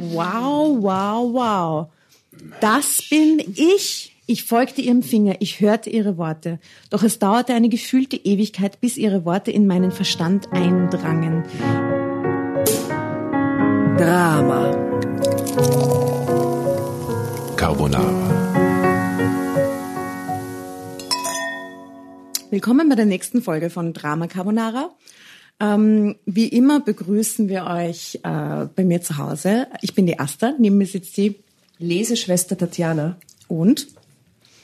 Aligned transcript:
Wow, 0.00 0.78
wow, 0.80 1.32
wow. 1.32 1.86
Das 2.60 3.02
bin 3.10 3.42
ich. 3.56 4.14
Ich 4.26 4.44
folgte 4.44 4.82
ihrem 4.82 5.02
Finger, 5.02 5.36
ich 5.40 5.60
hörte 5.60 5.90
ihre 5.90 6.18
Worte. 6.18 6.60
Doch 6.90 7.02
es 7.02 7.18
dauerte 7.18 7.54
eine 7.54 7.68
gefühlte 7.68 8.16
Ewigkeit, 8.16 8.80
bis 8.80 8.96
ihre 8.96 9.24
Worte 9.24 9.50
in 9.50 9.66
meinen 9.66 9.90
Verstand 9.90 10.52
eindrangen. 10.52 11.44
Drama. 13.96 14.70
Carbonara. 17.56 18.38
Willkommen 22.50 22.88
bei 22.88 22.94
der 22.94 23.06
nächsten 23.06 23.42
Folge 23.42 23.70
von 23.70 23.92
Drama 23.92 24.26
Carbonara. 24.26 24.90
Ähm, 25.60 26.16
wie 26.24 26.48
immer 26.48 26.80
begrüßen 26.80 27.48
wir 27.48 27.66
euch 27.66 28.20
äh, 28.22 28.66
bei 28.74 28.84
mir 28.84 29.02
zu 29.02 29.18
Hause. 29.18 29.66
Ich 29.82 29.94
bin 29.94 30.06
die 30.06 30.18
Asta, 30.18 30.54
neben 30.58 30.78
mir 30.78 30.86
sitzt 30.86 31.16
die 31.16 31.36
Leseschwester 31.78 32.56
Tatjana. 32.56 33.16
und 33.48 33.88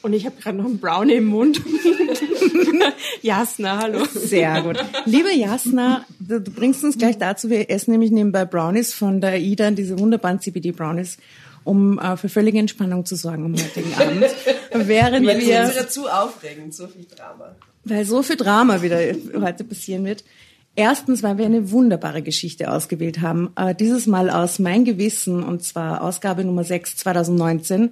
Und 0.02 0.12
ich 0.12 0.24
habe 0.24 0.36
gerade 0.40 0.58
noch 0.58 0.66
einen 0.66 0.78
Brownie 0.78 1.14
im 1.14 1.26
Mund. 1.26 1.60
Jasna, 3.22 3.78
hallo. 3.78 4.04
sehr 4.12 4.62
gut. 4.62 4.76
Liebe 5.04 5.32
Jasna, 5.34 6.04
du, 6.20 6.40
du 6.40 6.50
bringst 6.50 6.84
uns 6.84 6.98
gleich 6.98 7.18
dazu, 7.18 7.50
wir 7.50 7.70
essen 7.70 7.92
nämlich 7.92 8.10
nebenbei 8.10 8.44
Brownies 8.44 8.92
von 8.92 9.20
der 9.20 9.30
AIDA, 9.30 9.72
diese 9.72 9.98
wunderbaren 9.98 10.40
CBD-Brownies, 10.40 11.16
um 11.64 11.98
äh, 11.98 12.16
für 12.16 12.28
völlige 12.28 12.58
Entspannung 12.58 13.04
zu 13.04 13.16
sorgen 13.16 13.46
am 13.46 13.54
heutigen 13.54 13.94
Abend. 13.98 14.26
Während 14.72 15.26
wir... 15.26 15.60
unsere 15.64 15.88
zu 15.88 16.06
aufregend, 16.06 16.74
so 16.74 16.86
viel 16.86 17.06
Drama. 17.06 17.56
weil 17.84 18.04
so 18.04 18.22
viel 18.22 18.36
Drama 18.36 18.82
wieder 18.82 18.98
heute 19.40 19.64
passieren 19.64 20.04
wird. 20.04 20.22
Erstens, 20.76 21.22
weil 21.22 21.38
wir 21.38 21.46
eine 21.46 21.70
wunderbare 21.70 22.22
Geschichte 22.22 22.70
ausgewählt 22.70 23.20
haben. 23.20 23.52
Äh, 23.56 23.74
dieses 23.74 24.06
Mal 24.06 24.28
aus 24.28 24.58
Mein 24.58 24.84
Gewissen 24.84 25.42
und 25.42 25.62
zwar 25.62 26.02
Ausgabe 26.02 26.44
Nummer 26.44 26.64
6 26.64 26.96
2019 26.96 27.90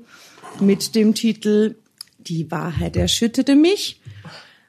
mit 0.60 0.94
dem 0.96 1.14
Titel 1.14 1.76
Die 2.18 2.50
Wahrheit 2.50 2.96
erschütterte 2.96 3.54
mich. 3.54 4.00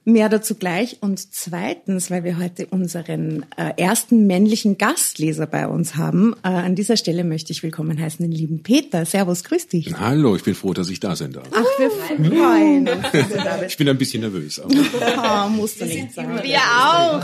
Mehr 0.05 0.27
dazu 0.27 0.55
gleich. 0.55 0.97
Und 0.99 1.33
zweitens, 1.33 2.11
weil 2.11 2.25
wir 2.25 2.37
heute 2.37 2.65
unseren 2.65 3.45
äh, 3.55 3.71
ersten 3.77 4.27
männlichen 4.27 4.77
Gastleser 4.77 5.47
bei 5.47 5.65
uns 5.65 5.95
haben. 5.95 6.35
Äh, 6.43 6.49
an 6.49 6.75
dieser 6.75 6.97
Stelle 6.97 7.23
möchte 7.23 7.53
ich 7.53 7.63
willkommen 7.63 8.01
heißen 8.01 8.19
den 8.23 8.31
lieben 8.31 8.63
Peter. 8.63 9.05
Servus, 9.05 9.45
grüß 9.45 9.67
dich. 9.67 9.93
Hallo, 9.97 10.35
ich 10.35 10.43
bin 10.43 10.55
froh, 10.55 10.73
dass 10.73 10.89
ich 10.89 10.99
da 10.99 11.15
sein 11.15 11.31
darf. 11.31 11.47
Ach, 11.53 11.63
wir 11.79 11.89
freuen 11.89 12.87
uns. 12.89 13.01
dass 13.13 13.29
du 13.29 13.35
da 13.35 13.57
bist. 13.57 13.71
Ich 13.71 13.77
bin 13.77 13.87
ein 13.87 13.97
bisschen 13.97 14.21
nervös, 14.21 14.59
aber 14.59 14.75
Ah, 15.17 15.47
musst 15.47 15.79
du 15.79 15.85
nicht 15.85 16.13
sagen. 16.13 16.37
Wir 16.43 16.59
auch. 16.59 17.23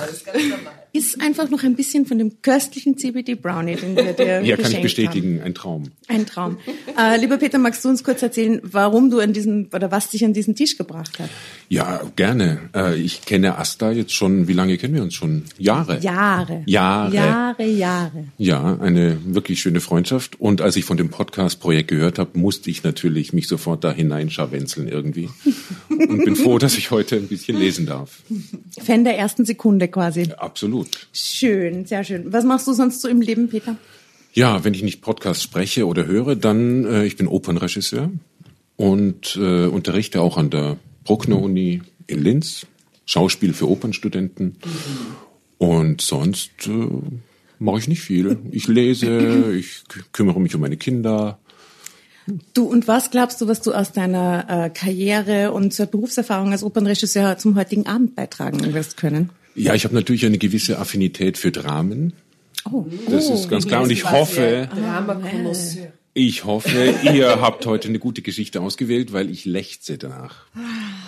Ist 0.92 1.22
einfach 1.22 1.50
noch 1.50 1.64
ein 1.64 1.76
bisschen 1.76 2.06
von 2.06 2.18
dem 2.18 2.42
köstlichen 2.42 2.98
CBD 2.98 3.36
Brownie, 3.36 3.76
den 3.76 3.96
wir 3.96 4.14
dir 4.14 4.42
ja, 4.42 4.58
kann 4.58 4.72
ich 4.72 4.82
bestätigen, 4.82 5.42
ein 5.42 5.54
Traum. 5.54 5.84
Haben. 5.84 5.92
Ein 6.08 6.26
Traum. 6.26 6.58
Äh, 6.98 7.20
lieber 7.20 7.38
Peter, 7.38 7.60
magst 7.60 7.86
du 7.86 7.90
uns 7.90 8.04
kurz 8.04 8.22
erzählen, 8.24 8.60
warum 8.64 9.12
du 9.12 9.20
an 9.20 9.34
diesen 9.34 9.68
oder 9.74 9.92
was 9.92 10.10
dich 10.10 10.26
an 10.26 10.34
diesen 10.34 10.56
Tisch 10.56 10.78
gebracht 10.78 11.20
hat? 11.20 11.30
Ja, 11.68 12.02
gerne. 12.16 12.60
Äh, 12.76 12.96
Ich 13.00 13.22
kenne 13.22 13.58
Asta 13.58 13.92
jetzt 13.92 14.14
schon, 14.14 14.48
wie 14.48 14.54
lange 14.54 14.78
kennen 14.78 14.96
wir 14.96 15.04
uns 15.04 15.14
schon? 15.14 15.44
Jahre. 15.58 16.00
Jahre. 16.00 16.64
Jahre. 16.66 17.14
Jahre, 17.14 17.64
Jahre. 17.66 18.24
Ja, 18.38 18.78
eine 18.82 19.18
wirklich 19.26 19.62
schöne 19.62 19.82
Freundschaft. 19.82 20.40
Und 20.40 20.62
als 20.62 20.76
ich 20.76 20.86
von 20.86 20.98
dem 20.98 21.10
Podcast-Projekt 21.10 21.90
gehört 21.90 22.18
habe, 22.18 22.38
musste 22.40 22.70
ich 22.70 22.84
natürlich 22.84 23.34
mich 23.34 23.48
sofort 23.48 23.84
da 23.84 23.92
hineinscharwenzeln 23.92 24.88
irgendwie. 24.88 25.30
Und 25.90 26.26
bin 26.26 26.36
froh, 26.36 26.58
dass 26.58 26.78
ich 26.78 26.90
heute 26.92 27.18
ein 27.18 27.28
bisschen 27.28 27.58
lesen 27.58 27.86
darf. 27.86 28.22
Fan 28.82 29.04
der 29.04 29.18
ersten 29.18 29.46
Sekunde 29.46 29.88
quasi. 29.88 30.30
Absolut. 30.38 30.79
Schön, 31.14 31.86
sehr 31.86 32.04
schön. 32.04 32.32
Was 32.32 32.44
machst 32.46 32.68
du 32.68 32.74
sonst 32.74 33.02
so 33.02 33.08
im 33.08 33.22
Leben, 33.22 33.50
Peter? 33.50 33.78
Ja, 34.34 34.64
wenn 34.64 34.74
ich 34.74 34.84
nicht 34.84 35.02
Podcast 35.02 35.42
spreche 35.44 35.88
oder 35.88 36.06
höre, 36.06 36.36
dann 36.36 36.86
äh, 36.86 37.06
ich 37.06 37.18
bin 37.18 37.28
Opernregisseur 37.28 38.12
und 38.76 39.36
äh, 39.36 39.66
unterrichte 39.66 40.22
auch 40.22 40.38
an 40.38 40.50
der 40.50 40.78
Bruckner 41.04 41.40
Uni 41.42 41.82
in 42.08 42.24
Linz 42.24 42.66
Schauspiel 43.06 43.54
für 43.54 43.68
Opernstudenten 43.68 44.58
und 45.58 46.02
sonst 46.02 46.52
äh, 46.68 46.88
mache 47.58 47.80
ich 47.80 47.88
nicht 47.88 48.02
viel. 48.02 48.38
Ich 48.52 48.68
lese, 48.68 49.52
ich 49.58 49.84
kü- 49.90 50.04
kümmere 50.14 50.40
mich 50.40 50.54
um 50.54 50.62
meine 50.62 50.78
Kinder. 50.78 51.40
Du, 52.54 52.66
und 52.66 52.88
was 52.88 53.10
glaubst 53.10 53.42
du, 53.42 53.48
was 53.48 53.62
du 53.62 53.74
aus 53.74 53.92
deiner 53.92 54.46
äh, 54.48 54.70
Karriere 54.70 55.52
und 55.52 55.74
zur 55.74 55.88
Berufserfahrung 55.88 56.52
als 56.52 56.64
Opernregisseur 56.64 57.38
zum 57.40 57.56
heutigen 57.56 57.88
Abend 57.88 58.16
beitragen 58.16 58.74
wirst 58.74 58.98
können? 58.98 59.32
Ja, 59.56 59.74
ich 59.74 59.84
habe 59.84 59.96
natürlich 59.96 60.26
eine 60.26 60.38
gewisse 60.38 60.80
Affinität 60.80 61.38
für 61.38 61.52
Dramen. 61.52 62.14
Oh. 62.72 62.86
Das 63.10 63.30
ist 63.30 63.50
ganz 63.50 63.68
klar 63.68 63.84
und 63.84 63.92
ich 63.92 64.10
hoffe, 64.10 64.70
ich 66.14 66.46
hoffe, 66.46 66.96
ihr 67.04 67.28
habt 67.42 67.66
heute 67.66 67.88
eine 67.88 68.00
gute 68.00 68.22
Geschichte 68.22 68.62
ausgewählt, 68.62 69.14
weil 69.14 69.30
ich 69.30 69.46
lechze 69.46 69.98
danach. 69.98 70.48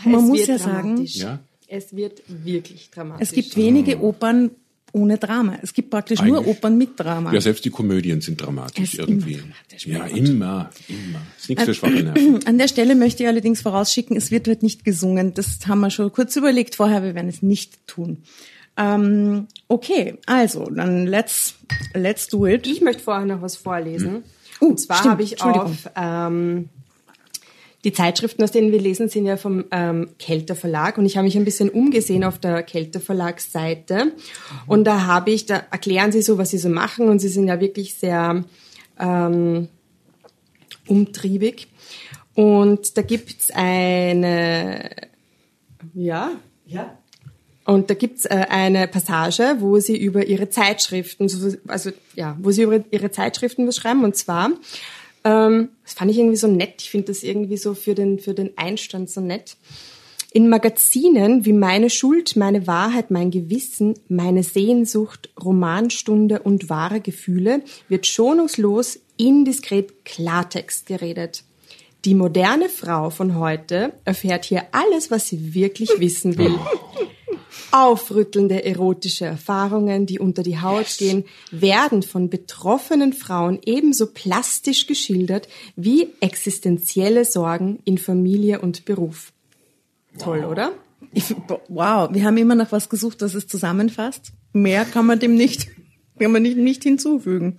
Man 0.04 0.16
Es 0.16 0.22
muss 0.22 0.40
wird 0.40 0.48
ja 0.48 0.58
sagen. 0.58 1.06
Ja? 1.06 1.40
Es 1.68 1.96
wird 1.96 2.22
wirklich 2.28 2.90
dramatisch. 2.90 3.28
es 3.30 3.34
gibt 3.34 3.56
wenige 3.56 4.02
Opern 4.02 4.52
ohne 4.94 5.18
Drama. 5.18 5.58
Es 5.62 5.74
gibt 5.74 5.90
praktisch 5.90 6.22
nur 6.22 6.40
Eigentlich- 6.40 6.58
Opern 6.58 6.78
mit 6.78 7.00
Drama. 7.00 7.34
Ja, 7.34 7.42
selbst 7.42 7.66
die 7.66 7.70
Komödien 7.70 8.22
sind 8.22 8.42
dramatisch 8.42 8.96
irgendwie. 8.96 9.34
immer 9.34 9.42
dramatisch, 9.42 9.88
ja, 9.88 10.06
immer, 10.06 10.70
immer. 10.88 11.22
Ist 11.38 11.50
nichts 11.50 11.64
für 11.66 11.74
schwache 11.74 12.04
Nerven. 12.04 12.40
An 12.46 12.58
der 12.58 12.68
Stelle 12.68 12.96
möchte 12.96 13.24
ich 13.24 13.30
allerdings 13.30 13.62
vorausschicken, 13.62 14.18
es 14.18 14.32
wird 14.32 14.48
heute 14.48 14.64
nicht 14.66 14.84
gesungen. 14.84 15.34
Das 15.34 15.60
haben 15.68 15.80
wir 15.82 15.90
schon 15.90 16.12
kurz 16.12 16.36
überlegt 16.36 16.76
vorher, 16.76 17.04
wir 17.04 17.16
werden 17.16 17.30
es 17.30 17.42
nicht 17.42 17.88
tun. 17.88 18.24
Ähm, 18.78 19.48
okay, 19.68 20.18
also, 20.26 20.66
dann 20.70 21.06
let's, 21.06 21.56
let's 21.94 22.28
do 22.28 22.48
it. 22.48 22.68
Ich 22.68 22.82
möchte 22.82 23.04
vorher 23.04 23.26
noch 23.26 23.42
was 23.42 23.56
vorlesen. 23.58 24.24
Uh, 24.62 24.68
Und 24.68 24.80
zwar 24.80 25.04
habe 25.04 25.24
ich 25.24 25.42
auf 25.42 25.90
ähm, 25.96 26.70
die 27.84 27.94
Zeitschriften, 27.94 28.44
aus 28.44 28.52
denen 28.52 28.72
wir 28.72 28.80
lesen, 28.80 29.10
sind 29.10 29.26
ja 29.26 29.38
vom 29.38 29.66
ähm, 29.72 30.10
Kelter 30.20 30.56
Verlag. 30.56 30.98
Und 30.98 31.06
ich 31.06 31.18
habe 31.18 31.26
mich 31.26 31.36
ein 31.36 31.46
bisschen 31.46 31.70
umgesehen 31.70 32.24
auf 32.24 32.38
der 32.38 32.62
Kelter 32.64 33.00
Verlagsseite. 33.00 34.12
Und 34.68 34.84
da 34.84 35.06
habe 35.08 35.32
ich, 35.32 35.48
da 35.48 35.64
erklären 35.72 36.12
sie 36.12 36.22
so, 36.22 36.38
was 36.38 36.52
sie 36.52 36.60
so 36.60 36.70
machen. 36.70 37.10
Und 37.10 37.20
sie 37.20 37.30
sind 37.30 37.48
ja 37.48 37.60
wirklich 37.60 37.96
sehr 37.96 38.44
ähm, 39.00 39.68
umtriebig. 40.88 41.68
Und 42.36 42.98
da 42.98 43.02
gibt's 43.02 43.52
eine, 43.52 44.90
ja, 45.94 46.32
Ja. 46.66 46.98
und 47.66 47.90
da 47.90 47.94
gibt's 47.94 48.26
äh, 48.26 48.46
eine 48.50 48.88
Passage, 48.88 49.56
wo 49.60 49.80
sie 49.80 49.98
über 49.98 50.26
ihre 50.26 50.50
Zeitschriften, 50.50 51.28
so- 51.28 51.58
also 51.68 51.92
ja, 52.16 52.38
wo 52.40 52.52
sie 52.52 52.62
über 52.64 52.84
ihre 52.92 53.12
Zeitschriften 53.12 53.68
was 53.68 53.76
schreiben. 53.76 54.04
Und 54.06 54.16
zwar, 54.16 54.52
ähm, 55.24 55.70
das 55.84 55.94
fand 55.94 56.12
ich 56.12 56.18
irgendwie 56.18 56.38
so 56.38 56.48
nett. 56.48 56.76
Ich 56.80 56.90
finde 56.90 57.08
das 57.08 57.24
irgendwie 57.24 57.58
so 57.58 57.74
für 57.74 57.96
den 57.96 58.20
für 58.20 58.34
den 58.34 58.58
Einstand 58.58 59.10
so 59.10 59.22
nett. 59.22 59.58
In 60.34 60.48
Magazinen 60.48 61.44
wie 61.46 61.52
Meine 61.52 61.90
Schuld, 61.90 62.38
Meine 62.38 62.66
Wahrheit, 62.66 63.12
Mein 63.12 63.32
Gewissen, 63.32 63.96
Meine 64.08 64.44
Sehnsucht, 64.44 65.30
Romanstunde 65.44 66.40
und 66.40 66.70
wahre 66.70 67.02
Gefühle 67.02 67.64
wird 67.90 68.08
schonungslos 68.08 69.00
indiskret 69.18 70.06
Klartext 70.06 70.86
geredet. 70.86 71.44
Die 72.06 72.16
moderne 72.16 72.70
Frau 72.70 73.10
von 73.10 73.38
heute 73.38 73.94
erfährt 74.06 74.46
hier 74.46 74.64
alles, 74.72 75.12
was 75.12 75.28
sie 75.28 75.54
wirklich 75.54 75.90
wissen 76.00 76.38
will. 76.38 76.58
Aufrüttelnde 77.72 78.66
erotische 78.66 79.26
Erfahrungen, 79.26 80.06
die 80.06 80.20
unter 80.20 80.44
die 80.44 80.60
Haut 80.60 80.98
gehen, 80.98 81.26
werden 81.52 82.04
von 82.04 82.30
betroffenen 82.30 83.14
Frauen 83.14 83.60
ebenso 83.66 84.08
plastisch 84.08 84.88
geschildert 84.88 85.48
wie 85.76 86.10
existenzielle 86.20 87.26
Sorgen 87.26 87.80
in 87.86 87.98
Familie 87.98 88.62
und 88.62 88.86
Beruf. 88.86 89.32
Toll, 90.18 90.44
oder? 90.44 90.74
Ich, 91.14 91.36
wow, 91.68 92.10
wir 92.14 92.26
haben 92.26 92.38
immer 92.38 92.56
noch 92.56 92.72
was 92.72 92.90
gesucht, 92.90 93.22
das 93.22 93.34
es 93.34 93.48
zusammenfasst. 93.48 94.32
Mehr 94.54 94.86
kann 94.86 95.06
man 95.06 95.20
dem 95.20 95.36
nicht, 95.36 95.68
kann 96.20 96.32
man 96.32 96.42
nicht, 96.42 96.58
nicht 96.58 96.84
hinzufügen. 96.84 97.58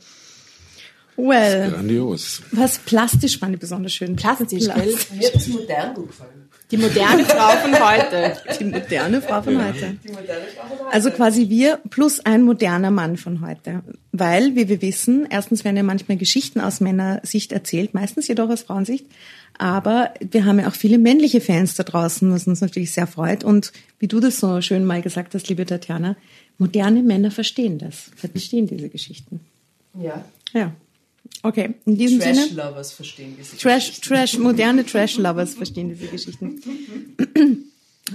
Well, 1.16 1.70
Grandios. 1.70 2.42
was 2.52 2.78
plastisch 2.78 3.38
fand 3.38 3.54
ich 3.54 3.60
besonders 3.60 3.92
schön. 3.92 4.16
Plastisch, 4.16 4.64
gell? 4.64 4.96
Mir 5.14 5.26
hat 5.26 5.34
das 5.34 5.48
modern 5.48 5.94
gut 5.94 6.08
gefallen. 6.08 6.41
Die 6.72 6.78
moderne 6.78 7.24
Frau 7.26 7.50
von 7.58 7.74
heute. 7.74 8.36
Die 8.58 8.64
moderne 8.64 9.20
Frau 9.20 9.42
von 9.42 9.62
heute. 9.62 9.96
Also 10.90 11.10
quasi 11.10 11.50
wir 11.50 11.78
plus 11.90 12.20
ein 12.20 12.42
moderner 12.42 12.90
Mann 12.90 13.18
von 13.18 13.46
heute. 13.46 13.82
Weil, 14.10 14.56
wie 14.56 14.68
wir 14.68 14.80
wissen, 14.80 15.26
erstens 15.28 15.64
werden 15.64 15.76
ja 15.76 15.82
manchmal 15.82 16.16
Geschichten 16.16 16.60
aus 16.60 16.80
Männersicht 16.80 17.52
erzählt, 17.52 17.92
meistens 17.92 18.26
jedoch 18.26 18.48
aus 18.48 18.62
Frauensicht. 18.62 19.04
Aber 19.58 20.14
wir 20.20 20.46
haben 20.46 20.60
ja 20.60 20.68
auch 20.68 20.74
viele 20.74 20.96
männliche 20.96 21.42
Fans 21.42 21.74
da 21.74 21.82
draußen, 21.82 22.32
was 22.32 22.46
uns 22.46 22.62
natürlich 22.62 22.92
sehr 22.92 23.06
freut. 23.06 23.44
Und 23.44 23.72
wie 23.98 24.08
du 24.08 24.18
das 24.18 24.40
so 24.40 24.62
schön 24.62 24.86
mal 24.86 25.02
gesagt 25.02 25.34
hast, 25.34 25.48
liebe 25.50 25.66
Tatjana, 25.66 26.16
moderne 26.56 27.02
Männer 27.02 27.30
verstehen 27.30 27.78
das, 27.78 28.10
verstehen 28.16 28.66
diese 28.66 28.88
Geschichten. 28.88 29.40
Ja. 30.00 30.24
Ja. 30.54 30.72
Okay, 31.42 31.74
in 31.86 31.98
diesem 31.98 32.20
Sinne. 32.20 32.46
Trash-Lovers 32.46 32.92
verstehen 32.92 33.34
diese 33.38 33.56
Trash, 33.56 33.88
Geschichte. 33.88 34.08
Trash, 34.08 34.38
moderne 34.38 34.86
Trash-Lovers 34.86 35.54
verstehen 35.54 35.88
diese 35.88 36.06
Geschichten. 36.06 36.62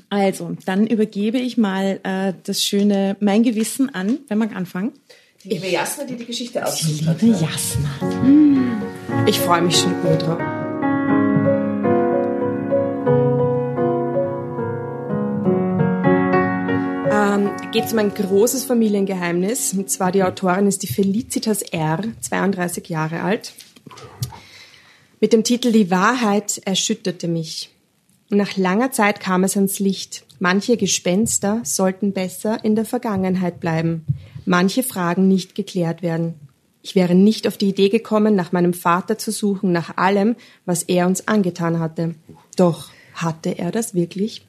Also, 0.09 0.55
dann 0.65 0.85
übergebe 0.85 1.39
ich 1.39 1.57
mal 1.57 1.99
äh, 2.03 2.33
das 2.43 2.63
schöne 2.63 3.15
Mein 3.19 3.41
Gewissen 3.43 3.93
an. 3.95 4.19
Wer 4.27 4.37
mag 4.37 4.55
anfangen? 4.55 4.91
Die 5.43 5.49
liebe 5.49 5.67
Jasna, 5.67 6.03
die 6.03 6.17
die 6.17 6.25
Geschichte 6.25 6.63
ausgesucht 6.63 7.07
hat. 7.07 7.21
Liebe 7.21 7.37
Jasna. 7.37 9.25
Ich 9.27 9.39
freue 9.39 9.61
mich 9.61 9.77
schon 9.77 9.93
ultra. 10.05 10.37
Ähm, 10.39 10.56
geht 17.79 17.93
um 17.93 17.99
ein 17.99 18.11
großes 18.11 18.65
Familiengeheimnis. 18.65 19.73
Und 19.73 19.87
zwar 19.91 20.11
die 20.11 20.23
Autorin 20.23 20.65
ist 20.65 20.81
die 20.81 20.87
Felicitas 20.87 21.61
R., 21.61 22.01
32 22.21 22.89
Jahre 22.89 23.21
alt. 23.21 23.53
Mit 25.19 25.31
dem 25.31 25.43
Titel 25.43 25.71
Die 25.71 25.91
Wahrheit 25.91 26.59
erschütterte 26.65 27.27
mich. 27.27 27.69
Nach 28.29 28.57
langer 28.57 28.89
Zeit 28.89 29.19
kam 29.19 29.43
es 29.43 29.55
ans 29.55 29.77
Licht. 29.77 30.25
Manche 30.39 30.75
Gespenster 30.75 31.61
sollten 31.61 32.13
besser 32.13 32.65
in 32.65 32.75
der 32.75 32.85
Vergangenheit 32.85 33.59
bleiben. 33.59 34.07
Manche 34.45 34.81
Fragen 34.81 35.27
nicht 35.27 35.53
geklärt 35.53 36.01
werden. 36.01 36.33
Ich 36.81 36.95
wäre 36.95 37.13
nicht 37.13 37.47
auf 37.47 37.57
die 37.57 37.69
Idee 37.69 37.89
gekommen, 37.89 38.33
nach 38.33 38.51
meinem 38.51 38.73
Vater 38.73 39.19
zu 39.19 39.31
suchen, 39.31 39.71
nach 39.71 39.97
allem, 39.97 40.35
was 40.65 40.81
er 40.81 41.05
uns 41.05 41.27
angetan 41.27 41.79
hatte. 41.79 42.15
Doch 42.55 42.89
hatte 43.13 43.59
er 43.59 43.69
das 43.69 43.93
wirklich? 43.93 44.41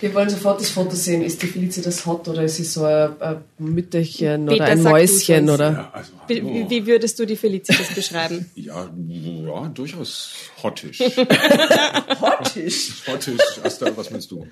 Wir 0.00 0.14
wollen 0.14 0.28
sofort 0.28 0.60
das 0.60 0.70
Foto 0.70 0.94
sehen. 0.94 1.22
Ist 1.22 1.42
die 1.42 1.46
Felicitas 1.46 2.04
hot 2.04 2.28
oder 2.28 2.42
ist 2.42 2.56
sie 2.56 2.64
so 2.64 2.84
ein, 2.84 3.20
ein 3.20 3.44
Mütterchen 3.58 4.46
Peter, 4.46 4.64
oder 4.64 4.72
ein 4.72 4.82
Mäuschen? 4.82 5.48
Oder? 5.48 5.72
Ja, 5.72 5.90
also, 5.92 6.12
Wie, 6.28 6.68
wie, 6.68 6.86
würdest 6.86 7.18
du 7.18 7.24
die 7.26 7.36
Felicitas 7.36 7.94
beschreiben? 7.94 8.50
Ja, 8.54 8.88
ja, 9.08 9.68
durchaus 9.68 10.34
hottisch. 10.62 11.00
Hottisch. 12.20 13.02
hottisch, 13.06 13.40
Asta, 13.62 13.86
was 13.96 14.10
meinst 14.10 14.30
du? 14.30 14.46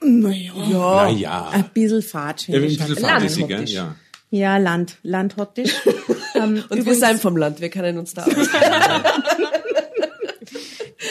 Naja, 0.00 0.52
Naja. 0.54 1.48
ein 1.50 1.70
bisschen 1.72 2.02
Fahrt. 2.02 2.48
Ja, 2.48 2.56
ein 2.56 2.62
bisschen 2.62 2.96
fantasy, 2.96 3.42
gell? 3.42 3.50
Landhottisch. 3.50 3.74
Ja. 3.74 3.94
Ja, 4.30 4.56
Land, 4.58 4.96
Landhottisch. 5.02 5.72
ähm, 6.34 6.64
Und 6.68 6.84
wir 6.84 6.94
sind 6.94 7.20
vom 7.20 7.36
Land, 7.36 7.60
wir 7.60 7.68
kennen 7.70 7.98
uns 7.98 8.14
da 8.14 8.24
aus. 8.24 8.34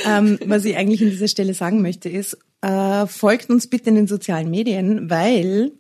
Ähm, 0.05 0.39
was 0.45 0.65
ich 0.65 0.75
eigentlich 0.75 1.01
an 1.01 1.09
dieser 1.09 1.27
Stelle 1.27 1.53
sagen 1.53 1.81
möchte, 1.81 2.09
ist, 2.09 2.37
äh, 2.61 3.05
folgt 3.07 3.49
uns 3.49 3.67
bitte 3.67 3.89
in 3.89 3.95
den 3.95 4.07
sozialen 4.07 4.49
Medien, 4.49 5.09
weil, 5.09 5.71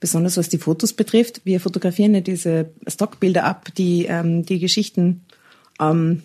besonders 0.00 0.36
was 0.36 0.48
die 0.48 0.58
Fotos 0.58 0.92
betrifft, 0.92 1.42
wir 1.44 1.60
fotografieren 1.60 2.14
ja 2.14 2.20
diese 2.20 2.70
Stockbilder 2.86 3.44
ab, 3.44 3.68
die 3.76 4.06
ähm, 4.08 4.44
die 4.44 4.58
Geschichten 4.58 5.22
ähm, 5.80 6.22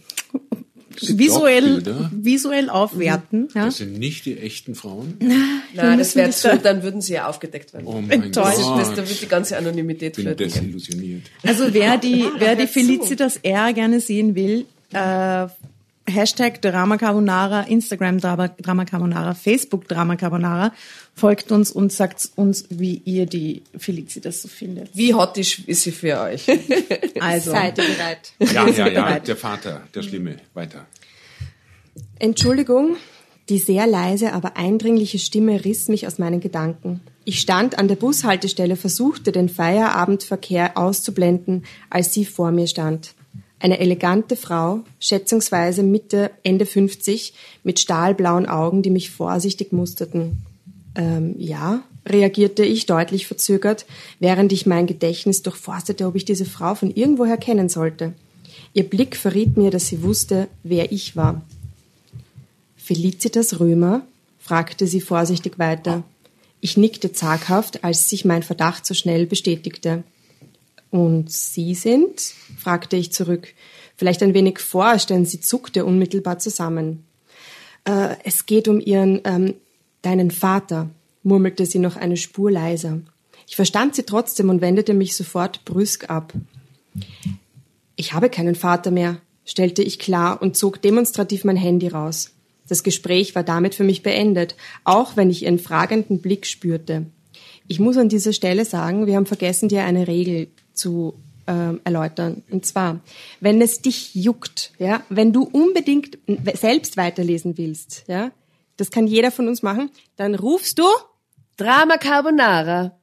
visuell, 0.99 1.83
visuell 2.11 2.69
aufwerten. 2.69 3.49
Ja? 3.53 3.65
Das 3.65 3.77
sind 3.77 3.99
nicht 3.99 4.25
die 4.25 4.37
echten 4.37 4.73
Frauen. 4.73 5.15
Nein, 5.19 5.99
das 5.99 6.15
wäre 6.15 6.31
zu, 6.31 6.47
da- 6.47 6.57
dann 6.57 6.81
würden 6.83 7.01
sie 7.01 7.13
ja 7.13 7.27
aufgedeckt 7.27 7.73
werden. 7.73 7.85
Oh 7.85 8.01
mein. 8.01 8.31
Das, 8.31 8.55
Gott. 8.57 8.79
das, 8.79 8.89
da 8.95 9.07
wird 9.07 9.21
die 9.21 9.27
ganze 9.27 9.57
Anonymität 9.57 10.15
bin 10.15 10.25
gehen. 10.25 10.37
desillusioniert. 10.37 11.23
Also 11.43 11.65
wer 11.71 11.97
die, 11.97 12.25
wer 12.39 12.55
die. 12.55 12.67
Felicitas 12.67 13.37
R 13.43 13.73
gerne 13.73 13.99
sehen 13.99 14.33
will, 14.35 14.65
äh, 14.91 15.47
Hashtag 16.09 16.61
Drama 16.61 16.97
Carbonara, 16.97 17.63
Instagram 17.63 18.19
Drama, 18.19 18.47
Carbonara, 18.47 19.33
Facebook 19.33 19.87
Drama 19.89 20.15
Carbonara, 20.15 20.73
folgt 21.13 21.51
uns 21.51 21.69
und 21.71 21.91
sagt 21.91 22.29
uns, 22.35 22.65
wie 22.69 23.01
ihr 23.03 23.25
die 23.25 23.63
Felicitas 23.77 24.41
so 24.41 24.47
findet. 24.47 24.89
Wie 24.95 25.13
hottisch 25.13 25.59
ist 25.67 25.83
sie 25.83 25.91
für 25.91 26.19
euch? 26.21 26.47
Also, 27.19 27.51
Seid 27.51 27.77
ihr 27.79 27.83
bereit? 27.83 28.31
Ja, 28.53 28.67
ja, 28.67 28.87
ja, 28.87 29.19
der 29.19 29.35
Vater, 29.35 29.81
der 29.93 30.03
Schlimme. 30.03 30.37
Weiter. 30.53 30.85
Entschuldigung, 32.19 32.95
die 33.49 33.57
sehr 33.57 33.87
leise, 33.87 34.33
aber 34.33 34.55
eindringliche 34.55 35.19
Stimme 35.19 35.65
riss 35.65 35.87
mich 35.87 36.05
aus 36.05 36.19
meinen 36.19 36.39
Gedanken. 36.39 37.01
Ich 37.25 37.39
stand 37.39 37.77
an 37.79 37.87
der 37.87 37.95
Bushaltestelle, 37.95 38.75
versuchte 38.75 39.31
den 39.31 39.49
Feierabendverkehr 39.49 40.77
auszublenden, 40.77 41.65
als 41.89 42.13
sie 42.13 42.23
vor 42.23 42.51
mir 42.51 42.67
stand. 42.67 43.15
Eine 43.59 43.79
elegante 43.79 44.35
Frau, 44.35 44.81
schätzungsweise 44.99 45.81
Mitte, 45.81 46.31
Ende 46.43 46.65
50, 46.65 47.33
mit 47.63 47.79
stahlblauen 47.79 48.45
Augen, 48.45 48.83
die 48.83 48.91
mich 48.91 49.09
vorsichtig 49.09 49.71
musterten. 49.73 50.43
Ähm, 50.95 51.35
ja, 51.39 51.81
reagierte 52.05 52.63
ich 52.63 52.85
deutlich 52.85 53.27
verzögert, 53.27 53.85
während 54.19 54.51
ich 54.51 54.65
mein 54.65 54.87
Gedächtnis 54.87 55.41
durchforstete, 55.41 56.05
ob 56.05 56.15
ich 56.15 56.25
diese 56.25 56.45
Frau 56.45 56.75
von 56.75 56.91
irgendwoher 56.91 57.37
kennen 57.37 57.69
sollte. 57.69 58.13
Ihr 58.73 58.87
Blick 58.87 59.15
verriet 59.15 59.57
mir, 59.57 59.71
dass 59.71 59.87
sie 59.87 60.03
wusste, 60.03 60.47
wer 60.63 60.91
ich 60.91 61.15
war. 61.15 61.41
Felicitas 62.75 63.59
Römer? 63.59 64.03
fragte 64.39 64.87
sie 64.87 65.01
vorsichtig 65.01 65.59
weiter. 65.59 66.03
Ich 66.61 66.77
nickte 66.77 67.11
zaghaft, 67.11 67.83
als 67.83 68.09
sich 68.09 68.23
mein 68.23 68.43
Verdacht 68.43 68.85
so 68.85 68.93
schnell 68.93 69.25
bestätigte. 69.25 70.03
Und 70.89 71.31
Sie 71.31 71.75
sind? 71.75 72.33
fragte 72.57 72.95
ich 72.95 73.11
zurück. 73.11 73.53
Vielleicht 73.97 74.21
ein 74.21 74.33
wenig 74.33 74.59
forsch, 74.59 75.07
denn 75.07 75.25
sie 75.25 75.41
zuckte 75.41 75.83
unmittelbar 75.83 76.39
zusammen. 76.39 77.03
Äh, 77.83 78.15
es 78.23 78.45
geht 78.45 78.67
um 78.67 78.79
Ihren, 78.79 79.21
ähm, 79.25 79.55
deinen 80.03 80.31
Vater, 80.31 80.89
murmelte 81.23 81.65
sie 81.65 81.79
noch 81.79 81.95
eine 81.95 82.15
Spur 82.15 82.51
leiser. 82.51 82.99
Ich 83.47 83.55
verstand 83.55 83.95
sie 83.95 84.03
trotzdem 84.03 84.49
und 84.49 84.61
wendete 84.61 84.93
mich 84.93 85.15
sofort 85.15 85.65
brüsk 85.65 86.09
ab. 86.09 86.33
Ich 87.95 88.13
habe 88.13 88.29
keinen 88.29 88.55
Vater 88.55 88.91
mehr, 88.91 89.17
stellte 89.45 89.81
ich 89.81 89.99
klar 89.99 90.41
und 90.41 90.55
zog 90.55 90.81
demonstrativ 90.81 91.43
mein 91.43 91.57
Handy 91.57 91.87
raus. 91.87 92.31
Das 92.67 92.83
Gespräch 92.83 93.33
war 93.33 93.43
damit 93.43 93.75
für 93.75 93.83
mich 93.83 94.03
beendet, 94.03 94.55
auch 94.83 95.15
wenn 95.15 95.29
ich 95.29 95.43
ihren 95.43 95.59
fragenden 95.59 96.19
Blick 96.19 96.45
spürte. 96.45 97.05
Ich 97.67 97.79
muss 97.79 97.97
an 97.97 98.09
dieser 98.09 98.33
Stelle 98.33 98.65
sagen, 98.65 99.07
wir 99.07 99.15
haben 99.15 99.25
vergessen, 99.25 99.69
dir 99.69 99.83
eine 99.83 100.07
Regel 100.07 100.47
zu 100.77 101.19
ähm, 101.47 101.79
erläutern. 101.83 102.43
Und 102.49 102.65
zwar, 102.65 102.99
wenn 103.39 103.61
es 103.61 103.81
dich 103.81 104.13
juckt, 104.15 104.71
ja, 104.79 105.03
wenn 105.09 105.31
du 105.33 105.43
unbedingt 105.43 106.17
selbst 106.55 106.97
weiterlesen 106.97 107.57
willst, 107.57 108.03
ja, 108.07 108.31
das 108.77 108.91
kann 108.91 109.07
jeder 109.07 109.31
von 109.31 109.47
uns 109.47 109.63
machen, 109.63 109.89
dann 110.17 110.35
rufst 110.35 110.77
du 110.79 110.83
Drama 111.57 111.97
Carbonara. 111.97 112.97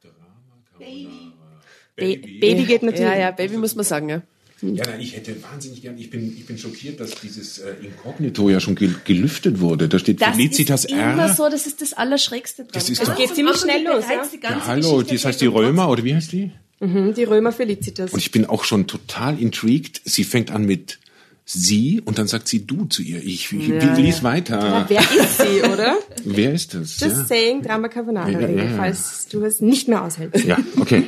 Baby, 1.95 2.39
Baby 2.39 2.63
geht 2.65 2.83
natürlich. 2.83 3.01
Ja, 3.05 3.17
ja, 3.17 3.31
Baby 3.31 3.57
muss 3.57 3.75
man 3.75 3.85
sagen, 3.85 4.09
ja. 4.09 4.21
Ja, 4.61 4.85
nein, 4.87 5.01
ich 5.01 5.15
hätte 5.15 5.35
wahnsinnig 5.43 5.81
gern, 5.81 5.97
ich 5.97 6.09
bin, 6.09 6.35
ich 6.35 6.45
bin 6.45 6.57
schockiert, 6.57 6.99
dass 6.99 7.11
dieses 7.21 7.59
äh, 7.59 7.73
Inkognito 7.83 8.49
ja 8.49 8.59
schon 8.59 8.75
gel 8.75 8.95
gelüftet 9.03 9.59
wurde. 9.59 9.89
Da 9.89 9.99
steht 9.99 10.23
Felicitas 10.23 10.85
ist 10.85 10.91
immer 10.91 11.23
R. 11.27 11.33
so, 11.33 11.49
das 11.49 11.67
ist 11.67 11.81
das 11.81 11.93
Allerschrägste 11.93 12.63
dran. 12.63 12.71
Das 12.73 12.89
ist 12.89 13.05
doch- 13.05 13.15
Geht 13.15 13.35
ziemlich 13.35 13.57
schnell 13.57 13.83
los, 13.83 14.05
ja? 14.09 14.23
Ja, 14.49 14.65
hallo, 14.65 15.01
die 15.01 15.17
heißt 15.17 15.41
die 15.41 15.45
Römer, 15.47 15.89
oder 15.89 16.03
wie 16.03 16.15
heißt 16.15 16.31
die? 16.31 16.51
Mhm, 16.79 17.13
die 17.13 17.23
Römer 17.23 17.51
Felicitas. 17.51 18.11
Und 18.13 18.19
ich 18.19 18.31
bin 18.31 18.45
auch 18.45 18.63
schon 18.65 18.85
total 18.87 19.39
intrigued. 19.39 20.01
Sie 20.05 20.23
fängt 20.23 20.51
an 20.51 20.65
mit 20.65 20.99
sie 21.45 22.01
und 22.03 22.17
dann 22.17 22.27
sagt 22.27 22.47
sie 22.47 22.65
du 22.65 22.85
zu 22.85 23.01
ihr. 23.03 23.17
Ich, 23.23 23.51
ich 23.53 23.67
lies 23.97 24.23
weiter. 24.23 24.59
Ja, 24.59 24.85
wer 24.89 25.01
ist 25.01 25.37
sie, 25.37 25.61
oder? 25.73 25.95
Wer 26.23 26.53
ist 26.53 26.73
das? 26.73 26.99
Just 26.99 27.17
Ja. 27.17 27.25
saying, 27.25 27.61
Drama 27.61 27.87
Carbonara, 27.87 28.29
Ja, 28.29 28.39
ja, 28.41 28.63
ja. 28.65 28.75
falls 28.75 29.27
du 29.29 29.43
es 29.43 29.61
nicht 29.61 29.87
mehr 29.87 30.03
aushältst. 30.03 30.43
ja, 30.43 30.57
okay. 30.79 31.03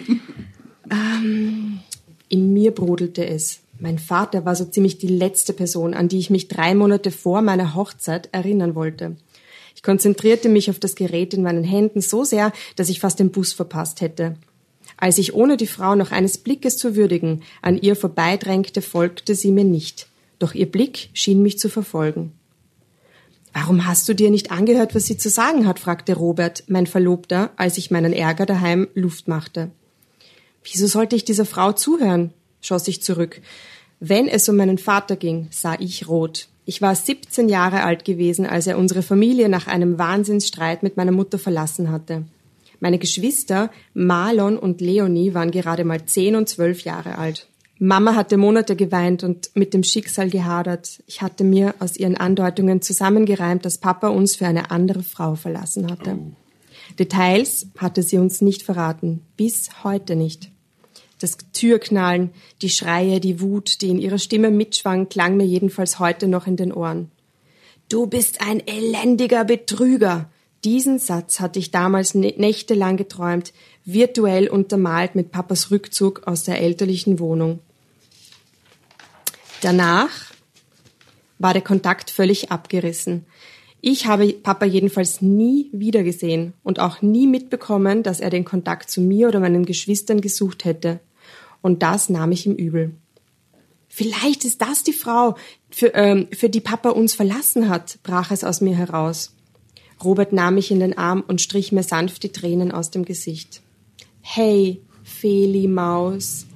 In 2.29 2.53
mir 2.53 2.71
brodelte 2.71 3.25
es. 3.25 3.59
Mein 3.79 3.99
Vater 3.99 4.45
war 4.45 4.55
so 4.55 4.65
ziemlich 4.65 4.97
die 4.97 5.07
letzte 5.07 5.53
Person, 5.53 5.93
an 5.93 6.07
die 6.07 6.17
ich 6.17 6.29
mich 6.29 6.47
drei 6.47 6.73
Monate 6.75 7.11
vor 7.11 7.41
meiner 7.41 7.75
Hochzeit 7.75 8.29
erinnern 8.31 8.75
wollte. 8.75 9.15
Ich 9.75 9.83
konzentrierte 9.83 10.49
mich 10.49 10.69
auf 10.69 10.79
das 10.79 10.95
Gerät 10.95 11.33
in 11.33 11.43
meinen 11.43 11.63
Händen 11.63 12.01
so 12.01 12.23
sehr, 12.23 12.51
dass 12.75 12.89
ich 12.89 12.99
fast 12.99 13.19
den 13.19 13.29
Bus 13.31 13.53
verpasst 13.53 14.01
hätte. 14.01 14.35
Als 14.97 15.19
ich 15.19 15.33
ohne 15.33 15.57
die 15.57 15.67
Frau 15.67 15.95
noch 15.95 16.11
eines 16.11 16.39
Blickes 16.39 16.77
zu 16.77 16.95
würdigen 16.95 17.43
an 17.61 17.77
ihr 17.77 17.95
vorbeidrängte, 17.95 18.81
folgte 18.81 19.35
sie 19.35 19.51
mir 19.51 19.63
nicht. 19.63 20.07
Doch 20.39 20.53
ihr 20.53 20.65
Blick 20.65 21.09
schien 21.13 21.41
mich 21.43 21.59
zu 21.59 21.69
verfolgen. 21.69 22.33
Warum 23.53 23.87
hast 23.87 24.09
du 24.09 24.13
dir 24.13 24.29
nicht 24.29 24.51
angehört, 24.51 24.93
was 24.93 25.05
sie 25.05 25.17
zu 25.17 25.29
sagen 25.29 25.67
hat? 25.67 25.79
fragte 25.79 26.15
Robert, 26.15 26.63
mein 26.67 26.87
Verlobter, 26.87 27.51
als 27.55 27.77
ich 27.77 27.91
meinen 27.91 28.13
Ärger 28.13 28.45
daheim 28.45 28.87
Luft 28.93 29.27
machte. 29.27 29.71
Wieso 30.63 30.87
sollte 30.87 31.15
ich 31.15 31.25
dieser 31.25 31.45
Frau 31.45 31.71
zuhören? 31.71 32.33
schoss 32.61 32.87
ich 32.87 33.01
zurück. 33.01 33.41
Wenn 33.99 34.27
es 34.27 34.47
um 34.49 34.57
meinen 34.57 34.77
Vater 34.77 35.15
ging, 35.15 35.47
sah 35.51 35.75
ich 35.79 36.07
rot. 36.07 36.49
Ich 36.65 36.81
war 36.81 36.93
17 36.93 37.49
Jahre 37.49 37.83
alt 37.83 38.03
gewesen, 38.03 38.45
als 38.45 38.67
er 38.67 38.77
unsere 38.77 39.01
Familie 39.01 39.47
nach 39.47 39.67
einem 39.67 39.97
Wahnsinnsstreit 39.97 40.83
mit 40.83 40.97
meiner 40.97 41.13
Mutter 41.13 41.39
verlassen 41.39 41.91
hatte. 41.91 42.25
Meine 42.79 42.99
Geschwister 42.99 43.71
Marlon 43.93 44.57
und 44.57 44.81
Leonie 44.81 45.33
waren 45.33 45.51
gerade 45.51 45.83
mal 45.83 46.05
10 46.05 46.35
und 46.35 46.49
12 46.49 46.81
Jahre 46.81 47.17
alt. 47.17 47.47
Mama 47.79 48.15
hatte 48.15 48.37
Monate 48.37 48.75
geweint 48.75 49.23
und 49.23 49.51
mit 49.53 49.73
dem 49.73 49.83
Schicksal 49.83 50.29
gehadert. 50.29 51.03
Ich 51.05 51.21
hatte 51.21 51.43
mir 51.43 51.75
aus 51.79 51.95
ihren 51.95 52.17
Andeutungen 52.17 52.81
zusammengereimt, 52.81 53.65
dass 53.65 53.77
Papa 53.77 54.07
uns 54.07 54.35
für 54.35 54.47
eine 54.47 54.71
andere 54.71 55.03
Frau 55.03 55.35
verlassen 55.35 55.89
hatte. 55.89 56.17
Details 56.97 57.67
hatte 57.77 58.01
sie 58.01 58.17
uns 58.17 58.41
nicht 58.41 58.63
verraten, 58.63 59.21
bis 59.35 59.83
heute 59.83 60.15
nicht. 60.15 60.49
Das 61.19 61.37
Türknallen, 61.53 62.31
die 62.61 62.69
Schreie, 62.69 63.19
die 63.19 63.41
Wut, 63.41 63.81
die 63.81 63.89
in 63.89 63.99
ihrer 63.99 64.19
Stimme 64.19 64.51
mitschwang, 64.51 65.09
klang 65.09 65.37
mir 65.37 65.45
jedenfalls 65.45 65.99
heute 65.99 66.27
noch 66.27 66.47
in 66.47 66.55
den 66.55 66.71
Ohren. 66.71 67.11
Du 67.89 68.07
bist 68.07 68.41
ein 68.41 68.61
elendiger 68.65 69.45
Betrüger. 69.45 70.29
Diesen 70.67 70.99
Satz 70.99 71.39
hatte 71.39 71.59
ich 71.59 71.71
damals 71.71 72.13
nä- 72.13 72.37
nächtelang 72.37 72.97
geträumt, 72.97 73.53
virtuell 73.85 74.49
untermalt 74.49 75.15
mit 75.15 75.31
Papas 75.31 75.71
Rückzug 75.71 76.27
aus 76.27 76.43
der 76.43 76.59
elterlichen 76.59 77.19
Wohnung. 77.19 77.59
Danach 79.61 80.09
war 81.39 81.53
der 81.53 81.61
Kontakt 81.61 82.11
völlig 82.11 82.51
abgerissen. 82.51 83.25
Ich 83.79 84.07
habe 84.07 84.33
Papa 84.33 84.65
jedenfalls 84.65 85.21
nie 85.21 85.69
wiedergesehen 85.71 86.51
und 86.65 86.81
auch 86.81 87.01
nie 87.01 87.27
mitbekommen, 87.27 88.03
dass 88.03 88.19
er 88.19 88.29
den 88.29 88.43
Kontakt 88.43 88.91
zu 88.91 88.99
mir 88.99 89.29
oder 89.29 89.39
meinen 89.39 89.65
Geschwistern 89.65 90.19
gesucht 90.19 90.65
hätte. 90.65 90.99
Und 91.61 91.81
das 91.81 92.09
nahm 92.09 92.33
ich 92.33 92.45
ihm 92.45 92.55
übel. 92.55 92.91
Vielleicht 93.87 94.43
ist 94.43 94.61
das 94.61 94.83
die 94.83 94.91
Frau, 94.91 95.37
für, 95.69 95.93
ähm, 95.93 96.27
für 96.33 96.49
die 96.49 96.59
Papa 96.59 96.89
uns 96.89 97.13
verlassen 97.13 97.69
hat, 97.69 97.99
brach 98.03 98.31
es 98.31 98.43
aus 98.43 98.59
mir 98.59 98.75
heraus. 98.75 99.31
Robert 100.03 100.33
nahm 100.33 100.55
mich 100.55 100.71
in 100.71 100.79
den 100.79 100.97
Arm 100.97 101.23
und 101.27 101.41
strich 101.41 101.71
mir 101.71 101.83
sanft 101.83 102.23
die 102.23 102.31
Tränen 102.31 102.71
aus 102.71 102.91
dem 102.91 103.05
Gesicht. 103.05 103.61
Hey, 104.21 104.81
Feli 105.03 105.67
Maus. 105.67 106.45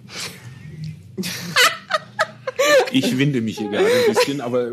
Ich 2.91 3.17
winde 3.17 3.41
mich 3.41 3.57
hier 3.57 3.69
gerade 3.69 3.85
ein 3.85 4.13
bisschen, 4.13 4.41
aber 4.41 4.67
äh, 4.67 4.71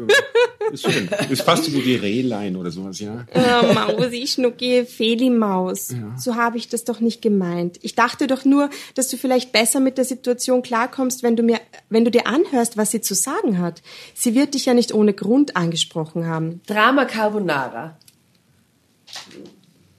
ist 0.73 0.91
schön. 0.91 1.09
Ist 1.31 1.43
fast 1.43 1.73
wie 1.73 1.81
die 1.81 1.95
Rehlein 1.95 2.57
oder 2.57 2.71
sowas, 2.71 3.01
ja. 3.01 3.27
Oh, 3.35 3.73
Mausi, 3.73 4.27
Schnucki, 4.27 4.85
Feli 4.85 5.31
Maus. 5.31 5.91
Ja. 5.91 6.17
So 6.19 6.37
habe 6.37 6.59
ich 6.59 6.69
das 6.69 6.85
doch 6.85 7.01
nicht 7.01 7.23
gemeint. 7.23 7.79
Ich 7.83 7.95
dachte 7.95 8.27
doch 8.27 8.45
nur, 8.45 8.71
dass 8.95 9.09
du 9.09 9.17
vielleicht 9.17 9.53
besser 9.53 9.81
mit 9.81 9.99
der 9.99 10.05
Situation 10.05 10.63
klarkommst, 10.63 11.23
wenn 11.23 11.37
du 11.37 11.43
mir, 11.43 11.61
wenn 11.91 12.05
du 12.05 12.11
dir 12.11 12.27
anhörst, 12.27 12.77
was 12.77 12.91
sie 12.91 13.01
zu 13.01 13.15
sagen 13.15 13.59
hat. 13.59 13.83
Sie 14.15 14.35
wird 14.35 14.55
dich 14.55 14.67
ja 14.67 14.75
nicht 14.75 14.93
ohne 14.93 15.15
Grund 15.15 15.57
angesprochen 15.57 16.27
haben. 16.27 16.61
Drama 16.67 17.05
Carbonara. 17.05 17.97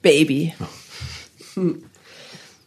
Baby. 0.02 0.54
Hm. 1.54 1.82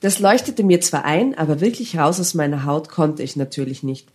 Das 0.02 0.20
leuchtete 0.20 0.64
mir 0.64 0.82
zwar 0.82 1.06
ein, 1.06 1.38
aber 1.38 1.62
wirklich 1.62 1.98
raus 1.98 2.20
aus 2.20 2.34
meiner 2.34 2.66
Haut 2.66 2.90
konnte 2.90 3.24
ich 3.24 3.36
natürlich 3.36 3.84
nicht. 3.84 4.08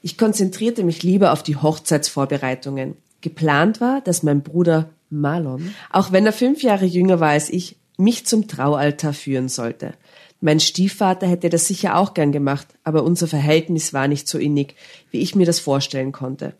Ich 0.00 0.16
konzentrierte 0.16 0.84
mich 0.84 1.02
lieber 1.02 1.32
auf 1.32 1.42
die 1.42 1.56
Hochzeitsvorbereitungen. 1.56 2.96
Geplant 3.20 3.80
war, 3.80 4.00
dass 4.00 4.22
mein 4.22 4.42
Bruder 4.42 4.90
Marlon, 5.10 5.74
auch 5.90 6.12
wenn 6.12 6.26
er 6.26 6.32
fünf 6.32 6.62
Jahre 6.62 6.86
jünger 6.86 7.20
war 7.20 7.30
als 7.30 7.50
ich, 7.50 7.76
mich 7.98 8.26
zum 8.26 8.48
Traualtar 8.48 9.12
führen 9.12 9.48
sollte. 9.48 9.94
Mein 10.40 10.58
Stiefvater 10.58 11.26
hätte 11.26 11.50
das 11.50 11.68
sicher 11.68 11.96
auch 11.96 12.14
gern 12.14 12.32
gemacht, 12.32 12.66
aber 12.82 13.04
unser 13.04 13.28
Verhältnis 13.28 13.92
war 13.92 14.08
nicht 14.08 14.26
so 14.26 14.38
innig, 14.38 14.74
wie 15.10 15.20
ich 15.20 15.36
mir 15.36 15.46
das 15.46 15.60
vorstellen 15.60 16.10
konnte. 16.10 16.54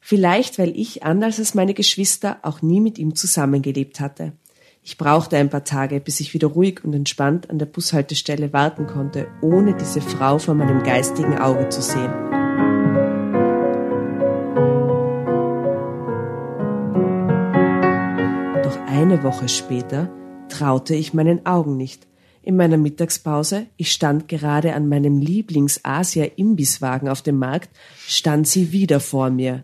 Vielleicht, 0.00 0.58
weil 0.58 0.76
ich, 0.78 1.02
anders 1.02 1.38
als 1.38 1.54
meine 1.54 1.74
Geschwister, 1.74 2.38
auch 2.42 2.62
nie 2.62 2.80
mit 2.80 2.98
ihm 2.98 3.16
zusammengelebt 3.16 3.98
hatte. 4.00 4.32
Ich 4.82 4.96
brauchte 4.96 5.36
ein 5.36 5.50
paar 5.50 5.64
Tage, 5.64 6.00
bis 6.00 6.20
ich 6.20 6.32
wieder 6.32 6.48
ruhig 6.48 6.82
und 6.84 6.94
entspannt 6.94 7.50
an 7.50 7.58
der 7.58 7.66
Bushaltestelle 7.66 8.54
warten 8.54 8.86
konnte, 8.86 9.28
ohne 9.42 9.74
diese 9.74 10.00
Frau 10.00 10.38
vor 10.38 10.54
meinem 10.54 10.82
geistigen 10.82 11.36
Auge 11.36 11.68
zu 11.68 11.82
sehen. 11.82 12.10
Doch 18.62 18.78
eine 18.86 19.22
Woche 19.22 19.50
später 19.50 20.08
traute 20.48 20.94
ich 20.94 21.12
meinen 21.12 21.44
Augen 21.44 21.76
nicht. 21.76 22.06
In 22.42 22.56
meiner 22.56 22.78
Mittagspause, 22.78 23.66
ich 23.76 23.92
stand 23.92 24.28
gerade 24.28 24.72
an 24.72 24.88
meinem 24.88 25.18
Lieblings-Asia-Imbisswagen 25.18 27.10
auf 27.10 27.20
dem 27.20 27.38
Markt, 27.38 27.68
stand 28.06 28.48
sie 28.48 28.72
wieder 28.72 28.98
vor 28.98 29.28
mir. 29.28 29.62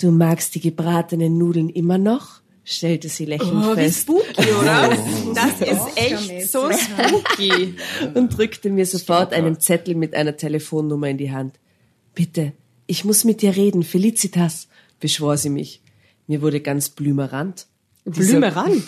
Du 0.00 0.12
magst 0.12 0.54
die 0.54 0.60
gebratenen 0.60 1.38
Nudeln 1.38 1.68
immer 1.68 1.98
noch? 1.98 2.45
Stellte 2.66 3.08
sie 3.08 3.24
lächelnd 3.24 3.64
Oh, 3.64 3.70
wie 3.72 3.74
fest 3.76 4.02
spooky, 4.02 4.50
oder? 4.60 4.98
Das 5.34 5.60
ist 5.60 5.96
echt 5.96 6.50
so 6.50 6.68
spooky. 6.70 7.74
und 8.14 8.36
drückte 8.36 8.68
mir 8.70 8.84
sofort 8.84 9.32
einen 9.32 9.60
Zettel 9.60 9.94
mit 9.94 10.14
einer 10.14 10.36
Telefonnummer 10.36 11.08
in 11.08 11.16
die 11.16 11.30
Hand. 11.30 11.54
Bitte, 12.14 12.52
ich 12.86 13.04
muss 13.04 13.24
mit 13.24 13.40
dir 13.40 13.56
reden, 13.56 13.82
Felicitas, 13.82 14.68
beschwor 15.00 15.36
sie 15.36 15.50
mich. 15.50 15.80
Mir 16.26 16.42
wurde 16.42 16.60
ganz 16.60 16.90
blümerant. 16.90 17.66
Blümerand. 18.04 18.84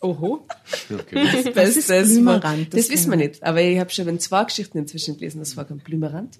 Oho. 0.00 0.46
Okay. 0.90 1.52
Das 1.54 1.76
ist 1.76 1.88
Blümerant? 1.88 2.74
Das, 2.74 2.86
Das 2.86 2.90
wissen 2.90 3.10
wir 3.10 3.16
nicht. 3.16 3.42
Aber 3.42 3.62
ich 3.62 3.78
habe 3.78 3.90
schon 3.90 4.18
zwei 4.18 4.44
Geschichten 4.44 4.78
inzwischen 4.78 5.16
gelesen. 5.16 5.38
Das 5.38 5.56
war 5.56 5.64
kein 5.64 5.78
Blümerant. 5.78 6.38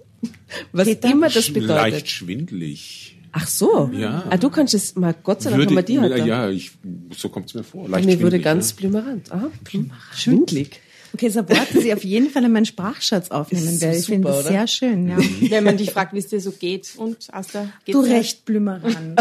Was 0.73 0.89
da? 1.01 1.11
immer 1.11 1.29
das 1.29 1.53
bedeutet. 1.53 1.93
Leicht 1.93 2.11
schwindelig. 2.11 3.12
Ach 3.33 3.47
so. 3.47 3.91
Ja. 3.95 4.25
Ah, 4.29 4.37
du 4.37 4.51
kannst 4.51 4.75
es 4.75 4.95
mal, 4.95 5.15
Gott 5.23 5.43
sei 5.43 5.51
Dank 5.51 5.65
haben 5.67 5.75
wir 5.75 5.83
die 5.83 5.99
heute. 5.99 6.19
ja, 6.19 6.51
ich, 6.51 6.73
so 7.17 7.31
kommt 7.31 7.49
es 7.49 7.55
mir 7.55 7.65
vor. 7.65 7.89
Leicht 7.89 8.05
mir 8.05 8.13
wurde 8.17 8.37
schwindelig, 8.37 8.45
ganz 8.45 8.71
ja. 8.71 8.77
blümerant. 8.77 9.33
Aha. 9.33 9.51
Schwindlig. 10.15 10.81
Okay, 11.15 11.29
so 11.29 11.41
Worte, 11.47 11.81
die 11.83 11.93
auf 11.93 12.05
jeden 12.05 12.31
Fall 12.31 12.45
in 12.45 12.53
meinen 12.53 12.65
Sprachschatz 12.65 13.31
aufnehmen 13.31 13.67
Ist 13.67 13.83
werde. 13.83 13.99
Ich 13.99 14.07
finde 14.07 14.29
super, 14.29 14.39
das 14.39 14.47
oder? 14.47 14.55
sehr 14.55 14.67
schön, 14.67 15.09
ja. 15.09 15.19
Wenn 15.51 15.65
man 15.65 15.77
dich 15.77 15.91
fragt, 15.91 16.15
wie 16.15 16.19
es 16.19 16.29
dir 16.29 16.41
so 16.41 16.53
geht. 16.53 16.95
Und, 16.97 17.29
Asta, 17.33 17.69
geht's 17.85 17.99
Du 17.99 18.05
dir? 18.05 18.13
recht 18.15 18.47
Blümerand. 18.47 19.21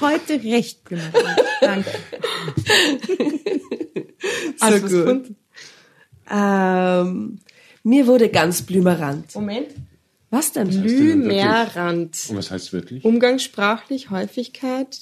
Heute 0.00 0.42
recht 0.44 0.84
Blümerand. 0.84 1.40
Danke. 1.60 1.90
So 4.56 4.66
was 4.66 4.90
gut. 4.90 5.34
Ähm, 6.30 7.38
mir 7.82 8.06
wurde 8.06 8.30
ganz 8.30 8.62
blümerant. 8.62 9.34
Moment. 9.34 9.68
Was 10.34 10.50
denn? 10.50 10.68
Blümerand. 10.68 12.26
Und 12.28 12.36
was 12.36 12.50
heißt 12.50 12.72
wirklich? 12.72 13.04
Umgangssprachlich, 13.04 14.10
Häufigkeit, 14.10 14.98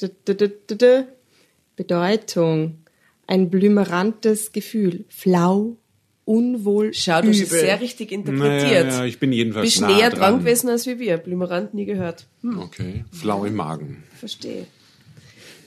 Bedeutung. 1.76 2.78
Ein 3.26 3.48
blümerantes 3.48 4.52
Gefühl. 4.52 5.06
Flau, 5.08 5.78
unwohl, 6.26 6.92
Schau, 6.92 7.22
du 7.22 7.28
hast 7.28 7.40
es 7.40 7.48
sehr 7.48 7.80
richtig 7.80 8.12
interpretiert. 8.12 8.86
Naja, 8.88 8.98
ja, 8.98 9.04
ich 9.06 9.18
bin 9.18 9.32
jedenfalls 9.32 9.64
Bist 9.64 9.80
nah 9.80 9.86
näher 9.86 10.10
dran. 10.10 10.20
dran 10.20 10.38
gewesen 10.40 10.68
als 10.68 10.86
wie 10.86 10.98
wir. 10.98 11.16
Blümerant 11.16 11.72
nie 11.72 11.86
gehört. 11.86 12.26
Okay, 12.44 13.06
flau 13.10 13.46
im 13.46 13.54
Magen. 13.54 14.02
Verstehe. 14.18 14.66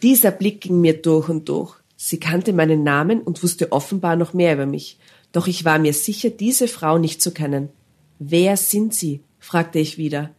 Dieser 0.04 0.30
Blick 0.30 0.62
ging 0.62 0.80
mir 0.80 1.02
durch 1.02 1.28
und 1.28 1.50
durch. 1.50 1.74
Sie 1.96 2.20
kannte 2.20 2.54
meinen 2.54 2.84
Namen 2.84 3.22
und 3.22 3.42
wusste 3.42 3.72
offenbar 3.72 4.16
noch 4.16 4.34
mehr 4.34 4.54
über 4.54 4.68
mich. 4.68 5.00
Doch 5.32 5.48
ich 5.48 5.66
war 5.66 5.80
mir 5.80 5.94
sicher, 5.94 6.30
diese 6.30 6.68
Frau 6.68 7.00
nicht 7.00 7.20
zu 7.20 7.32
kennen. 7.32 7.70
Wer 8.20 8.58
sind 8.58 8.94
Sie? 8.94 9.22
Fragte 9.46 9.78
ich 9.78 9.98
wieder. 9.98 10.32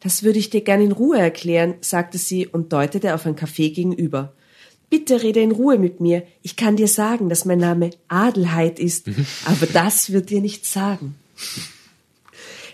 Das 0.00 0.22
würde 0.22 0.38
ich 0.38 0.50
dir 0.50 0.62
gern 0.62 0.80
in 0.80 0.92
Ruhe 0.92 1.18
erklären, 1.18 1.74
sagte 1.82 2.18
sie 2.18 2.46
und 2.46 2.72
deutete 2.72 3.14
auf 3.14 3.26
ein 3.26 3.36
Café 3.36 3.72
gegenüber. 3.74 4.32
Bitte 4.88 5.22
rede 5.22 5.40
in 5.40 5.52
Ruhe 5.52 5.78
mit 5.78 6.00
mir. 6.00 6.22
Ich 6.42 6.56
kann 6.56 6.76
dir 6.76 6.88
sagen, 6.88 7.28
dass 7.28 7.44
mein 7.44 7.58
Name 7.58 7.90
Adelheid 8.08 8.78
ist, 8.78 9.06
aber 9.44 9.66
das 9.66 10.12
wird 10.12 10.30
dir 10.30 10.40
nichts 10.40 10.72
sagen. 10.72 11.14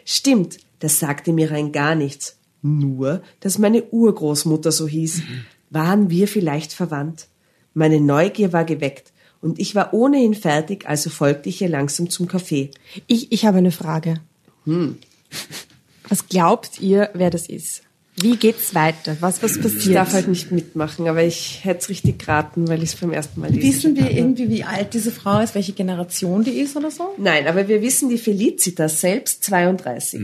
Stimmt, 0.04 0.58
das 0.78 1.00
sagte 1.00 1.32
mir 1.32 1.50
rein 1.50 1.72
gar 1.72 1.94
nichts. 1.94 2.36
Nur, 2.62 3.22
dass 3.40 3.58
meine 3.58 3.82
Urgroßmutter 3.84 4.70
so 4.70 4.86
hieß. 4.86 5.22
Waren 5.70 6.08
wir 6.10 6.28
vielleicht 6.28 6.72
verwandt? 6.72 7.26
Meine 7.74 8.00
Neugier 8.00 8.52
war 8.52 8.64
geweckt 8.64 9.12
und 9.40 9.58
ich 9.58 9.74
war 9.74 9.92
ohnehin 9.92 10.34
fertig, 10.34 10.88
also 10.88 11.10
folgte 11.10 11.48
ich 11.48 11.62
ihr 11.62 11.68
langsam 11.68 12.10
zum 12.10 12.28
Café. 12.28 12.70
Ich, 13.06 13.32
ich 13.32 13.44
habe 13.44 13.58
eine 13.58 13.72
Frage. 13.72 14.20
Was 16.10 16.28
glaubt 16.28 16.80
ihr, 16.80 17.08
wer 17.14 17.30
das 17.30 17.46
ist? 17.48 17.82
Wie 18.16 18.36
geht's 18.36 18.74
weiter? 18.74 19.16
Was, 19.20 19.42
was 19.42 19.56
Ich 19.56 19.62
passiert? 19.62 19.94
darf 19.96 20.12
halt 20.12 20.28
nicht 20.28 20.52
mitmachen, 20.52 21.08
aber 21.08 21.22
ich 21.22 21.60
hätte 21.64 21.80
es 21.80 21.88
richtig 21.88 22.18
geraten, 22.18 22.68
weil 22.68 22.82
ich 22.82 22.90
es 22.90 22.96
beim 22.96 23.12
ersten 23.12 23.40
Mal 23.40 23.50
lese. 23.50 23.66
Wissen 23.66 23.96
wir 23.96 24.10
irgendwie, 24.10 24.50
wie 24.50 24.64
alt 24.64 24.92
diese 24.92 25.10
Frau 25.10 25.40
ist, 25.40 25.54
welche 25.54 25.72
Generation 25.72 26.44
die 26.44 26.50
ist 26.50 26.76
oder 26.76 26.90
so? 26.90 27.14
Nein, 27.16 27.46
aber 27.46 27.66
wir 27.68 27.80
wissen 27.80 28.10
die 28.10 28.18
Felicitas 28.18 29.00
selbst 29.00 29.44
32. 29.44 30.20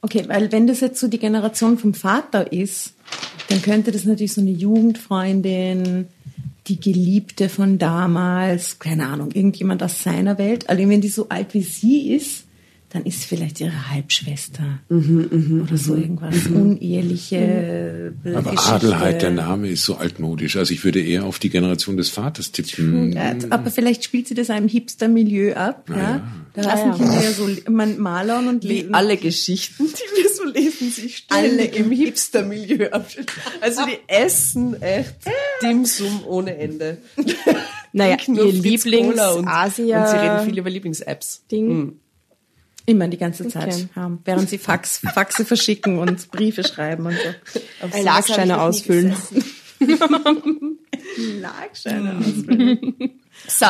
Okay, 0.00 0.24
weil 0.26 0.50
wenn 0.50 0.66
das 0.66 0.80
jetzt 0.80 0.98
so 0.98 1.06
die 1.06 1.18
Generation 1.20 1.78
vom 1.78 1.94
Vater 1.94 2.50
ist, 2.52 2.94
dann 3.48 3.62
könnte 3.62 3.92
das 3.92 4.04
natürlich 4.04 4.32
so 4.32 4.40
eine 4.40 4.50
Jugendfreundin, 4.50 6.06
die 6.66 6.80
Geliebte 6.80 7.48
von 7.48 7.78
damals, 7.78 8.78
keine 8.80 9.06
Ahnung, 9.06 9.30
irgendjemand 9.32 9.82
aus 9.82 10.02
seiner 10.02 10.38
Welt. 10.38 10.68
Also 10.68 10.88
wenn 10.88 11.00
die 11.00 11.08
so 11.08 11.28
alt 11.28 11.54
wie 11.54 11.62
sie 11.62 12.14
ist, 12.14 12.41
dann 12.92 13.06
ist 13.06 13.24
vielleicht 13.24 13.58
ihre 13.60 13.90
Halbschwester 13.90 14.80
oder 14.90 15.78
so 15.78 15.96
irgendwas 15.96 16.46
uneheliche 16.46 18.12
äh, 18.22 18.34
Aber 18.34 18.50
Geschichte. 18.50 18.74
Adelheid, 18.74 19.22
der 19.22 19.30
Name 19.30 19.68
ist 19.68 19.84
so 19.84 19.94
altmodisch. 19.94 20.56
Also 20.56 20.74
ich 20.74 20.84
würde 20.84 21.00
eher 21.00 21.24
auf 21.24 21.38
die 21.38 21.48
Generation 21.48 21.96
des 21.96 22.10
Vaters 22.10 22.52
tippen. 22.52 23.12
Ja, 23.12 23.34
aber 23.48 23.70
vielleicht 23.70 24.04
spielt 24.04 24.28
sie 24.28 24.34
das 24.34 24.50
einem 24.50 24.68
Hipster-Milieu 24.68 25.54
ab. 25.54 25.88
Ja? 25.88 26.22
Da 26.52 26.62
lassen 26.62 26.88
ja. 26.88 26.96
Kinder 26.96 27.22
ja 27.22 27.32
so 27.32 27.48
man 27.70 27.98
Malern 27.98 28.48
und 28.48 28.64
Wie 28.64 28.68
leben. 28.68 28.94
alle 28.94 29.16
Geschichten, 29.16 29.86
die 29.86 30.22
wir 30.22 30.28
so 30.28 30.44
lesen, 30.44 30.90
sich 30.90 31.16
ständig 31.16 31.74
im 31.76 31.90
Hipster-Milieu 31.90 32.90
abspielen. 32.90 33.26
Also 33.62 33.86
die 33.86 33.98
essen 34.06 34.82
echt 34.82 35.16
Dimsum 35.62 36.26
ohne 36.26 36.58
Ende. 36.58 36.98
Naja, 37.94 38.16
ihr 38.16 38.24
Cola 38.26 38.42
und, 38.42 38.62
Lieblings-Asia- 38.62 40.02
und 40.02 40.08
sie 40.08 40.16
reden 40.16 40.44
viel 40.44 40.58
über 40.58 40.68
Lieblings-Apps. 40.70 41.44
Ding. 41.50 42.00
Immer 42.86 43.08
die 43.08 43.16
ganze 43.18 43.46
Zeit 43.48 43.68
Okay. 43.74 43.88
haben, 43.94 44.18
während 44.24 44.48
sie 44.50 44.58
Fax, 44.58 44.98
Faxe 45.14 45.44
verschicken 45.44 45.98
und 45.98 46.30
Briefe 46.30 46.64
schreiben 46.64 47.06
und 47.06 47.14
so. 47.14 47.84
Auf 47.86 47.94
nie 47.94 48.60
ausfüllen. 48.60 49.14
Lagscheine 51.40 52.18
ausfüllen. 52.26 52.80
So, 53.48 53.66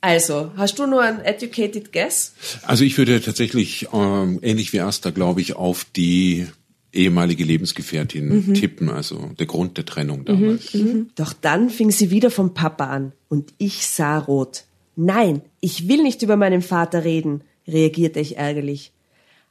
Also, 0.00 0.52
hast 0.56 0.78
du 0.78 0.86
nur 0.86 1.02
ein 1.02 1.20
educated 1.20 1.92
guess? 1.92 2.32
Also 2.62 2.84
ich 2.84 2.96
würde 2.96 3.20
tatsächlich, 3.20 3.88
ähm, 3.92 4.38
ähnlich 4.42 4.72
wie 4.72 4.80
Asta, 4.80 5.10
glaube 5.10 5.40
ich, 5.40 5.56
auf 5.56 5.84
die 5.84 6.46
ehemalige 6.92 7.44
Lebensgefährtin 7.44 8.28
Mhm. 8.46 8.54
tippen, 8.54 8.88
also 8.88 9.30
der 9.38 9.46
Grund 9.46 9.76
der 9.76 9.84
Trennung 9.84 10.24
damals. 10.24 10.76
Doch 11.16 11.32
dann 11.32 11.70
fing 11.70 11.90
sie 11.90 12.10
wieder 12.10 12.30
vom 12.30 12.54
Papa 12.54 12.86
an 12.86 13.12
und 13.28 13.52
ich 13.58 13.86
sah 13.86 14.18
rot. 14.18 14.64
Nein, 14.96 15.42
ich 15.60 15.86
will 15.86 16.02
nicht 16.02 16.22
über 16.22 16.36
meinen 16.36 16.62
Vater 16.62 17.04
reden, 17.04 17.42
reagierte 17.70 18.20
ich 18.20 18.36
ärgerlich. 18.36 18.92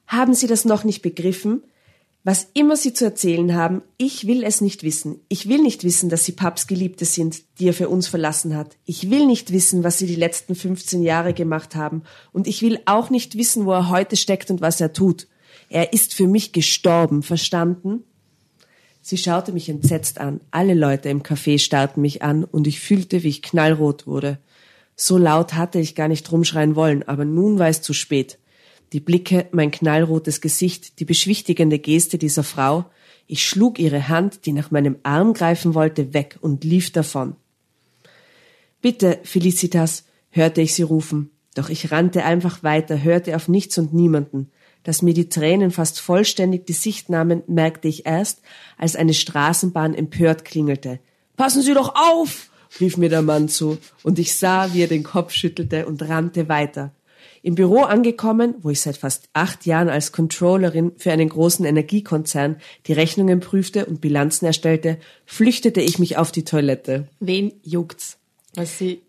Haben 0.08 0.34
Sie 0.34 0.48
das 0.48 0.66
noch 0.66 0.84
nicht 0.84 1.02
begriffen? 1.02 1.64
Was 2.24 2.48
immer 2.54 2.76
Sie 2.76 2.94
zu 2.94 3.06
erzählen 3.06 3.56
haben, 3.56 3.82
ich 3.98 4.28
will 4.28 4.44
es 4.44 4.60
nicht 4.60 4.84
wissen. 4.84 5.22
Ich 5.30 5.48
will 5.48 5.62
nicht 5.62 5.84
wissen, 5.84 6.10
dass 6.10 6.26
Sie 6.26 6.34
Paps 6.34 6.68
Geliebte 6.68 7.06
sind, 7.06 7.44
die 7.60 7.70
er 7.70 7.74
für 7.74 7.88
uns 7.90 8.08
verlassen 8.08 8.56
hat. 8.58 8.76
Ich 8.86 9.10
will 9.10 9.26
nicht 9.26 9.54
wissen, 9.54 9.84
was 9.84 10.00
Sie 10.00 10.06
die 10.06 10.16
letzten 10.16 10.54
15 10.54 11.02
Jahre 11.02 11.34
gemacht 11.34 11.76
haben. 11.76 12.04
Und 12.34 12.48
ich 12.48 12.62
will 12.62 12.80
auch 12.86 13.10
nicht 13.10 13.38
wissen, 13.38 13.66
wo 13.66 13.72
er 13.72 13.90
heute 13.90 14.18
steckt 14.18 14.52
und 14.52 14.60
was 14.60 14.82
er 14.82 14.92
tut. 14.92 15.28
Er 15.70 15.94
ist 15.94 16.14
für 16.14 16.28
mich 16.28 16.52
gestorben, 16.52 17.24
verstanden? 17.24 18.04
Sie 19.02 19.18
schaute 19.18 19.54
mich 19.54 19.70
entsetzt 19.70 20.20
an. 20.20 20.42
Alle 20.52 20.74
Leute 20.74 21.10
im 21.10 21.24
Café 21.24 21.58
starrten 21.58 22.02
mich 22.02 22.22
an 22.22 22.44
und 22.44 22.68
ich 22.68 22.80
fühlte, 22.82 23.24
wie 23.24 23.30
ich 23.30 23.42
knallrot 23.42 24.08
wurde. 24.08 24.40
So 25.02 25.18
laut 25.18 25.54
hatte 25.54 25.80
ich 25.80 25.96
gar 25.96 26.10
nicht 26.10 26.30
rumschreien 26.30 26.76
wollen, 26.76 27.08
aber 27.08 27.24
nun 27.24 27.58
war 27.58 27.70
es 27.70 27.82
zu 27.82 27.94
spät. 27.94 28.38
Die 28.92 29.00
Blicke, 29.00 29.48
mein 29.54 29.72
knallrotes 29.72 30.42
Gesicht, 30.42 31.00
die 31.00 31.06
beschwichtigende 31.06 31.80
Geste 31.80 32.18
dieser 32.18 32.44
Frau. 32.44 32.84
Ich 33.26 33.48
schlug 33.48 33.80
ihre 33.80 34.10
Hand, 34.10 34.46
die 34.46 34.52
nach 34.52 34.72
meinem 34.72 34.98
Arm 35.04 35.34
greifen 35.34 35.74
wollte, 35.74 36.14
weg 36.14 36.38
und 36.42 36.66
lief 36.66 36.92
davon. 36.92 37.38
Bitte, 38.82 39.20
Felicitas, 39.24 40.04
hörte 40.32 40.60
ich 40.60 40.74
sie 40.74 40.84
rufen. 40.84 41.32
Doch 41.56 41.70
ich 41.70 41.92
rannte 41.94 42.26
einfach 42.26 42.62
weiter, 42.62 43.02
hörte 43.02 43.38
auf 43.38 43.48
nichts 43.48 43.78
und 43.78 43.94
niemanden. 43.94 44.52
Dass 44.84 45.02
mir 45.02 45.14
die 45.14 45.30
Tränen 45.30 45.72
fast 45.72 46.02
vollständig 46.02 46.66
die 46.66 46.74
Sicht 46.74 47.08
nahmen, 47.08 47.42
merkte 47.48 47.88
ich 47.88 48.06
erst, 48.06 48.42
als 48.78 48.98
eine 48.98 49.14
Straßenbahn 49.14 49.94
empört 49.94 50.44
klingelte. 50.44 51.00
Passen 51.38 51.62
Sie 51.62 51.74
doch 51.74 51.96
auf! 51.96 52.49
Rief 52.80 52.98
mir 52.98 53.10
der 53.10 53.22
Mann 53.22 53.50
zu, 53.50 53.78
und 54.04 54.20
ich 54.20 54.36
sah, 54.36 54.74
wie 54.74 54.84
er 54.84 54.88
den 54.88 55.04
Kopf 55.04 55.34
schüttelte 55.34 55.86
und 55.86 56.08
rannte 56.08 56.50
weiter. 56.50 56.92
Im 57.42 57.56
Büro 57.56 57.84
angekommen, 57.84 58.56
wo 58.62 58.70
ich 58.70 58.82
seit 58.82 58.98
fast 58.98 59.30
acht 59.34 59.66
Jahren 59.66 59.90
als 59.90 60.12
Controllerin 60.12 60.92
für 60.98 61.12
einen 61.12 61.30
großen 61.30 61.66
Energiekonzern 61.66 62.58
die 62.86 62.94
Rechnungen 62.94 63.40
prüfte 63.40 63.86
und 63.86 64.02
Bilanzen 64.02 64.46
erstellte, 64.46 64.98
flüchtete 65.26 65.82
ich 65.82 66.00
mich 66.00 66.18
auf 66.18 66.32
die 66.32 66.44
Toilette. 66.44 67.08
Wen 67.20 67.54
juckt's? 67.64 68.19
Was 68.60 68.78
sie 68.78 69.02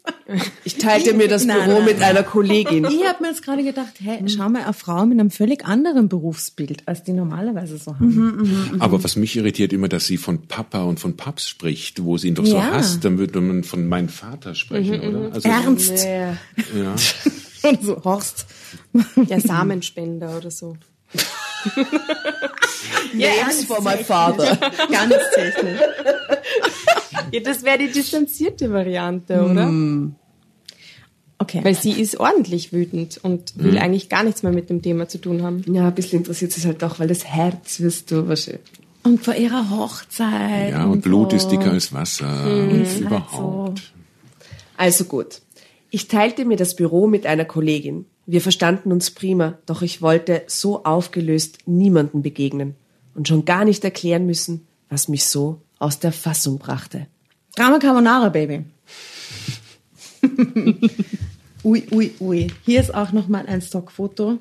Ich 0.64 0.76
teilte 0.76 1.12
mir 1.12 1.26
das 1.26 1.45
Nein, 1.45 1.64
Büro 1.64 1.78
nein, 1.78 1.85
mit 1.87 2.02
einer 2.02 2.23
Kollegin. 2.23 2.85
Ich 2.85 3.04
habe 3.04 3.23
mir 3.23 3.30
jetzt 3.30 3.42
gerade 3.42 3.64
gedacht, 3.64 3.95
hey, 3.99 4.23
schau 4.28 4.49
mal, 4.49 4.62
eine 4.62 4.73
Frau 4.73 5.04
mit 5.07 5.19
einem 5.19 5.30
völlig 5.30 5.64
anderen 5.64 6.09
Berufsbild, 6.09 6.87
als 6.87 7.02
die 7.02 7.12
normalerweise 7.12 7.76
so 7.76 7.95
haben. 7.95 8.76
Aber 8.78 9.02
was 9.02 9.16
mich 9.16 9.35
irritiert 9.37 9.73
immer, 9.73 9.88
dass 9.88 10.07
sie 10.07 10.19
von 10.19 10.47
Papa 10.47 10.85
und 10.85 11.00
von 11.00 11.16
Paps 11.16 11.49
spricht, 11.49 12.04
wo 12.04 12.16
sie 12.16 12.28
ihn 12.28 12.37
doch 12.37 12.47
so 12.47 12.57
Ja. 12.57 12.71
hasst, 12.71 13.04
dann 13.04 13.19
würde 13.19 13.40
man 13.40 13.64
von 13.64 13.88
meinem 13.88 14.09
Vater 14.09 14.54
sprechen, 14.54 15.00
oder? 15.00 15.33
Also, 15.35 15.49
Ernst. 15.49 16.04
Ja. 16.04 16.37
Ja. 16.75 16.95
Und 17.69 17.83
so, 17.83 18.02
Horst. 18.04 18.47
ja 19.26 19.38
Samenspender 19.38 20.37
oder 20.38 20.50
so. 20.50 20.76
Names 23.12 23.64
for 23.67 23.81
my 23.83 23.97
father. 23.97 24.57
Ganz 24.90 25.14
technisch. 25.35 25.81
Ja, 27.33 27.40
das 27.40 27.62
wäre 27.62 27.79
die 27.79 27.90
distanzierte 27.90 28.73
Variante, 28.73 29.43
oder? 29.43 29.71
Okay. 31.38 31.61
Weil 31.62 31.75
sie 31.75 31.93
ist 31.93 32.21
ordentlich 32.21 32.73
wütend 32.73 33.19
und 33.23 33.55
will 33.57 33.79
eigentlich 33.79 34.11
gar 34.11 34.23
nichts 34.23 34.43
mehr 34.43 34.52
mit 34.52 34.69
dem 34.69 34.83
Thema 34.83 35.09
zu 35.09 35.19
tun 35.19 35.43
haben. 35.43 35.64
Ja, 35.73 35.88
ein 35.88 35.95
bisschen 35.95 36.19
interessiert 36.19 36.52
sie 36.52 36.67
halt 36.67 36.83
doch, 36.83 36.99
weil 37.00 37.09
das 37.09 37.25
Herz 37.25 37.81
wirst 37.81 38.11
du 38.11 38.29
wahrscheinlich. 38.29 38.61
Und 39.02 39.25
vor 39.25 39.35
ihrer 39.35 39.71
Hochzeit. 39.71 40.73
ja, 40.73 40.85
und 40.85 41.01
Blut 41.01 41.31
so. 41.31 41.37
ist 41.37 41.49
dicker 41.49 41.70
als 41.70 41.92
Wasser. 41.94 42.70
Ist 42.70 42.96
halt 42.96 43.01
Überhaupt. 43.01 43.92
Also 44.77 45.05
gut. 45.05 45.40
Ich 45.90 46.09
teilte 46.09 46.44
mir 46.44 46.57
das 46.57 46.77
Büro 46.77 47.07
mit 47.07 47.27
einer 47.27 47.46
Kollegin. 47.46 48.05
Wir 48.31 48.40
verstanden 48.40 48.93
uns 48.93 49.11
prima, 49.11 49.59
doch 49.66 49.83
ich 49.83 50.03
wollte 50.03 50.43
so 50.47 50.85
aufgelöst 50.85 51.66
niemanden 51.66 52.23
begegnen 52.23 52.77
und 53.16 53.27
schon 53.27 53.45
gar 53.45 53.64
nicht 53.64 53.83
erklären 53.83 54.25
müssen, 54.25 54.69
was 54.88 55.09
mich 55.09 55.25
so 55.25 55.61
aus 55.81 55.99
der 55.99 56.12
Fassung 56.12 56.61
brachte. 56.61 57.09
Drama 57.57 57.81
Carbonara, 57.81 58.29
Baby. 58.29 58.66
ui, 61.64 61.83
ui, 61.90 62.14
ui. 62.21 62.47
Hier 62.64 62.79
ist 62.79 62.95
auch 62.95 63.11
nochmal 63.11 63.47
ein 63.49 63.62
Stockfoto. 63.62 64.38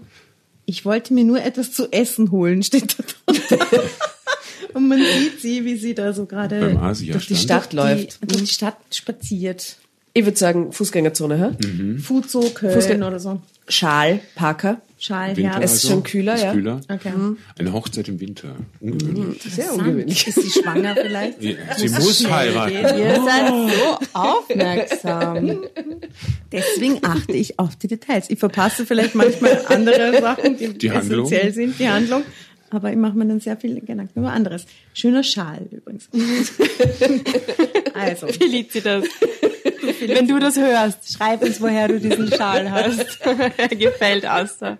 Ich 0.65 0.86
wollte 0.86 1.15
mir 1.15 1.23
nur 1.23 1.41
etwas 1.41 1.71
zu 1.71 1.91
essen 1.91 2.30
holen, 2.30 2.62
steht 2.62 2.95
da 2.99 3.04
drunter. 3.25 3.89
Und 4.75 4.88
man 4.88 4.99
sieht 4.99 5.41
sie, 5.41 5.65
wie 5.65 5.78
sie 5.78 5.95
da 5.95 6.13
so 6.13 6.28
gerade 6.28 6.75
durch 6.75 7.25
die 7.25 7.36
stand. 7.36 7.39
Stadt 7.39 7.73
läuft. 7.73 8.21
die, 8.21 8.28
durch 8.28 8.41
die 8.41 8.54
Stadt 8.54 8.78
spaziert. 8.91 9.78
Ich 10.13 10.25
würde 10.25 10.38
sagen, 10.38 10.71
Fußgängerzone, 10.73 11.58
hä? 11.60 11.97
Fuzo, 11.99 12.41
Köln 12.54 12.78
Fußgänger- 12.78 13.08
oder 13.08 13.19
so. 13.19 13.41
Schal, 13.69 14.19
Parker. 14.36 14.82
Schal, 14.97 15.38
Winter 15.38 15.51
Herbst. 15.51 15.75
Es 15.75 15.84
ist 15.84 15.89
schon 15.89 16.03
kühler, 16.03 16.36
ist 16.36 16.43
ja. 16.43 16.51
Kühler. 16.53 16.82
Okay. 16.89 17.13
Eine 17.58 17.71
Hochzeit 17.71 18.10
im 18.10 18.19
Winter. 18.19 18.55
Ungewöhnlich. 18.82 19.41
Sehr 19.43 19.73
ungewöhnlich. 19.73 20.27
Ist 20.27 20.41
sie 20.41 20.49
schwanger 20.49 20.95
vielleicht? 20.95 21.41
Ja, 21.43 21.55
Sie 21.77 21.88
muss 21.88 22.29
heiraten. 22.29 22.73
Ihr 22.73 23.21
seid 23.23 23.47
so 23.47 24.19
aufmerksam. 24.19 25.62
Deswegen 26.51 26.99
achte 27.01 27.32
ich 27.32 27.60
auf 27.60 27.77
die 27.77 27.88
Details. 27.88 28.29
Ich 28.29 28.39
verpasse 28.39 28.86
vielleicht 28.86 29.15
manchmal 29.15 29.62
andere 29.67 30.19
Sachen, 30.19 30.58
die, 30.58 30.77
Die 30.77 30.91
Handlung. 30.91 31.25
essentiell 31.25 31.53
sind, 31.53 31.79
die 31.79 31.88
Handlung. 31.88 32.23
Aber 32.71 32.91
ich 32.91 32.97
mache 32.97 33.17
mir 33.17 33.25
dann 33.25 33.39
sehr 33.39 33.58
viel 33.58 33.79
Gedanken 33.79 34.19
über 34.19 34.32
anderes. 34.32 34.65
Schöner 34.93 35.23
Schal 35.23 35.67
übrigens. 35.71 36.10
also, 37.93 38.27
Felicitas, 38.27 39.05
wenn 40.08 40.28
du 40.28 40.39
das 40.39 40.58
hörst, 40.58 41.13
schreib 41.13 41.43
uns, 41.43 41.62
woher 41.62 41.88
du 41.88 41.99
diesen 41.99 42.32
Schal 42.32 42.71
hast. 42.71 43.19
er 43.58 43.67
gefällt 43.69 44.25
Asta. 44.25 44.78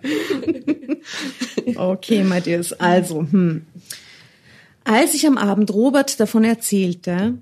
okay, 1.76 2.22
Matthias. 2.22 2.72
Also, 2.74 3.20
hm. 3.30 3.66
Als 4.84 5.14
ich 5.14 5.26
am 5.26 5.38
Abend 5.38 5.72
Robert 5.72 6.18
davon 6.18 6.44
erzählte, 6.44 7.38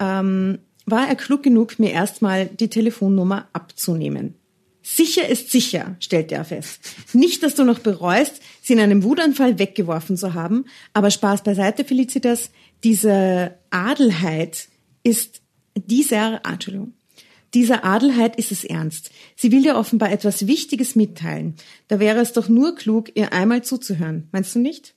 ähm, 0.00 0.58
war 0.86 1.08
er 1.08 1.16
klug 1.16 1.42
genug, 1.42 1.78
mir 1.78 1.92
erstmal 1.92 2.46
die 2.46 2.68
Telefonnummer 2.68 3.48
abzunehmen. 3.52 4.34
Sicher 4.82 5.26
ist 5.26 5.50
sicher, 5.50 5.96
stellte 5.98 6.34
er 6.34 6.44
fest. 6.44 6.80
Nicht, 7.14 7.42
dass 7.42 7.54
du 7.54 7.64
noch 7.64 7.78
bereust, 7.78 8.40
sie 8.60 8.74
in 8.74 8.80
einem 8.80 9.02
Wutanfall 9.02 9.58
weggeworfen 9.58 10.18
zu 10.18 10.34
haben, 10.34 10.66
aber 10.92 11.10
Spaß 11.10 11.42
beiseite, 11.42 11.84
Felicitas, 11.84 12.50
diese 12.82 13.54
Adelheid 13.70 14.68
ist 15.02 15.40
dieser, 15.76 16.40
Entschuldigung, 16.44 16.94
dieser 17.54 17.84
Adelheid 17.84 18.36
ist 18.36 18.50
es 18.50 18.64
ernst. 18.64 19.10
Sie 19.36 19.52
will 19.52 19.62
dir 19.62 19.76
offenbar 19.76 20.10
etwas 20.10 20.46
Wichtiges 20.46 20.96
mitteilen. 20.96 21.54
Da 21.88 22.00
wäre 22.00 22.20
es 22.20 22.32
doch 22.32 22.48
nur 22.48 22.74
klug, 22.74 23.12
ihr 23.14 23.32
einmal 23.32 23.62
zuzuhören. 23.62 24.28
Meinst 24.32 24.54
du 24.54 24.58
nicht? 24.58 24.94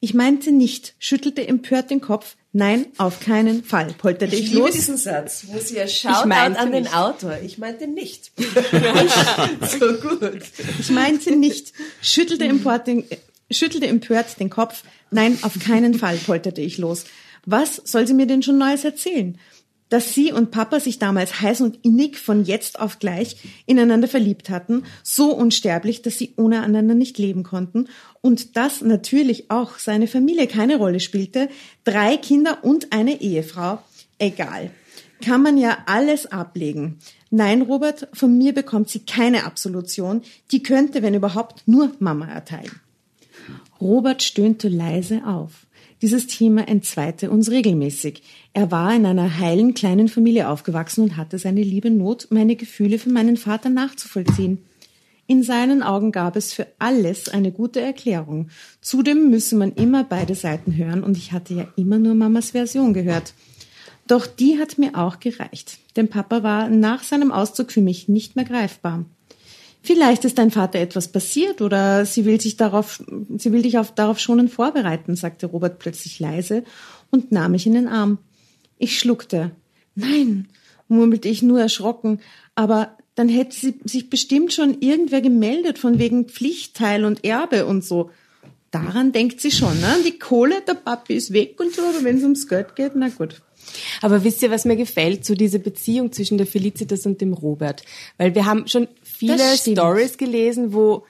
Ich 0.00 0.14
meinte 0.14 0.50
nicht, 0.50 0.94
schüttelte 0.98 1.46
empört 1.46 1.90
den 1.90 2.00
Kopf. 2.00 2.36
Nein, 2.52 2.86
auf 2.98 3.20
keinen 3.20 3.62
Fall, 3.62 3.94
polterte 3.96 4.34
ich, 4.34 4.46
Ich 4.46 4.48
liebe 4.48 4.62
los. 4.62 4.72
diesen 4.72 4.96
Satz, 4.96 5.44
wo 5.46 5.58
sie 5.58 5.76
ja 5.76 6.26
meinte 6.26 6.58
an 6.58 6.72
den 6.72 6.82
nicht. 6.84 6.94
Autor. 6.96 7.38
Ich 7.44 7.58
meinte 7.58 7.86
nicht. 7.86 8.32
so 9.78 9.92
gut. 10.08 10.42
Ich 10.80 10.90
meinte 10.90 11.36
nicht, 11.36 11.72
schüttelte 12.00 12.44
empört, 12.46 12.88
den, 12.88 13.04
schüttelte 13.50 13.86
empört 13.86 14.40
den 14.40 14.50
Kopf. 14.50 14.82
Nein, 15.10 15.38
auf 15.42 15.58
keinen 15.60 15.94
Fall, 15.94 16.16
polterte 16.16 16.62
ich 16.62 16.78
los. 16.78 17.04
Was 17.46 17.76
soll 17.84 18.06
sie 18.06 18.14
mir 18.14 18.26
denn 18.26 18.42
schon 18.42 18.58
Neues 18.58 18.84
erzählen? 18.84 19.38
Dass 19.92 20.14
sie 20.14 20.32
und 20.32 20.50
Papa 20.50 20.80
sich 20.80 20.98
damals 20.98 21.42
heiß 21.42 21.60
und 21.60 21.84
innig 21.84 22.16
von 22.16 22.44
jetzt 22.44 22.80
auf 22.80 22.98
gleich 22.98 23.36
ineinander 23.66 24.08
verliebt 24.08 24.48
hatten, 24.48 24.84
so 25.02 25.34
unsterblich, 25.34 26.00
dass 26.00 26.16
sie 26.16 26.32
ohne 26.38 26.62
einander 26.62 26.94
nicht 26.94 27.18
leben 27.18 27.42
konnten 27.42 27.88
und 28.22 28.56
dass 28.56 28.80
natürlich 28.80 29.50
auch 29.50 29.78
seine 29.78 30.06
Familie 30.06 30.46
keine 30.46 30.76
Rolle 30.76 30.98
spielte, 30.98 31.50
drei 31.84 32.16
Kinder 32.16 32.60
und 32.62 32.94
eine 32.94 33.20
Ehefrau, 33.20 33.82
egal 34.18 34.70
kann 35.22 35.42
man 35.42 35.56
ja 35.56 35.78
alles 35.86 36.26
ablegen. 36.26 36.98
Nein, 37.30 37.62
Robert, 37.62 38.08
von 38.12 38.36
mir 38.36 38.52
bekommt 38.52 38.88
sie 38.88 39.00
keine 39.00 39.44
Absolution. 39.44 40.22
Die 40.50 40.62
könnte, 40.64 41.02
wenn 41.02 41.14
überhaupt, 41.14 41.62
nur 41.66 41.92
Mama 42.00 42.26
erteilen. 42.26 42.80
Robert 43.80 44.22
stöhnte 44.22 44.68
leise 44.68 45.22
auf. 45.24 45.66
Dieses 46.02 46.26
Thema 46.26 46.66
entzweite 46.66 47.30
uns 47.30 47.48
regelmäßig. 47.50 48.24
Er 48.52 48.72
war 48.72 48.92
in 48.92 49.06
einer 49.06 49.38
heilen 49.38 49.72
kleinen 49.72 50.08
Familie 50.08 50.48
aufgewachsen 50.48 51.04
und 51.04 51.16
hatte 51.16 51.38
seine 51.38 51.62
liebe 51.62 51.90
Not, 51.90 52.26
meine 52.30 52.56
Gefühle 52.56 52.98
für 52.98 53.10
meinen 53.10 53.36
Vater 53.36 53.70
nachzuvollziehen. 53.70 54.58
In 55.28 55.44
seinen 55.44 55.84
Augen 55.84 56.10
gab 56.10 56.34
es 56.34 56.52
für 56.52 56.66
alles 56.80 57.28
eine 57.28 57.52
gute 57.52 57.80
Erklärung. 57.80 58.48
Zudem 58.80 59.30
müsse 59.30 59.54
man 59.54 59.72
immer 59.74 60.02
beide 60.02 60.34
Seiten 60.34 60.76
hören 60.76 61.04
und 61.04 61.16
ich 61.16 61.30
hatte 61.30 61.54
ja 61.54 61.68
immer 61.76 61.98
nur 61.98 62.16
Mamas 62.16 62.50
Version 62.50 62.92
gehört. 62.94 63.32
Doch 64.08 64.26
die 64.26 64.58
hat 64.58 64.78
mir 64.78 64.98
auch 64.98 65.20
gereicht, 65.20 65.78
denn 65.94 66.08
Papa 66.08 66.42
war 66.42 66.68
nach 66.68 67.04
seinem 67.04 67.30
Auszug 67.30 67.70
für 67.70 67.80
mich 67.80 68.08
nicht 68.08 68.34
mehr 68.34 68.44
greifbar. 68.44 69.04
Vielleicht 69.82 70.24
ist 70.24 70.38
dein 70.38 70.52
Vater 70.52 70.78
etwas 70.78 71.08
passiert 71.08 71.60
oder 71.60 72.06
sie 72.06 72.24
will 72.24 72.40
sich 72.40 72.56
darauf, 72.56 73.02
sie 73.36 73.52
will 73.52 73.62
dich 73.62 73.78
auf, 73.78 73.92
darauf 73.92 74.20
schonen 74.20 74.48
vorbereiten, 74.48 75.16
sagte 75.16 75.46
Robert 75.46 75.80
plötzlich 75.80 76.20
leise 76.20 76.62
und 77.10 77.32
nahm 77.32 77.52
mich 77.52 77.66
in 77.66 77.74
den 77.74 77.88
Arm. 77.88 78.18
Ich 78.78 78.98
schluckte. 78.98 79.50
Nein, 79.96 80.48
murmelte 80.88 81.28
ich 81.28 81.42
nur 81.42 81.60
erschrocken, 81.60 82.20
aber 82.54 82.96
dann 83.16 83.28
hätte 83.28 83.54
sie 83.54 83.74
sich 83.84 84.08
bestimmt 84.08 84.52
schon 84.52 84.80
irgendwer 84.80 85.20
gemeldet 85.20 85.78
von 85.78 85.98
wegen 85.98 86.28
Pflichtteil 86.28 87.04
und 87.04 87.24
Erbe 87.24 87.66
und 87.66 87.84
so. 87.84 88.10
Daran 88.70 89.12
denkt 89.12 89.40
sie 89.40 89.50
schon, 89.50 89.78
ne? 89.80 89.96
Die 90.06 90.18
Kohle, 90.18 90.62
der 90.66 90.74
Papi 90.74 91.14
ist 91.14 91.32
weg 91.32 91.60
und 91.60 91.74
so, 91.74 91.82
aber 91.82 92.04
wenn 92.04 92.16
es 92.16 92.22
ums 92.22 92.48
Geld 92.48 92.74
geht, 92.74 92.92
na 92.94 93.08
gut. 93.08 93.42
Aber 94.00 94.24
wisst 94.24 94.42
ihr, 94.42 94.50
was 94.50 94.64
mir 94.64 94.76
gefällt, 94.76 95.24
so 95.24 95.34
diese 95.34 95.58
Beziehung 95.58 96.12
zwischen 96.12 96.38
der 96.38 96.46
Felicitas 96.46 97.06
und 97.06 97.20
dem 97.20 97.32
Robert? 97.32 97.82
Weil 98.16 98.34
wir 98.34 98.46
haben 98.46 98.66
schon 98.66 98.88
viele 99.28 99.56
stimmt. 99.56 99.78
Stories 99.78 100.18
gelesen, 100.18 100.72
wo 100.72 101.04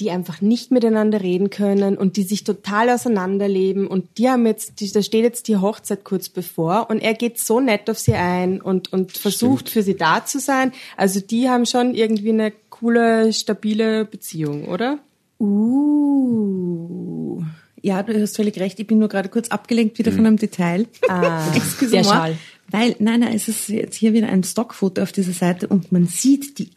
die 0.00 0.10
einfach 0.10 0.40
nicht 0.40 0.72
miteinander 0.72 1.20
reden 1.20 1.50
können 1.50 1.96
und 1.96 2.16
die 2.16 2.24
sich 2.24 2.42
total 2.42 2.90
auseinanderleben 2.90 3.86
und 3.86 4.18
die 4.18 4.28
haben 4.28 4.44
jetzt, 4.44 4.80
die, 4.80 4.90
da 4.90 5.02
steht 5.02 5.22
jetzt 5.22 5.46
die 5.46 5.58
Hochzeit 5.58 6.02
kurz 6.02 6.28
bevor 6.28 6.90
und 6.90 6.98
er 6.98 7.14
geht 7.14 7.38
so 7.38 7.60
nett 7.60 7.88
auf 7.88 7.98
sie 7.98 8.14
ein 8.14 8.60
und, 8.60 8.92
und 8.92 9.12
versucht 9.12 9.68
für 9.68 9.82
sie 9.82 9.96
da 9.96 10.24
zu 10.24 10.40
sein. 10.40 10.72
Also 10.96 11.20
die 11.20 11.48
haben 11.48 11.64
schon 11.64 11.94
irgendwie 11.94 12.30
eine 12.30 12.52
coole, 12.70 13.32
stabile 13.32 14.04
Beziehung, 14.04 14.66
oder? 14.66 14.98
Uh. 15.38 17.42
Ja, 17.80 18.02
du 18.02 18.20
hast 18.20 18.36
völlig 18.36 18.58
recht. 18.58 18.80
Ich 18.80 18.86
bin 18.86 18.98
nur 18.98 19.08
gerade 19.08 19.28
kurz 19.28 19.48
abgelenkt 19.48 19.98
wieder 19.98 20.10
von 20.10 20.26
einem 20.26 20.38
Detail. 20.38 20.86
Ah, 21.06 21.52
der 21.92 22.02
Schal. 22.02 22.36
Weil, 22.68 22.96
nein, 22.98 23.20
nein, 23.20 23.34
es 23.34 23.46
ist 23.46 23.68
jetzt 23.68 23.96
hier 23.96 24.14
wieder 24.14 24.28
ein 24.28 24.42
Stockfoto 24.42 25.02
auf 25.02 25.12
dieser 25.12 25.34
Seite 25.34 25.68
und 25.68 25.92
man 25.92 26.06
sieht 26.06 26.58
die 26.58 26.70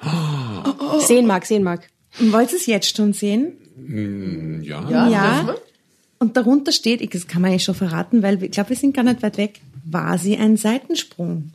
Adelheid. 0.00 1.00
Sehen 1.06 1.26
mag, 1.26 1.46
sehen 1.46 1.62
mag. 1.62 1.88
Wollt 2.18 2.50
ihr 2.52 2.56
es 2.58 2.66
jetzt 2.66 2.96
schon 2.96 3.12
sehen? 3.12 3.52
Ja. 4.62 4.88
Ja, 4.90 5.08
Ja. 5.08 5.46
wir? 5.46 5.58
Und 6.18 6.36
darunter 6.36 6.70
steht, 6.72 7.14
das 7.14 7.26
kann 7.26 7.40
man 7.42 7.52
ja 7.52 7.58
schon 7.58 7.74
verraten, 7.74 8.22
weil 8.22 8.42
ich 8.42 8.50
glaube, 8.50 8.70
wir 8.70 8.76
sind 8.76 8.94
gar 8.94 9.04
nicht 9.04 9.22
weit 9.22 9.38
weg, 9.38 9.60
war 9.84 10.18
sie 10.18 10.36
ein 10.36 10.56
Seitensprung. 10.58 11.52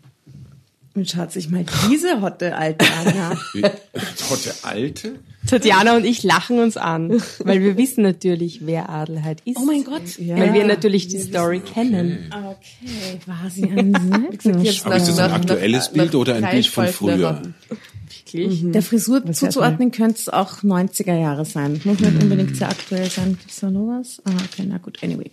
Und 0.96 1.10
schaut 1.10 1.32
sich 1.34 1.50
mal 1.50 1.66
diese 1.92 2.22
hotte 2.22 2.56
alte 2.56 2.86
an. 2.86 3.14
Ja. 3.16 3.70
Totte 4.30 4.54
Alte? 4.64 5.16
Tatjana 5.46 5.98
und 5.98 6.06
ich 6.06 6.24
lachen 6.24 6.58
uns 6.58 6.78
an, 6.78 7.22
weil 7.44 7.62
wir 7.62 7.76
wissen 7.78 8.02
natürlich, 8.02 8.66
wer 8.66 8.90
Adelheid 8.90 9.42
ist. 9.46 9.58
Oh 9.58 9.66
mein 9.66 9.84
Gott. 9.84 10.02
Weil 10.20 10.54
wir 10.54 10.64
natürlich 10.66 11.10
die 11.10 11.20
Story 11.20 11.60
kennen. 11.60 12.34
Okay, 12.34 13.20
war 13.26 13.50
sie 13.52 13.66
ein. 13.66 13.94
Aber 14.30 14.34
ist 14.34 14.46
das 14.46 14.86
ein 14.86 14.90
Nach- 14.90 15.16
nach- 15.30 15.34
aktuelles 15.36 15.88
nach- 15.88 15.94
Bild 15.94 16.16
oder 16.16 16.36
ein 16.36 16.42
nach 16.44 16.52
Bild 16.52 16.66
von 16.68 16.86
Kreisfalten 16.86 17.54
früher? 18.28 18.46
erraten. 18.46 18.72
Der 18.74 18.82
Frisur 18.82 19.32
zuzuordnen 19.34 19.92
könnte 19.92 20.20
es 20.20 20.30
auch 20.30 20.64
90er 20.64 21.18
Jahre 21.20 21.46
sein. 21.46 21.82
Muss 21.84 22.00
nicht 22.00 22.22
unbedingt 22.22 22.56
sehr 22.56 22.70
aktuell 22.70 23.10
sein. 23.10 23.38
Gibt's 23.40 23.60
da 23.60 23.70
noch 23.72 23.88
was? 23.88 24.22
Ah, 24.26 24.32
okay, 24.52 24.66
na 24.68 24.78
gut, 24.78 25.04
anyway. 25.04 25.32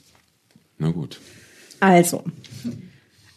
Na 0.79 0.91
gut. 0.91 1.21
Also. 1.81 2.25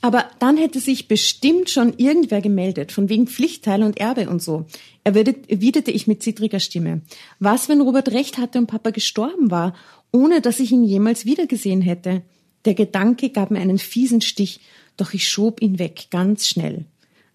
Aber 0.01 0.25
dann 0.37 0.57
hätte 0.57 0.79
sich 0.79 1.07
bestimmt 1.07 1.69
schon 1.71 1.93
irgendwer 1.97 2.39
gemeldet, 2.41 2.91
von 2.91 3.09
wegen 3.09 3.25
Pflichtteil 3.27 3.81
und 3.81 3.99
Erbe 3.99 4.29
und 4.29 4.41
so. 4.41 4.65
Erwidert- 5.03 5.49
erwiderte 5.49 5.89
ich 5.89 6.05
mit 6.05 6.21
zittriger 6.21 6.59
Stimme. 6.59 7.01
Was, 7.39 7.69
wenn 7.69 7.81
Robert 7.81 8.09
recht 8.09 8.37
hatte 8.37 8.59
und 8.59 8.67
Papa 8.67 8.91
gestorben 8.91 9.49
war, 9.49 9.73
ohne 10.11 10.41
dass 10.41 10.59
ich 10.59 10.71
ihn 10.71 10.83
jemals 10.83 11.25
wiedergesehen 11.25 11.81
hätte? 11.81 12.21
Der 12.65 12.75
Gedanke 12.75 13.29
gab 13.31 13.49
mir 13.51 13.59
einen 13.59 13.79
fiesen 13.79 14.21
Stich, 14.21 14.59
doch 14.95 15.13
ich 15.13 15.27
schob 15.27 15.61
ihn 15.61 15.79
weg, 15.79 16.07
ganz 16.11 16.47
schnell. 16.47 16.85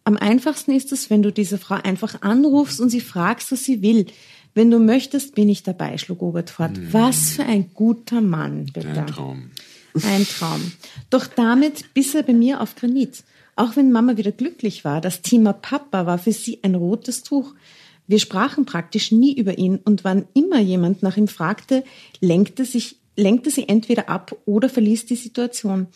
Am 0.04 0.16
einfachsten 0.16 0.72
ist 0.72 0.92
es, 0.92 1.10
wenn 1.10 1.22
du 1.22 1.32
diese 1.32 1.58
Frau 1.58 1.76
einfach 1.76 2.22
anrufst 2.22 2.80
und 2.80 2.90
sie 2.90 3.00
fragst, 3.00 3.52
was 3.52 3.64
sie 3.64 3.82
will. 3.82 4.06
Wenn 4.54 4.70
du 4.70 4.78
möchtest, 4.78 5.34
bin 5.34 5.48
ich 5.48 5.62
dabei, 5.62 5.98
schlug 5.98 6.20
Robert 6.22 6.50
fort. 6.50 6.72
Was 6.92 7.30
für 7.32 7.44
ein 7.44 7.70
guter 7.74 8.20
Mann, 8.20 8.66
bitte. 8.72 8.88
Ein 8.88 9.06
Traum. 9.06 9.50
Ein 10.02 10.26
Traum. 10.26 10.72
Doch 11.10 11.26
damit 11.26 11.94
biss 11.94 12.14
er 12.14 12.22
bei 12.22 12.32
mir 12.32 12.60
auf 12.60 12.74
Granit. 12.74 13.22
Auch 13.56 13.76
wenn 13.76 13.92
Mama 13.92 14.16
wieder 14.16 14.32
glücklich 14.32 14.84
war, 14.84 15.00
das 15.00 15.22
Thema 15.22 15.52
Papa 15.52 16.06
war 16.06 16.18
für 16.18 16.32
sie 16.32 16.60
ein 16.62 16.74
rotes 16.74 17.22
Tuch. 17.22 17.54
Wir 18.06 18.18
sprachen 18.18 18.64
praktisch 18.64 19.12
nie 19.12 19.36
über 19.36 19.58
ihn 19.58 19.76
und 19.84 20.02
wann 20.02 20.26
immer 20.34 20.60
jemand 20.60 21.02
nach 21.02 21.16
ihm 21.16 21.28
fragte, 21.28 21.84
lenkte, 22.20 22.64
sich, 22.64 22.96
lenkte 23.16 23.50
sie 23.50 23.68
entweder 23.68 24.08
ab 24.08 24.36
oder 24.46 24.68
verließ 24.68 25.06
die 25.06 25.16
Situation. 25.16 25.88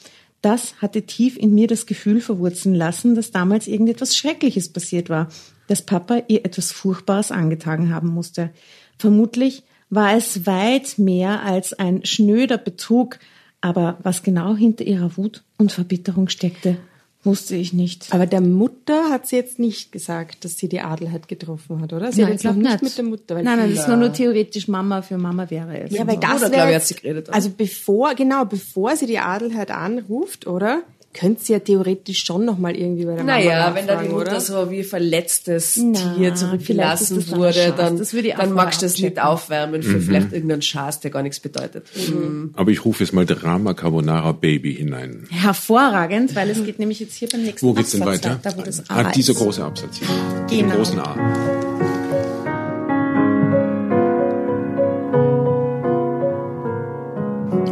Das 0.44 0.74
hatte 0.82 1.04
tief 1.04 1.38
in 1.38 1.54
mir 1.54 1.68
das 1.68 1.86
Gefühl 1.86 2.20
verwurzeln 2.20 2.74
lassen, 2.74 3.14
dass 3.14 3.30
damals 3.30 3.66
irgendetwas 3.66 4.14
Schreckliches 4.14 4.70
passiert 4.70 5.08
war, 5.08 5.28
dass 5.68 5.80
Papa 5.80 6.20
ihr 6.28 6.44
etwas 6.44 6.70
Furchtbares 6.70 7.32
angetan 7.32 7.94
haben 7.94 8.08
musste. 8.08 8.50
Vermutlich 8.98 9.62
war 9.88 10.14
es 10.14 10.44
weit 10.44 10.98
mehr 10.98 11.42
als 11.44 11.72
ein 11.72 12.04
schnöder 12.04 12.58
Betrug, 12.58 13.20
aber 13.62 13.96
was 14.02 14.22
genau 14.22 14.54
hinter 14.54 14.84
ihrer 14.84 15.16
Wut 15.16 15.44
und 15.56 15.72
Verbitterung 15.72 16.28
steckte, 16.28 16.76
wusste 17.24 17.56
ich 17.56 17.72
nicht. 17.72 18.12
Aber 18.12 18.26
der 18.26 18.40
Mutter 18.40 19.10
hat 19.10 19.26
sie 19.26 19.36
jetzt 19.36 19.58
nicht 19.58 19.92
gesagt, 19.92 20.44
dass 20.44 20.58
sie 20.58 20.68
die 20.68 20.80
Adelheid 20.80 21.26
getroffen 21.28 21.80
hat, 21.80 21.92
oder? 21.92 22.12
Sie 22.12 22.22
hat 22.22 22.28
Nein, 22.28 22.32
jetzt 22.32 22.44
noch 22.44 22.54
nicht 22.54 22.82
mit 22.82 22.96
der 22.98 23.04
Mutter. 23.04 23.34
weil- 23.34 23.44
Nein, 23.44 23.58
nein, 23.58 23.70
das 23.70 23.80
ist 23.80 23.88
nur, 23.88 23.96
nur 23.96 24.12
theoretisch 24.12 24.68
Mama 24.68 25.02
für 25.02 25.16
Mama 25.18 25.48
wäre 25.50 25.80
es. 25.80 25.92
Ja, 25.92 26.06
weil 26.06 26.18
das 26.18 26.30
Bruder, 26.30 26.40
wäre 26.42 26.50
glaub 26.52 26.66
ich, 26.66 26.72
jetzt- 26.72 26.82
hat 26.82 26.88
sie 26.88 26.94
geredet, 27.02 27.28
oder? 27.28 27.34
Also 27.36 27.50
bevor, 27.56 28.14
genau, 28.14 28.44
bevor 28.44 28.94
sie 28.96 29.06
die 29.06 29.18
Adelheid 29.18 29.70
anruft, 29.70 30.46
oder? 30.46 30.82
Könnte 31.14 31.44
sie 31.44 31.52
ja 31.52 31.60
theoretisch 31.60 32.24
schon 32.24 32.44
noch 32.44 32.58
mal 32.58 32.76
irgendwie 32.76 33.04
bei 33.04 33.14
der 33.14 33.22
Mama 33.22 33.38
Naja, 33.38 33.72
wenn 33.72 33.86
da 33.86 34.02
die 34.02 34.08
Mutter 34.08 34.32
oder? 34.32 34.40
so 34.40 34.68
wie 34.72 34.82
verletztes 34.82 35.76
Na, 35.76 36.16
Tier 36.16 36.34
zurückgelassen 36.34 37.30
wurde, 37.30 37.72
dann, 37.76 37.98
Das 37.98 38.12
würde 38.12 38.28
ich 38.28 38.34
auch 38.34 38.40
dann 38.40 38.52
magst 38.52 38.82
du 38.82 38.86
das 38.86 38.98
nicht 38.98 39.22
aufwärmen 39.22 39.84
für 39.84 40.00
vielleicht 40.00 40.32
irgendeinen 40.32 40.62
Schaß, 40.62 40.98
der 41.00 41.12
gar 41.12 41.22
nichts 41.22 41.38
bedeutet. 41.38 41.86
Mhm. 42.08 42.50
Aber 42.56 42.72
ich 42.72 42.84
rufe 42.84 43.04
jetzt 43.04 43.12
mal 43.12 43.24
Drama 43.24 43.74
Carbonara 43.74 44.32
Baby 44.32 44.74
hinein. 44.74 45.28
Hervorragend, 45.30 46.34
weil 46.34 46.50
es 46.50 46.64
geht 46.64 46.80
nämlich 46.80 46.98
jetzt 46.98 47.14
hier 47.14 47.28
beim 47.28 47.44
nächsten 47.44 47.64
Wo 47.64 47.74
geht's 47.74 47.92
denn 47.92 48.02
Absatz 48.02 48.24
weiter? 48.24 48.40
Da, 48.42 48.56
wo 48.58 48.62
das 48.62 48.90
A 48.90 48.96
ah, 48.96 49.12
dieser 49.12 49.34
ist. 49.34 49.38
große 49.38 49.64
Absatz 49.64 49.98
hier. 49.98 50.08
Genau. 50.50 50.74
großen 50.74 50.98
A. 50.98 51.14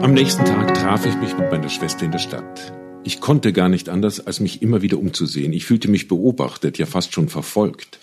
Am 0.00 0.14
nächsten 0.14 0.44
Tag 0.44 0.74
traf 0.74 1.06
ich 1.06 1.16
mich 1.16 1.36
mit 1.36 1.50
meiner 1.50 1.68
Schwester 1.68 2.04
in 2.04 2.12
der 2.12 2.18
Stadt. 2.20 2.72
Ich 3.04 3.20
konnte 3.20 3.52
gar 3.52 3.68
nicht 3.68 3.88
anders, 3.88 4.20
als 4.20 4.38
mich 4.38 4.62
immer 4.62 4.80
wieder 4.80 4.98
umzusehen. 4.98 5.52
Ich 5.52 5.64
fühlte 5.64 5.88
mich 5.88 6.06
beobachtet, 6.06 6.78
ja 6.78 6.86
fast 6.86 7.12
schon 7.12 7.28
verfolgt. 7.28 7.98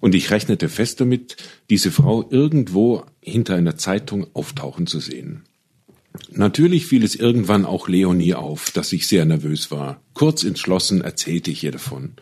Und 0.00 0.14
ich 0.14 0.30
rechnete 0.30 0.68
fest 0.68 1.00
damit, 1.00 1.36
diese 1.70 1.90
Frau 1.90 2.28
irgendwo 2.30 3.04
hinter 3.22 3.54
einer 3.54 3.78
Zeitung 3.78 4.26
auftauchen 4.34 4.86
zu 4.86 5.00
sehen. 5.00 5.44
Natürlich 6.30 6.86
fiel 6.86 7.02
es 7.02 7.14
irgendwann 7.14 7.64
auch 7.64 7.88
Leonie 7.88 8.34
auf, 8.34 8.70
dass 8.70 8.92
ich 8.92 9.06
sehr 9.06 9.24
nervös 9.24 9.70
war. 9.70 10.02
Kurz 10.12 10.44
entschlossen 10.44 11.00
erzählte 11.00 11.50
ich 11.50 11.64
ihr 11.64 11.72
davon. 11.72 12.12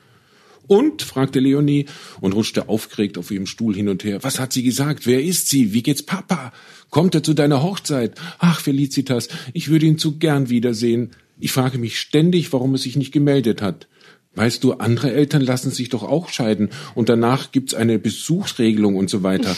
Und? 0.66 1.03
fragte 1.03 1.40
Leonie 1.40 1.87
und 2.20 2.33
rutschte 2.33 2.68
aufgeregt 2.68 3.18
auf 3.18 3.31
ihrem 3.31 3.46
Stuhl 3.46 3.74
hin 3.74 3.88
und 3.88 4.05
her. 4.05 4.22
Was 4.22 4.38
hat 4.38 4.53
sie 4.53 4.62
gesagt? 4.62 5.07
Wer 5.07 5.22
ist 5.22 5.48
sie? 5.48 5.72
Wie 5.72 5.83
geht's 5.83 6.03
Papa? 6.03 6.53
Kommt 6.90 7.14
er 7.14 7.22
zu 7.24 7.35
deiner 7.35 7.62
Hochzeit? 7.62 8.14
Ach, 8.38 8.61
Felicitas, 8.61 9.29
ich 9.53 9.68
würde 9.68 9.87
ihn 9.87 9.98
zu 9.98 10.18
gern 10.18 10.48
wiedersehen. 10.48 11.11
Ich 11.38 11.53
frage 11.53 11.79
mich 11.79 11.99
ständig, 11.99 12.53
warum 12.53 12.75
er 12.75 12.79
sich 12.79 12.97
nicht 12.97 13.12
gemeldet 13.12 13.62
hat. 13.62 13.88
Weißt 14.35 14.64
du, 14.64 14.75
andere 14.75 15.12
Eltern 15.12 15.42
lassen 15.42 15.70
sich 15.70 15.88
doch 15.90 16.03
auch 16.03 16.29
scheiden 16.29 16.70
und 16.94 17.09
danach 17.09 17.53
gibt's 17.53 17.75
eine 17.75 17.99
Besuchsregelung 17.99 18.97
und 18.97 19.09
so 19.09 19.23
weiter. 19.23 19.57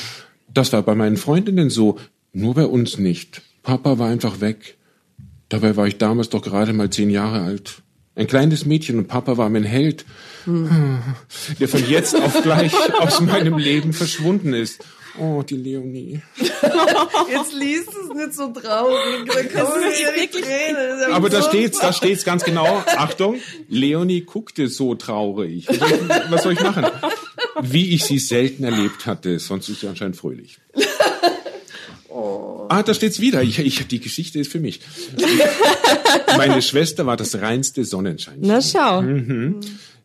Das 0.53 0.73
war 0.73 0.83
bei 0.83 0.95
meinen 0.95 1.17
Freundinnen 1.17 1.71
so, 1.71 1.99
nur 2.33 2.55
bei 2.55 2.67
uns 2.67 2.99
nicht. 2.99 3.43
Papa 3.63 3.99
war 3.99 4.09
einfach 4.09 4.41
weg. 4.41 4.77
Dabei 5.49 5.77
war 5.77 5.87
ich 5.87 5.97
damals 5.97 6.29
doch 6.29 6.43
gerade 6.43 6.73
mal 6.73 6.91
zehn 6.91 7.11
Jahre 7.11 7.41
alt. 7.41 7.83
Ein 8.15 8.27
kleines 8.27 8.65
Mädchen 8.65 8.99
und 8.99 9.09
Papa 9.09 9.37
war 9.37 9.49
mein 9.51 9.65
Held, 9.65 10.07
der 10.47 11.69
von 11.69 11.87
jetzt 11.89 12.17
auf 12.17 12.43
gleich 12.43 12.73
aus 12.99 13.21
meinem 13.21 13.59
Leben 13.59 13.93
verschwunden 13.93 14.55
ist. 14.55 14.85
Oh, 15.19 15.43
die 15.43 15.57
Leonie. 15.57 16.21
Jetzt 16.39 17.53
liest 17.53 17.89
es 17.89 18.15
nicht 18.15 18.35
so 18.35 18.49
traurig, 18.49 19.27
da 19.27 19.43
nicht 19.43 19.55
wirklich 19.55 20.45
reden. 20.45 21.13
Aber 21.13 21.31
da 21.31 21.43
steht's, 21.43 21.79
da 21.79 21.93
steht's 21.93 22.25
ganz 22.25 22.45
genau. 22.45 22.83
Achtung, 22.97 23.37
Leonie 23.69 24.23
guckte 24.23 24.69
so 24.69 24.95
traurig. 24.95 25.67
Was 26.29 26.43
soll 26.43 26.53
ich, 26.53 26.61
machen? 26.61 26.87
Wie 27.63 27.95
ich 27.95 28.05
sie 28.05 28.19
selten 28.19 28.65
erlebt 28.65 29.07
hatte, 29.07 29.39
sonst 29.39 29.69
ist 29.69 29.81
sie 29.81 29.89
anscheinend 29.89 30.17
fröhlich. 30.17 30.59
Ah, 32.69 32.83
da 32.83 32.95
steht's 32.95 33.21
wieder. 33.21 33.43
Ich, 33.43 33.59
ich, 33.59 33.87
die 33.87 34.01
Geschichte 34.01 34.39
ist 34.39 34.51
für 34.51 34.61
mich. 34.61 34.81
Meine 36.37 36.63
Schwester 36.63 37.07
war 37.07 37.17
das 37.17 37.37
reinste 37.37 37.85
Sonnenschein. 37.85 38.39
Na 38.41 38.61
schau. 38.61 39.03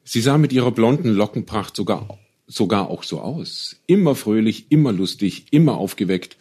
Sie 0.04 0.22
sah 0.22 0.38
mit 0.38 0.52
ihrer 0.54 0.72
blonden 0.72 1.10
Lockenpracht 1.10 1.76
sogar, 1.76 2.20
sogar 2.52 2.90
auch 2.90 3.04
so 3.04 3.22
aus. 3.22 3.78
Immer 3.88 4.16
fröhlich, 4.16 4.66
immer 4.70 4.92
lustig, 4.92 5.46
immer 5.52 5.78
aufgeweckt. 5.78 6.38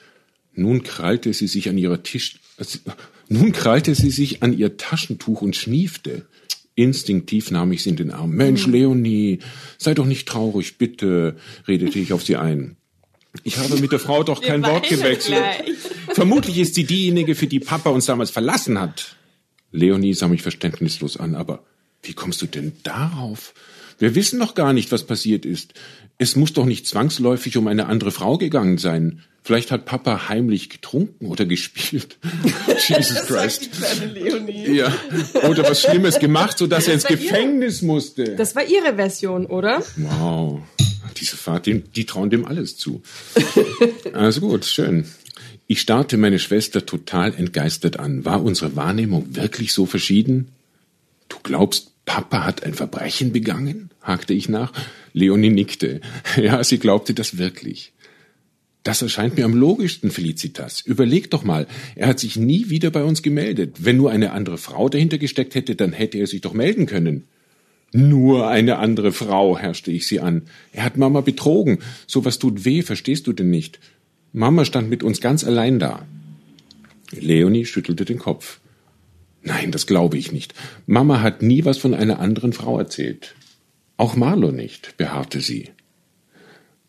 Nun 0.52 0.82
krallte 0.82 1.32
sie 1.32 1.46
sich 1.46 1.68
an 1.68 1.78
ihrer 1.78 2.02
Tisch, 2.02 2.40
Nun 3.28 3.52
krallte 3.52 3.94
sie 3.94 4.10
sich 4.10 4.42
an 4.42 4.56
ihr 4.56 4.76
Taschentuch 4.76 5.40
und 5.40 5.54
schniefte. 5.54 6.26
Instinktiv 6.74 7.50
nahm 7.50 7.72
ich 7.72 7.82
sie 7.82 7.90
in 7.90 7.96
den 7.96 8.10
Arm. 8.10 8.30
Mensch, 8.32 8.66
Leonie, 8.66 9.38
sei 9.78 9.94
doch 9.94 10.06
nicht 10.06 10.26
traurig, 10.26 10.78
bitte, 10.78 11.36
redete 11.68 11.98
ich 11.98 12.12
auf 12.12 12.24
sie 12.24 12.36
ein. 12.36 12.76
Ich 13.44 13.58
habe 13.58 13.76
mit 13.76 13.92
der 13.92 14.00
Frau 14.00 14.24
doch 14.24 14.42
kein 14.42 14.64
Wort 14.64 14.88
gewechselt. 14.88 15.44
Vermutlich 16.08 16.58
ist 16.58 16.74
sie 16.74 16.84
diejenige, 16.84 17.36
für 17.36 17.46
die 17.46 17.60
Papa 17.60 17.90
uns 17.90 18.06
damals 18.06 18.30
verlassen 18.30 18.80
hat. 18.80 19.14
Leonie 19.70 20.14
sah 20.14 20.26
mich 20.26 20.42
verständnislos 20.42 21.16
an, 21.16 21.36
aber 21.36 21.62
wie 22.02 22.14
kommst 22.14 22.42
du 22.42 22.46
denn 22.46 22.72
darauf? 22.82 23.54
Wir 24.00 24.14
wissen 24.14 24.38
noch 24.38 24.54
gar 24.54 24.72
nicht, 24.72 24.90
was 24.90 25.04
passiert 25.04 25.44
ist. 25.44 25.74
Es 26.18 26.34
muss 26.34 26.54
doch 26.54 26.64
nicht 26.64 26.86
zwangsläufig 26.86 27.56
um 27.56 27.68
eine 27.68 27.86
andere 27.86 28.10
Frau 28.10 28.38
gegangen 28.38 28.78
sein. 28.78 29.22
Vielleicht 29.42 29.70
hat 29.70 29.84
Papa 29.84 30.28
heimlich 30.28 30.70
getrunken 30.70 31.26
oder 31.26 31.44
gespielt. 31.44 32.18
Jesus 32.88 33.26
Christ. 33.26 33.70
Ja. 34.66 34.92
Oder 35.48 35.64
was 35.68 35.82
Schlimmes 35.82 36.18
gemacht, 36.18 36.58
sodass 36.58 36.88
er 36.88 36.94
ins 36.94 37.04
Gefängnis 37.04 37.82
musste. 37.82 38.36
Das 38.36 38.56
war 38.56 38.64
Ihre 38.64 38.96
Version, 38.96 39.46
oder? 39.46 39.82
Wow. 39.96 40.60
Diese 41.18 41.36
Fahrt, 41.36 41.66
die, 41.66 41.80
die 41.80 42.06
trauen 42.06 42.30
dem 42.30 42.44
alles 42.46 42.76
zu. 42.76 43.02
Also 44.12 44.40
gut, 44.40 44.64
schön. 44.64 45.06
Ich 45.66 45.80
starrte 45.80 46.16
meine 46.16 46.38
Schwester 46.38 46.84
total 46.84 47.34
entgeistert 47.34 47.98
an. 47.98 48.24
War 48.24 48.42
unsere 48.42 48.76
Wahrnehmung 48.76 49.36
wirklich 49.36 49.72
so 49.72 49.86
verschieden? 49.86 50.48
Du 51.28 51.36
glaubst, 51.42 51.89
Papa 52.10 52.44
hat 52.44 52.64
ein 52.64 52.74
Verbrechen 52.74 53.32
begangen? 53.32 53.90
hakte 54.02 54.34
ich 54.34 54.48
nach. 54.48 54.72
Leonie 55.12 55.50
nickte. 55.50 56.00
Ja, 56.36 56.64
sie 56.64 56.80
glaubte 56.80 57.14
das 57.14 57.38
wirklich. 57.38 57.92
Das 58.82 59.00
erscheint 59.00 59.36
mir 59.36 59.44
am 59.44 59.54
logischsten, 59.54 60.10
Felicitas. 60.10 60.80
Überleg 60.80 61.30
doch 61.30 61.44
mal, 61.44 61.68
er 61.94 62.08
hat 62.08 62.18
sich 62.18 62.34
nie 62.34 62.68
wieder 62.68 62.90
bei 62.90 63.04
uns 63.04 63.22
gemeldet. 63.22 63.76
Wenn 63.78 63.96
nur 63.96 64.10
eine 64.10 64.32
andere 64.32 64.58
Frau 64.58 64.88
dahinter 64.88 65.18
gesteckt 65.18 65.54
hätte, 65.54 65.76
dann 65.76 65.92
hätte 65.92 66.18
er 66.18 66.26
sich 66.26 66.40
doch 66.40 66.52
melden 66.52 66.86
können. 66.86 67.28
Nur 67.92 68.48
eine 68.48 68.78
andere 68.78 69.12
Frau, 69.12 69.56
herrschte 69.56 69.92
ich 69.92 70.08
sie 70.08 70.18
an. 70.18 70.42
Er 70.72 70.82
hat 70.82 70.96
Mama 70.96 71.20
betrogen. 71.20 71.78
So 72.08 72.24
was 72.24 72.40
tut 72.40 72.64
weh, 72.64 72.82
verstehst 72.82 73.28
du 73.28 73.32
denn 73.32 73.50
nicht? 73.50 73.78
Mama 74.32 74.64
stand 74.64 74.90
mit 74.90 75.04
uns 75.04 75.20
ganz 75.20 75.44
allein 75.44 75.78
da. 75.78 76.04
Leonie 77.12 77.66
schüttelte 77.66 78.04
den 78.04 78.18
Kopf. 78.18 78.58
Nein, 79.42 79.72
das 79.72 79.86
glaube 79.86 80.18
ich 80.18 80.32
nicht. 80.32 80.54
Mama 80.86 81.22
hat 81.22 81.42
nie 81.42 81.64
was 81.64 81.78
von 81.78 81.94
einer 81.94 82.20
anderen 82.20 82.52
Frau 82.52 82.78
erzählt. 82.78 83.34
Auch 83.96 84.16
Marlo 84.16 84.50
nicht, 84.50 84.96
beharrte 84.96 85.40
sie. 85.40 85.70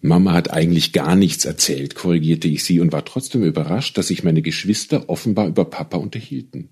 Mama 0.01 0.33
hat 0.33 0.51
eigentlich 0.51 0.93
gar 0.93 1.15
nichts 1.15 1.45
erzählt, 1.45 1.95
korrigierte 1.95 2.47
ich 2.47 2.63
sie 2.63 2.79
und 2.79 2.91
war 2.91 3.05
trotzdem 3.05 3.43
überrascht, 3.43 3.97
dass 3.97 4.07
sich 4.07 4.23
meine 4.23 4.41
Geschwister 4.41 5.09
offenbar 5.09 5.47
über 5.47 5.65
Papa 5.65 5.97
unterhielten. 5.97 6.69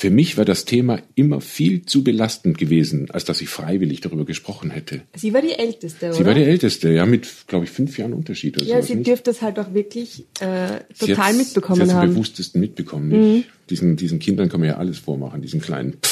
Für 0.00 0.10
mich 0.10 0.36
war 0.36 0.44
das 0.44 0.64
Thema 0.64 1.00
immer 1.16 1.40
viel 1.40 1.84
zu 1.84 2.04
belastend 2.04 2.56
gewesen, 2.56 3.10
als 3.10 3.24
dass 3.24 3.40
ich 3.40 3.48
freiwillig 3.48 4.00
darüber 4.00 4.24
gesprochen 4.24 4.70
hätte. 4.70 5.00
Sie 5.16 5.34
war 5.34 5.42
die 5.42 5.54
Älteste, 5.54 6.06
oder? 6.06 6.14
Sie 6.14 6.24
war 6.24 6.34
die 6.34 6.44
Älteste, 6.44 6.90
ja, 6.90 7.04
mit, 7.04 7.26
glaube 7.48 7.64
ich, 7.64 7.72
fünf 7.72 7.98
Jahren 7.98 8.12
Unterschied 8.12 8.56
oder 8.62 8.64
Ja, 8.70 8.80
sie 8.80 9.02
dürfte 9.02 9.32
das 9.32 9.42
halt 9.42 9.58
auch 9.58 9.74
wirklich 9.74 10.24
äh, 10.38 10.68
Sie 10.94 11.06
total 11.08 11.24
hat's- 11.30 11.36
mitbekommen 11.38 11.76
sie 11.78 11.82
hat's 11.82 11.90
am 11.90 11.96
haben. 11.98 12.08
Mhm. 12.10 12.12
bewusstesten 12.14 12.60
mitbekommen, 12.60 13.08
nicht? 13.08 13.48
Diesen, 13.70 13.96
diesen 13.96 14.20
Kindern 14.20 14.48
kann 14.48 14.60
man 14.60 14.68
ja 14.68 14.76
alles 14.76 14.98
vormachen, 14.98 15.42
diesen 15.42 15.60
kleinen. 15.60 15.96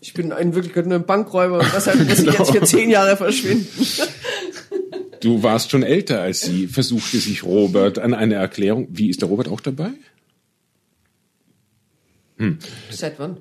Ich 0.00 0.14
bin 0.14 0.30
in 0.30 0.54
Wirklichkeit 0.54 0.86
nur 0.86 0.96
ein 0.98 1.04
Bankräuber 1.04 1.58
und 1.58 1.66
deshalb 1.74 1.98
muss 2.08 2.18
Genau. 2.18 2.32
ich 2.32 2.38
jetzt 2.38 2.52
für 2.52 2.62
zehn 2.64 2.88
Jahre 2.88 3.16
verschwinden. 3.16 3.66
Du 5.20 5.42
warst 5.42 5.70
schon 5.70 5.82
älter 5.82 6.20
als 6.22 6.40
sie, 6.40 6.66
versuchte 6.66 7.18
sich 7.18 7.42
Robert 7.42 7.98
an 7.98 8.14
eine 8.14 8.34
Erklärung. 8.36 8.88
Wie 8.90 9.10
ist 9.10 9.20
der 9.20 9.28
Robert 9.28 9.48
auch 9.48 9.60
dabei? 9.60 9.90
Seit 12.90 13.18
wann? 13.18 13.38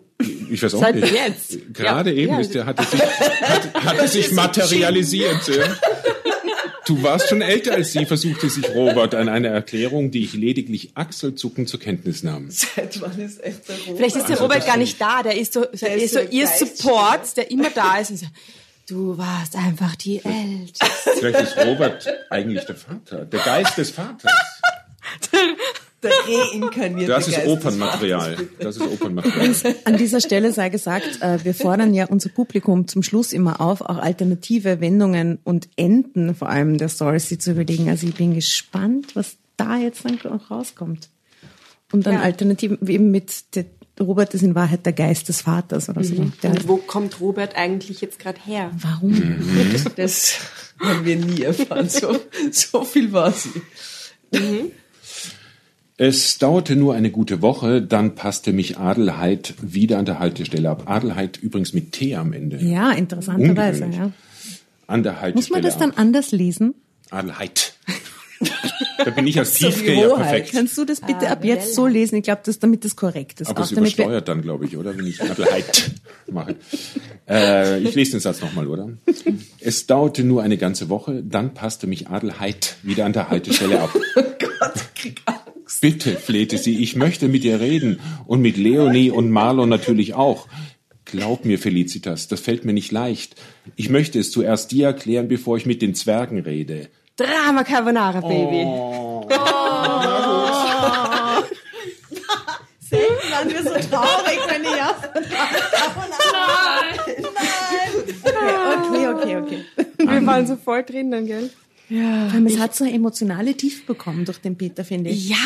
Ich 0.49 0.61
weiß 0.63 0.73
auch 0.75 0.79
Seit 0.79 0.95
nicht. 0.95 1.13
jetzt. 1.13 1.73
Gerade 1.73 2.11
Ja, 2.11 2.17
eben 2.17 2.33
ja. 2.33 2.39
ist 2.39 2.53
der, 2.55 2.65
hat 2.65 2.79
er 2.79 2.85
sich, 2.85 2.99
hat, 3.01 3.73
hat 3.85 3.97
er 3.99 4.07
sich 4.07 4.31
materialisiert. 4.31 5.47
Ja. 5.47 5.75
Du 6.87 7.03
warst 7.03 7.27
schon 7.29 7.41
älter 7.41 7.73
als 7.73 7.91
sie, 7.91 8.05
versuchte 8.05 8.49
sich 8.49 8.67
Robert 8.73 9.13
an 9.13 9.27
eine 9.27 9.49
Erklärung, 9.49 10.09
die 10.09 10.23
ich 10.23 10.33
lediglich 10.33 10.91
achselzuckend 10.95 11.67
zur 11.67 11.79
Kenntnis 11.81 12.23
nahm. 12.23 12.49
Seit 12.49 12.99
wann 13.01 13.19
ist 13.19 13.43
echt 13.43 13.67
der 13.67 13.75
Robert? 13.75 13.97
Vielleicht 13.97 14.15
ist 14.15 14.23
der 14.29 14.31
Also 14.31 14.43
Robert 14.43 14.65
gar 14.65 14.77
nicht 14.77 14.99
da, 15.01 15.21
der 15.21 15.37
ist 15.37 15.51
so, 15.53 15.65
der 15.65 15.95
ist 15.95 16.03
ist 16.03 16.13
so 16.13 16.19
so 16.21 16.27
ihr 16.31 16.45
Geist- 16.45 16.77
Support, 16.77 17.37
der 17.37 17.51
immer 17.51 17.69
da 17.71 17.97
ist 17.97 18.11
und 18.11 18.17
so, 18.17 18.25
du 18.87 19.17
warst 19.17 19.55
einfach 19.57 19.95
die 19.97 20.21
Älteste. 20.23 20.85
Vielleicht 21.19 21.41
ist 21.41 21.57
Robert 21.57 22.07
eigentlich 22.29 22.63
der 22.65 22.75
Vater, 22.77 23.25
der 23.25 23.39
Geist 23.41 23.77
des 23.77 23.89
Vaters. 23.91 24.31
Der 26.03 26.11
reinkarnierte 26.11 27.07
Das 27.11 27.27
ist 27.27 27.45
Opernmaterial. 27.47 28.37
Das 28.59 28.77
ist 28.77 28.83
Opernmaterial. 28.83 29.55
An 29.85 29.97
dieser 29.97 30.21
Stelle 30.21 30.51
sei 30.53 30.69
gesagt, 30.69 31.21
äh, 31.21 31.43
wir 31.43 31.55
fordern 31.55 31.93
ja 31.95 32.05
unser 32.05 32.29
Publikum 32.29 32.87
zum 32.87 33.01
Schluss 33.01 33.33
immer 33.33 33.59
auf, 33.61 33.81
auch 33.81 33.97
alternative 33.97 34.79
Wendungen 34.79 35.39
und 35.43 35.69
Enden 35.75 36.35
vor 36.35 36.49
allem 36.49 36.77
der 36.77 36.89
Stories 36.89 37.29
sich 37.29 37.41
zu 37.41 37.51
überlegen. 37.51 37.89
Also 37.89 38.05
ich 38.07 38.13
bin 38.13 38.35
gespannt, 38.35 39.15
was 39.15 39.37
da 39.57 39.77
jetzt 39.77 40.05
dann 40.05 40.19
auch 40.31 40.51
rauskommt. 40.51 41.09
Und 41.91 42.05
dann 42.05 42.15
Ja. 42.15 42.21
Alternativen, 42.21 42.77
wie 42.81 42.93
eben 42.93 43.09
mit 43.09 43.55
der, 43.55 43.65
Robert 43.99 44.35
ist 44.35 44.43
in 44.43 44.53
Wahrheit 44.53 44.85
der 44.85 44.93
Geist 44.93 45.27
des 45.29 45.41
Vaters 45.41 45.89
oder 45.89 46.03
so. 46.03 46.13
Der, 46.43 46.51
Und 46.51 46.67
wo 46.67 46.77
kommt 46.77 47.19
Robert 47.19 47.55
eigentlich 47.55 48.01
jetzt 48.01 48.19
gerade 48.19 48.39
her? 48.45 48.69
warum? 48.79 49.19
Das 49.95 50.35
haben 50.79 51.05
wir 51.05 51.15
nie 51.15 51.41
erfahren. 51.41 51.89
So, 51.89 52.19
so 52.51 52.83
viel 52.83 53.11
war 53.11 53.31
sie. 53.31 53.49
Es 55.99 56.37
dauerte 56.37 56.75
nur 56.75 56.93
eine 56.93 57.09
gute 57.09 57.41
Woche, 57.41 57.81
dann 57.81 58.13
passte 58.13 58.53
mich 58.53 58.77
Adelheid 58.77 59.55
wieder 59.61 59.97
an 59.97 60.05
der 60.05 60.19
Haltestelle 60.19 60.69
ab. 60.69 60.83
Adelheid 60.85 61.37
übrigens 61.41 61.73
mit 61.73 61.91
T 61.91 62.15
am 62.15 62.33
Ende. 62.33 62.57
Ja, 62.57 62.91
interessanterweise, 62.91 63.87
ja. 63.91 64.11
An 64.85 65.01
der 65.01 65.21
Haltestelle 65.21 65.33
Muss 65.33 65.49
man 65.49 65.61
das 65.63 65.79
dann 65.79 65.91
ab. 65.91 65.99
anders 65.99 66.31
lesen? 66.31 66.75
Adelheid. 67.09 67.73
da 69.05 69.09
bin 69.09 69.25
ich 69.25 69.39
als 69.39 69.55
Tiefke 69.55 69.91
ja 69.91 70.15
perfekt. 70.15 70.51
Kannst 70.51 70.77
du 70.77 70.85
das 70.85 71.01
bitte 71.01 71.31
ab 71.31 71.43
jetzt 71.43 71.73
so 71.73 71.87
lesen? 71.87 72.17
Ich 72.17 72.23
glaube, 72.23 72.41
das 72.45 72.59
damit 72.59 72.85
das 72.85 72.95
korrekt 72.95 73.41
ist. 73.41 73.49
Aber 73.49 73.61
Auch 73.61 73.65
es 73.65 73.71
übersteuert 73.71 74.27
dann, 74.27 74.43
glaube 74.43 74.65
ich, 74.65 74.77
oder? 74.77 74.95
Wenn 74.95 75.07
ich 75.07 75.19
Adelheid 75.23 75.91
mache. 76.31 76.57
Äh, 77.27 77.79
ich 77.79 77.95
lese 77.95 78.11
den 78.11 78.19
Satz 78.19 78.39
nochmal, 78.39 78.67
oder? 78.67 78.89
Es 79.59 79.87
dauerte 79.87 80.23
nur 80.23 80.43
eine 80.43 80.57
ganze 80.57 80.89
Woche, 80.89 81.23
dann 81.23 81.55
passte 81.55 81.87
mich 81.87 82.07
Adelheid 82.07 82.75
wieder 82.83 83.05
an 83.05 83.13
der 83.13 83.31
Haltestelle 83.31 83.81
ab. 83.81 83.89
Gott, 84.15 84.73
krieg 84.93 85.21
Angst. 85.25 85.46
Bitte, 85.81 86.15
flehte 86.15 86.57
sie, 86.57 86.81
ich 86.81 86.95
möchte 86.95 87.27
mit 87.27 87.43
dir 87.43 87.59
reden. 87.59 87.99
Und 88.25 88.41
mit 88.41 88.57
Leonie 88.57 89.11
und 89.11 89.29
Marlon 89.31 89.69
natürlich 89.69 90.13
auch. 90.13 90.47
Glaub 91.05 91.45
mir, 91.45 91.57
Felicitas, 91.57 92.27
das 92.27 92.41
fällt 92.41 92.65
mir 92.65 92.73
nicht 92.73 92.91
leicht. 92.91 93.35
Ich 93.75 93.89
möchte 93.89 94.19
es 94.19 94.31
zuerst 94.31 94.71
dir 94.71 94.87
erklären, 94.87 95.27
bevor 95.27 95.55
ich 95.57 95.65
mit 95.65 95.81
den 95.81 95.95
Zwergen 95.95 96.39
rede. 96.39 96.89
Drama 97.15 97.63
Carbonara, 97.63 98.19
Baby. 98.19 98.65
Selten 102.89 103.31
waren 103.31 103.49
wir 103.49 103.63
so 103.63 103.89
traurig, 103.89 104.39
wenn 104.47 104.63
ich 104.63 104.75
ja. 104.75 104.95
Okay, 108.77 109.07
okay, 109.07 109.37
okay. 109.37 109.65
Wir 109.97 110.25
waren 110.25 110.45
so 110.45 110.55
voll 110.57 110.83
drinnen, 110.83 111.25
gell? 111.25 111.49
Vor 111.89 111.97
allem, 111.97 112.47
es 112.47 112.59
hat 112.59 112.75
so 112.75 112.83
eine 112.83 112.93
emotionale 112.93 113.55
Tiefe 113.55 113.85
bekommen 113.85 114.25
durch 114.25 114.39
den 114.39 114.57
Peter, 114.57 114.83
finde 114.83 115.09
ich. 115.09 115.29
Ja, 115.29 115.37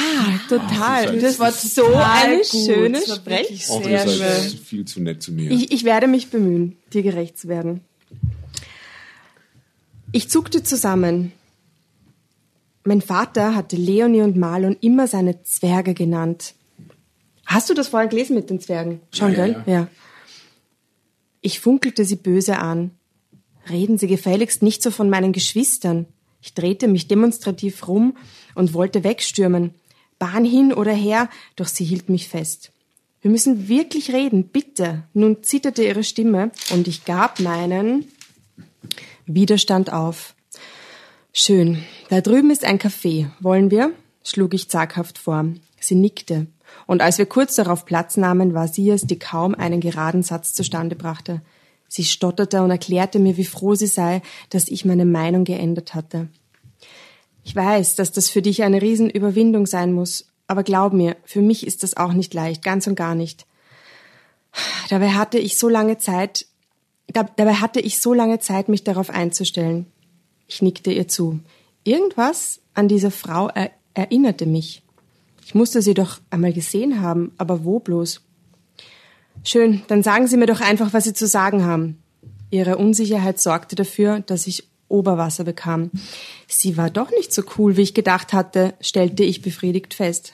total. 0.50 1.14
das 1.20 1.38
Das 1.38 1.40
war 1.40 1.52
so 1.52 1.86
eine 1.94 2.44
schöne 2.44 3.00
Das 3.00 3.10
war 3.10 3.26
wirklich 3.28 3.70
Auch 3.70 3.84
sehr 3.84 4.06
ihr 4.06 4.12
seid 4.12 4.42
schön. 4.52 4.60
viel 4.60 4.86
zu 4.86 5.02
nett 5.02 5.22
zu 5.22 5.32
mir. 5.34 5.52
Ich, 5.52 5.72
ich 5.72 5.84
werde 5.84 6.08
mich 6.08 6.30
bemühen, 6.30 6.78
dir 6.94 7.04
gerecht 7.04 7.38
zu 7.38 7.48
werden. 7.48 7.82
Ich 10.12 10.30
zuckte 10.30 10.64
zusammen. 10.64 11.32
Mein 12.84 13.02
Vater 13.02 13.54
hatte 13.56 13.76
Leonie 13.76 14.22
und 14.22 14.36
Marlon 14.36 14.76
immer 14.82 15.08
seine 15.08 15.44
Zwerge 15.44 15.94
genannt. 15.94 16.56
Hast 17.46 17.70
du 17.70 17.76
das 17.76 17.90
vorher 17.90 18.10
gelesen 18.10 18.36
mit 18.36 18.50
den 18.50 18.60
Zwergen? 18.60 19.00
Schon, 19.14 19.34
Ja, 19.34 19.46
ja, 19.46 19.54
gell? 19.54 19.64
Ja. 19.68 19.88
Ich 21.42 21.60
funkelte 21.60 22.04
sie 22.04 22.16
böse 22.16 22.58
an. 22.58 22.92
Reden 23.70 24.00
Sie 24.00 24.08
gefälligst 24.08 24.64
nicht 24.64 24.82
so 24.82 24.90
von 24.90 25.10
meinen 25.10 25.34
Geschwistern. 25.34 26.08
Ich 26.42 26.54
drehte 26.54 26.88
mich 26.88 27.08
demonstrativ 27.08 27.88
rum 27.88 28.18
und 28.56 28.74
wollte 28.74 29.04
wegstürmen. 29.04 29.74
Bahn 30.20 30.46
hin 30.46 30.74
oder 30.74 30.94
her, 30.94 31.30
doch 31.56 31.68
sie 31.68 31.84
hielt 31.84 32.10
mich 32.10 32.28
fest. 32.28 32.72
Wir 33.22 33.30
müssen 33.30 33.68
wirklich 33.68 34.12
reden, 34.12 34.46
bitte. 34.46 35.04
Nun 35.14 35.44
zitterte 35.44 35.84
ihre 35.84 36.04
Stimme 36.04 36.52
und 36.72 36.88
ich 36.88 37.06
gab 37.06 37.40
meinen 37.40 38.06
Widerstand 39.26 39.94
auf. 39.94 40.36
Schön. 41.34 41.84
Da 42.10 42.22
drüben 42.22 42.52
ist 42.52 42.66
ein 42.66 42.80
Café. 42.80 43.30
Wollen 43.40 43.72
wir? 43.72 43.94
schlug 44.24 44.54
ich 44.54 44.70
zaghaft 44.70 45.18
vor. 45.18 45.46
Sie 45.80 45.96
nickte. 45.96 46.48
Und 46.88 47.02
als 47.02 47.18
wir 47.18 47.26
kurz 47.26 47.56
darauf 47.56 47.86
Platz 47.86 48.18
nahmen, 48.18 48.54
war 48.54 48.68
sie 48.68 48.90
es, 48.90 49.04
die 49.04 49.20
kaum 49.20 49.56
einen 49.56 49.82
geraden 49.82 50.24
Satz 50.24 50.54
zustande 50.54 50.96
brachte. 50.96 51.42
Sie 51.94 52.06
stotterte 52.06 52.62
und 52.62 52.72
erklärte 52.72 53.20
mir, 53.20 53.36
wie 53.36 53.44
froh 53.44 53.76
sie 53.76 53.86
sei, 53.86 54.22
dass 54.50 54.70
ich 54.70 54.86
meine 54.86 55.04
Meinung 55.04 55.44
geändert 55.44 55.94
hatte. 55.94 56.30
Ich 57.44 57.54
weiß, 57.54 57.96
dass 57.96 58.14
das 58.14 58.30
für 58.30 58.42
dich 58.42 58.64
eine 58.64 58.82
Riesenüberwindung 58.82 59.66
sein 59.66 59.92
muss, 59.92 60.32
Aber 60.48 60.64
glaub 60.64 60.92
mir, 60.92 61.18
für 61.24 61.42
mich 61.42 61.68
ist 61.68 61.84
das 61.84 61.96
auch 61.96 62.14
nicht 62.14 62.34
leicht, 62.34 62.62
ganz 62.62 62.88
und 62.88 62.96
gar 62.96 63.16
nicht. 63.16 63.46
Dabei 64.90 65.12
hatte 65.12 65.38
ich 65.38 65.58
so 65.58 65.70
lange 65.70 65.98
Zeit, 65.98 66.46
da, 67.08 67.24
dabei 67.24 67.56
hatte 67.56 67.80
ich 67.82 68.00
so 68.00 68.14
lange 68.14 68.40
Zeit, 68.40 68.70
mich 68.70 68.84
darauf 68.84 69.10
einzustellen. 69.10 69.86
Ich 70.48 70.62
nickte 70.62 70.92
ihr 70.92 71.08
zu. 71.10 71.40
Irgendwas 71.86 72.60
an 72.74 72.88
dieser 72.88 73.12
Frau 73.12 73.48
er, 73.48 73.72
erinnerte 73.94 74.46
mich. 74.46 74.82
Ich 75.46 75.56
musste 75.56 75.82
sie 75.82 75.94
doch 75.94 76.20
einmal 76.30 76.54
gesehen 76.54 77.02
haben, 77.02 77.34
aber 77.38 77.66
wo 77.66 77.80
bloß? 77.80 78.22
Schön, 79.44 79.82
dann 79.88 80.04
sagen 80.04 80.28
Sie 80.28 80.38
mir 80.38 80.46
doch 80.46 80.62
einfach, 80.62 80.94
was 80.94 81.06
Sie 81.06 81.14
zu 81.14 81.28
sagen 81.28 81.66
haben. 81.66 82.02
Ihre 82.52 82.78
Unsicherheit 82.78 83.40
sorgte 83.40 83.76
dafür, 83.76 84.20
dass 84.20 84.46
ich 84.46 84.68
Oberwasser 84.88 85.46
bekam. 85.46 85.90
Sie 86.48 86.78
war 86.78 86.90
doch 86.90 87.10
nicht 87.12 87.34
so 87.34 87.44
cool, 87.58 87.78
wie 87.78 87.82
ich 87.82 87.94
gedacht 87.94 88.34
hatte, 88.34 88.74
stellte 88.82 89.24
ich 89.24 89.42
befriedigt 89.42 89.94
fest. 89.94 90.34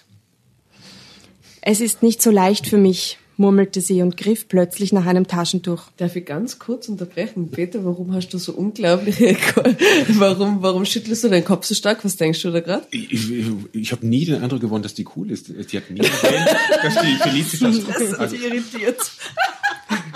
Es 1.62 1.80
ist 1.80 2.02
nicht 2.02 2.22
so 2.22 2.32
leicht 2.32 2.68
für 2.68 2.78
mich, 2.78 3.20
murmelte 3.38 3.82
sie 3.82 4.02
und 4.02 4.18
griff 4.18 4.48
plötzlich 4.48 4.92
nach 4.92 5.06
einem 5.06 5.28
Taschentuch. 5.28 5.84
Darf 5.98 6.16
ich 6.16 6.26
ganz 6.26 6.60
kurz 6.60 6.90
unterbrechen? 6.90 7.50
Peter, 7.52 7.86
warum 7.86 8.14
hast 8.14 8.30
du 8.30 8.38
so 8.38 8.54
unglaubliche, 8.54 9.38
warum, 10.10 10.62
warum 10.62 10.86
schüttelst 10.86 11.24
du 11.24 11.30
deinen 11.30 11.46
Kopf 11.46 11.66
so 11.66 11.76
stark? 11.76 12.04
Was 12.04 12.16
denkst 12.16 12.42
du 12.42 12.52
da 12.52 12.60
gerade? 12.60 12.86
Ich, 12.92 13.32
ich, 13.32 13.46
ich 13.74 13.92
habe 13.92 14.06
nie 14.06 14.26
den 14.26 14.42
Eindruck 14.42 14.62
gewonnen, 14.62 14.84
dass 14.84 14.94
die 14.94 15.08
cool 15.16 15.32
ist. 15.32 15.50
Die 15.50 15.78
hat 15.78 15.90
nie 15.90 16.00
erwähnt, 16.00 16.58
dass 16.84 17.02
die 17.02 17.16
Felicitas... 17.16 17.76
Das 17.86 18.20
hat 18.20 18.30
sie 18.32 18.38
irritiert. 18.38 19.00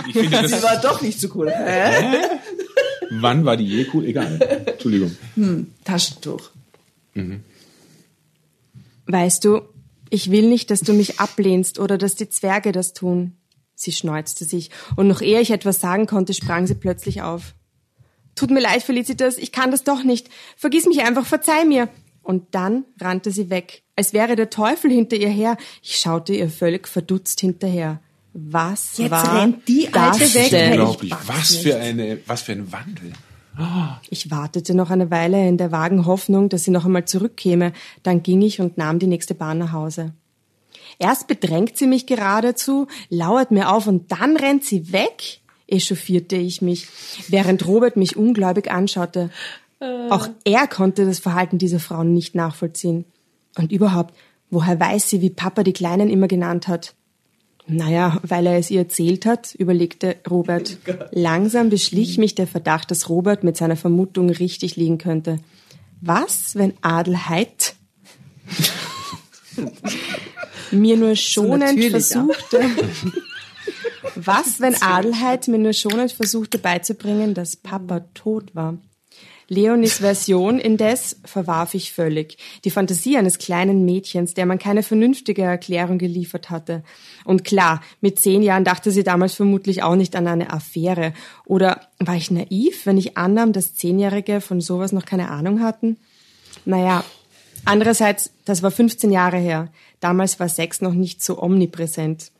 Ich 0.07 0.13
finde, 0.13 0.47
Sie 0.47 0.53
das, 0.53 0.63
war 0.63 0.81
doch 0.81 1.01
nicht 1.01 1.19
so 1.19 1.29
cool. 1.35 1.49
Hä? 1.49 2.17
wann 3.11 3.45
war 3.45 3.57
die 3.57 3.65
je 3.65 3.85
cool? 3.93 4.05
Egal. 4.05 4.39
Entschuldigung. 4.65 5.15
Taschentuch. 5.83 6.49
Weißt 9.05 9.43
du, 9.45 9.61
ich 10.11 10.29
will 10.29 10.47
nicht, 10.47 10.69
dass 10.69 10.81
du 10.81 10.93
mich 10.93 11.19
ablehnst 11.19 11.79
oder 11.79 11.97
dass 11.97 12.15
die 12.15 12.29
Zwerge 12.29 12.71
das 12.71 12.93
tun. 12.93 13.37
Sie 13.73 13.93
schneuzte 13.93 14.45
sich, 14.45 14.69
und 14.95 15.07
noch 15.07 15.21
ehe 15.21 15.39
ich 15.39 15.49
etwas 15.49 15.79
sagen 15.79 16.05
konnte, 16.05 16.35
sprang 16.35 16.67
sie 16.67 16.75
plötzlich 16.75 17.23
auf. 17.23 17.55
Tut 18.35 18.51
mir 18.51 18.59
leid, 18.59 18.83
Felicitas, 18.83 19.37
ich 19.37 19.51
kann 19.51 19.71
das 19.71 19.83
doch 19.83 20.03
nicht. 20.03 20.29
Vergiss 20.55 20.85
mich 20.85 21.01
einfach, 21.01 21.25
verzeih 21.25 21.65
mir. 21.65 21.89
Und 22.21 22.53
dann 22.53 22.85
rannte 22.99 23.31
sie 23.31 23.49
weg, 23.49 23.81
als 23.95 24.13
wäre 24.13 24.35
der 24.35 24.51
Teufel 24.51 24.91
hinter 24.91 25.15
ihr 25.15 25.29
her. 25.29 25.57
Ich 25.81 25.97
schaute 25.97 26.33
ihr 26.33 26.49
völlig 26.49 26.87
verdutzt 26.87 27.39
hinterher. 27.39 27.99
Was 28.33 28.97
Jetzt 28.97 29.11
war 29.11 29.41
rennt 29.41 29.67
die 29.67 29.91
Alte 29.93 30.19
das 30.19 30.35
weg. 30.35 30.71
Unglaublich. 30.71 31.13
Was 31.25 31.51
nicht. 31.51 31.63
für 31.63 31.77
eine, 31.77 32.19
was 32.27 32.43
für 32.43 32.51
ein 32.51 32.71
Wandel. 32.71 33.13
Ich 34.09 34.31
wartete 34.31 34.73
noch 34.73 34.89
eine 34.89 35.11
Weile 35.11 35.47
in 35.47 35.57
der 35.57 35.71
vagen 35.71 36.05
Hoffnung, 36.05 36.49
dass 36.49 36.63
sie 36.63 36.71
noch 36.71 36.85
einmal 36.85 37.05
zurückkäme, 37.05 37.73
dann 38.03 38.23
ging 38.23 38.41
ich 38.41 38.61
und 38.61 38.77
nahm 38.77 38.99
die 38.99 39.07
nächste 39.07 39.35
Bahn 39.35 39.57
nach 39.57 39.73
Hause. 39.73 40.13
Erst 40.99 41.27
bedrängt 41.27 41.77
sie 41.77 41.87
mich 41.87 42.05
geradezu, 42.05 42.87
lauert 43.09 43.51
mir 43.51 43.71
auf 43.71 43.87
und 43.87 44.11
dann 44.11 44.37
rennt 44.37 44.63
sie 44.63 44.91
weg, 44.93 45.39
echauffierte 45.67 46.35
ich 46.35 46.61
mich, 46.61 46.87
während 47.27 47.65
Robert 47.67 47.97
mich 47.97 48.15
ungläubig 48.15 48.71
anschaute. 48.71 49.29
Auch 50.09 50.29
er 50.43 50.67
konnte 50.67 51.05
das 51.05 51.19
Verhalten 51.19 51.57
dieser 51.57 51.79
Frau 51.79 52.03
nicht 52.03 52.35
nachvollziehen. 52.35 53.05
Und 53.57 53.71
überhaupt, 53.71 54.15
woher 54.49 54.79
weiß 54.79 55.09
sie, 55.09 55.21
wie 55.21 55.31
Papa 55.31 55.63
die 55.63 55.73
Kleinen 55.73 56.09
immer 56.09 56.27
genannt 56.27 56.67
hat? 56.67 56.93
Naja, 57.67 58.19
weil 58.23 58.47
er 58.47 58.57
es 58.57 58.69
ihr 58.69 58.79
erzählt 58.79 59.25
hat, 59.25 59.55
überlegte 59.55 60.17
Robert. 60.29 60.77
Langsam 61.11 61.69
beschlich 61.69 62.17
mich 62.17 62.35
der 62.35 62.47
Verdacht, 62.47 62.91
dass 62.91 63.07
Robert 63.07 63.43
mit 63.43 63.55
seiner 63.55 63.75
Vermutung 63.75 64.29
richtig 64.29 64.75
liegen 64.75 64.97
könnte. 64.97 65.37
Was, 66.01 66.55
wenn 66.55 66.73
Adelheid 66.81 67.75
mir 70.71 70.97
nur 70.97 71.15
schonend 71.15 71.75
natürlich, 71.75 72.07
versuchte, 72.07 72.61
was, 74.15 74.59
wenn 74.59 74.81
Adelheid 74.81 75.47
mir 75.47 75.59
nur 75.59 75.73
schonend 75.73 76.11
versuchte 76.11 76.57
beizubringen, 76.57 77.35
dass 77.35 77.55
Papa 77.55 78.01
tot 78.15 78.55
war? 78.55 78.79
Leonis 79.51 79.97
Version 79.97 80.59
indes 80.59 81.17
verwarf 81.25 81.73
ich 81.73 81.91
völlig. 81.91 82.37
Die 82.63 82.71
Fantasie 82.71 83.17
eines 83.17 83.37
kleinen 83.37 83.83
Mädchens, 83.83 84.33
der 84.33 84.45
man 84.45 84.59
keine 84.59 84.81
vernünftige 84.81 85.41
Erklärung 85.41 85.97
geliefert 85.97 86.49
hatte. 86.49 86.83
Und 87.25 87.43
klar, 87.43 87.81
mit 87.99 88.17
zehn 88.17 88.43
Jahren 88.43 88.63
dachte 88.63 88.91
sie 88.91 89.03
damals 89.03 89.33
vermutlich 89.33 89.83
auch 89.83 89.97
nicht 89.97 90.15
an 90.15 90.27
eine 90.27 90.53
Affäre. 90.53 91.13
Oder 91.43 91.81
war 91.99 92.15
ich 92.15 92.31
naiv, 92.31 92.85
wenn 92.85 92.97
ich 92.97 93.17
annahm, 93.17 93.51
dass 93.51 93.75
Zehnjährige 93.75 94.39
von 94.39 94.61
sowas 94.61 94.93
noch 94.93 95.03
keine 95.03 95.29
Ahnung 95.29 95.61
hatten? 95.61 95.97
Naja, 96.63 97.03
andererseits, 97.65 98.31
das 98.45 98.63
war 98.63 98.71
15 98.71 99.11
Jahre 99.11 99.37
her. 99.37 99.67
Damals 99.99 100.39
war 100.39 100.47
Sex 100.47 100.79
noch 100.79 100.93
nicht 100.93 101.21
so 101.21 101.41
omnipräsent. 101.41 102.31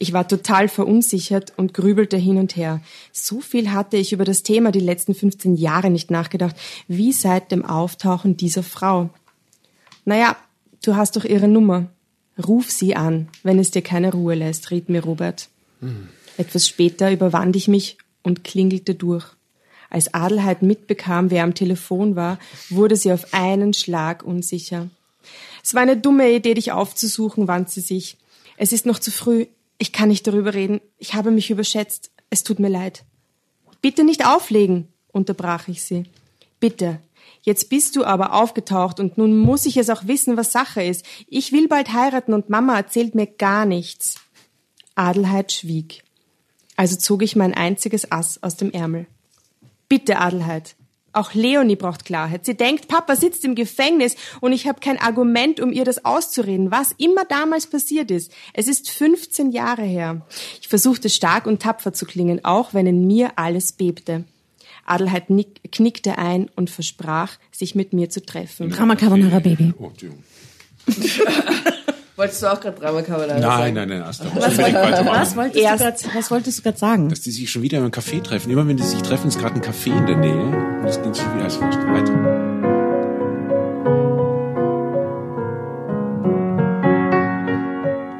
Ich 0.00 0.12
war 0.12 0.28
total 0.28 0.68
verunsichert 0.68 1.52
und 1.56 1.74
grübelte 1.74 2.16
hin 2.16 2.38
und 2.38 2.54
her. 2.54 2.80
So 3.12 3.40
viel 3.40 3.72
hatte 3.72 3.96
ich 3.96 4.12
über 4.12 4.24
das 4.24 4.44
Thema 4.44 4.70
die 4.70 4.78
letzten 4.78 5.12
15 5.12 5.56
Jahre 5.56 5.90
nicht 5.90 6.12
nachgedacht, 6.12 6.54
wie 6.86 7.12
seit 7.12 7.50
dem 7.50 7.64
Auftauchen 7.64 8.36
dieser 8.36 8.62
Frau. 8.62 9.10
Naja, 10.04 10.36
du 10.84 10.94
hast 10.94 11.16
doch 11.16 11.24
ihre 11.24 11.48
Nummer. 11.48 11.86
Ruf 12.46 12.70
sie 12.70 12.94
an, 12.94 13.28
wenn 13.42 13.58
es 13.58 13.72
dir 13.72 13.82
keine 13.82 14.12
Ruhe 14.12 14.36
lässt, 14.36 14.70
riet 14.70 14.88
mir 14.88 15.02
Robert. 15.02 15.48
Etwas 16.36 16.68
später 16.68 17.10
überwand 17.10 17.56
ich 17.56 17.66
mich 17.66 17.98
und 18.22 18.44
klingelte 18.44 18.94
durch. 18.94 19.26
Als 19.90 20.14
Adelheid 20.14 20.62
mitbekam, 20.62 21.32
wer 21.32 21.42
am 21.42 21.54
Telefon 21.54 22.14
war, 22.14 22.38
wurde 22.70 22.94
sie 22.94 23.12
auf 23.12 23.34
einen 23.34 23.74
Schlag 23.74 24.22
unsicher. 24.22 24.88
Es 25.64 25.74
war 25.74 25.82
eine 25.82 25.96
dumme 25.96 26.30
Idee, 26.30 26.54
dich 26.54 26.70
aufzusuchen, 26.70 27.48
wandte 27.48 27.72
sie 27.72 27.80
sich. 27.80 28.16
Es 28.56 28.72
ist 28.72 28.86
noch 28.86 29.00
zu 29.00 29.10
früh. 29.10 29.46
Ich 29.78 29.92
kann 29.92 30.08
nicht 30.08 30.26
darüber 30.26 30.54
reden. 30.54 30.80
Ich 30.98 31.14
habe 31.14 31.30
mich 31.30 31.50
überschätzt. 31.50 32.10
Es 32.30 32.42
tut 32.42 32.58
mir 32.58 32.68
leid. 32.68 33.04
Bitte 33.80 34.04
nicht 34.04 34.26
auflegen, 34.26 34.88
unterbrach 35.12 35.68
ich 35.68 35.82
sie. 35.82 36.04
Bitte. 36.60 37.00
Jetzt 37.42 37.68
bist 37.70 37.94
du 37.96 38.04
aber 38.04 38.34
aufgetaucht 38.34 38.98
und 39.00 39.16
nun 39.16 39.38
muss 39.38 39.64
ich 39.64 39.76
es 39.76 39.90
auch 39.90 40.06
wissen, 40.06 40.36
was 40.36 40.52
Sache 40.52 40.82
ist. 40.82 41.04
Ich 41.28 41.52
will 41.52 41.68
bald 41.68 41.92
heiraten 41.92 42.34
und 42.34 42.50
Mama 42.50 42.76
erzählt 42.76 43.14
mir 43.14 43.26
gar 43.26 43.64
nichts. 43.64 44.16
Adelheid 44.96 45.52
schwieg. 45.52 46.02
Also 46.76 46.96
zog 46.96 47.22
ich 47.22 47.36
mein 47.36 47.54
einziges 47.54 48.10
Ass 48.10 48.42
aus 48.42 48.56
dem 48.56 48.72
Ärmel. 48.72 49.06
Bitte, 49.88 50.18
Adelheid. 50.18 50.74
Auch 51.18 51.34
Leonie 51.34 51.74
braucht 51.74 52.04
Klarheit. 52.04 52.44
Sie 52.46 52.56
denkt, 52.56 52.86
Papa 52.86 53.16
sitzt 53.16 53.44
im 53.44 53.56
Gefängnis 53.56 54.14
und 54.40 54.52
ich 54.52 54.68
habe 54.68 54.78
kein 54.78 55.00
Argument, 55.00 55.58
um 55.58 55.72
ihr 55.72 55.84
das 55.84 56.04
auszureden, 56.04 56.70
was 56.70 56.92
immer 56.96 57.24
damals 57.24 57.66
passiert 57.66 58.12
ist. 58.12 58.30
Es 58.54 58.68
ist 58.68 58.88
15 58.88 59.50
Jahre 59.50 59.82
her. 59.82 60.22
Ich 60.60 60.68
versuchte 60.68 61.08
stark 61.10 61.46
und 61.46 61.60
tapfer 61.60 61.92
zu 61.92 62.06
klingen, 62.06 62.44
auch 62.44 62.72
wenn 62.72 62.86
in 62.86 63.08
mir 63.08 63.32
alles 63.34 63.72
bebte. 63.72 64.22
Adelheid 64.86 65.28
nick, 65.28 65.72
knickte 65.72 66.18
ein 66.18 66.48
und 66.54 66.70
versprach, 66.70 67.32
sich 67.50 67.74
mit 67.74 67.92
mir 67.92 68.10
zu 68.10 68.24
treffen. 68.24 68.70
Drama 68.70 68.94
Carbonara 68.94 69.40
Baby. 69.40 69.74
Oh. 69.76 69.90
Wolltest 72.14 72.42
du 72.42 72.52
auch 72.52 72.60
gerade 72.60 72.80
Drama 72.80 73.02
Carbonara 73.02 73.40
Nein, 73.40 73.42
sagen? 73.42 73.74
nein, 73.74 73.88
nein, 73.88 74.02
Asta. 74.02 74.24
Was, 74.34 74.50
unbedingt 74.52 74.74
weitermachen. 74.74 75.20
Was 75.20 75.36
wolltest, 75.36 75.64
Erst- 75.64 75.80
du 75.80 75.84
grad, 75.84 76.14
was 76.14 76.30
wolltest 76.30 76.58
du 76.58 76.62
gerade 76.62 76.78
sagen? 76.78 77.08
Dass 77.08 77.20
die 77.22 77.32
sich 77.32 77.50
schon 77.50 77.62
wieder 77.62 77.78
im 77.78 77.90
Café 77.90 78.22
treffen. 78.22 78.50
Immer 78.52 78.68
wenn 78.68 78.76
die 78.76 78.84
sich 78.84 79.02
treffen, 79.02 79.26
ist 79.26 79.40
gerade 79.40 79.56
ein 79.56 79.62
Café 79.62 79.96
in 79.98 80.06
der 80.06 80.16
Nähe. 80.16 80.77
Und 80.88 80.94
das 80.94 81.02
klingt 81.02 81.16
schon 81.18 81.34
wieder 81.34 81.44
als 81.44 81.60
wurscht. 81.60 81.78
Weiter. 81.80 82.14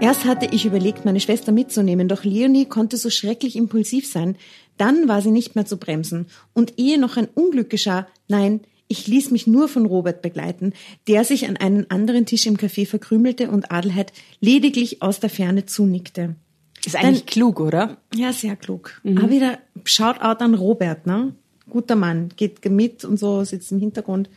Erst 0.03 0.27
hatte 0.27 0.49
ich 0.53 0.67
überlegt, 0.67 1.07
meine 1.07 1.21
Schwester 1.21 1.51
mitzunehmen, 1.51 2.09
doch 2.09 2.25
Leonie 2.25 2.67
konnte 2.67 2.99
so 2.99 3.09
schrecklich 3.09 3.57
impulsiv 3.57 4.07
sein. 4.07 4.37
Dann 4.77 5.09
war 5.09 5.23
sie 5.23 5.31
nicht 5.31 5.55
mehr 5.55 5.65
zu 5.65 5.79
bremsen. 5.79 6.27
Und 6.53 6.75
ehe 6.77 7.01
noch 7.01 7.17
ein 7.17 7.29
Unglück 7.35 7.71
geschah, 7.71 8.07
nein, 8.29 8.61
ich 8.87 9.07
ließ 9.07 9.31
mich 9.31 9.47
nur 9.47 9.69
von 9.69 9.87
Robert 9.87 10.21
begleiten, 10.21 10.75
der 11.07 11.25
sich 11.25 11.49
an 11.49 11.57
einen 11.57 11.91
anderen 11.91 12.27
Tisch 12.27 12.45
im 12.45 12.59
Café 12.59 12.87
verkrümelte 12.87 13.51
und 13.51 13.73
Adelheid 13.73 14.13
lediglich 14.41 15.01
aus 15.01 15.21
der 15.21 15.31
Ferne 15.31 15.65
zunickte. 15.65 16.37
Ist 16.85 16.97
eigentlich 16.97 17.25
klug, 17.25 17.61
oder? 17.61 17.97
Ja, 18.15 18.35
sehr 18.35 18.57
klug. 18.57 19.01
Aber 19.05 19.31
wieder 19.31 19.59
Shoutout 19.85 20.45
an 20.45 20.55
Robert, 20.55 21.07
ne? 21.07 21.33
Guter 21.71 21.97
Mann, 21.97 22.31
geht 22.37 22.65
mit 22.71 23.05
und 23.05 23.19
so, 23.19 23.45
sitzt 23.45 23.73
im 23.73 23.81
Hintergrund. 23.81 24.31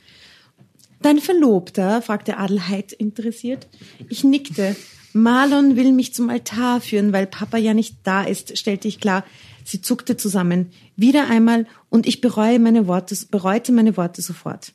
Dein 1.01 1.19
Verlobter? 1.19 2.01
fragte 2.01 2.37
Adelheid 2.37 2.93
interessiert. 2.93 3.67
Ich 4.09 4.23
nickte. 4.23 4.75
Marlon 5.13 5.75
will 5.75 5.91
mich 5.91 6.13
zum 6.13 6.29
Altar 6.29 6.79
führen, 6.79 7.11
weil 7.11 7.27
Papa 7.27 7.57
ja 7.57 7.73
nicht 7.73 7.97
da 8.03 8.23
ist, 8.23 8.57
stellte 8.57 8.87
ich 8.87 8.99
klar. 8.99 9.25
Sie 9.63 9.81
zuckte 9.81 10.15
zusammen. 10.15 10.71
Wieder 10.95 11.29
einmal 11.29 11.65
und 11.89 12.07
ich 12.07 12.21
bereue 12.21 12.59
meine 12.59 12.87
Worte, 12.87 13.17
bereute 13.29 13.71
meine 13.71 13.97
Worte 13.97 14.21
sofort. 14.21 14.73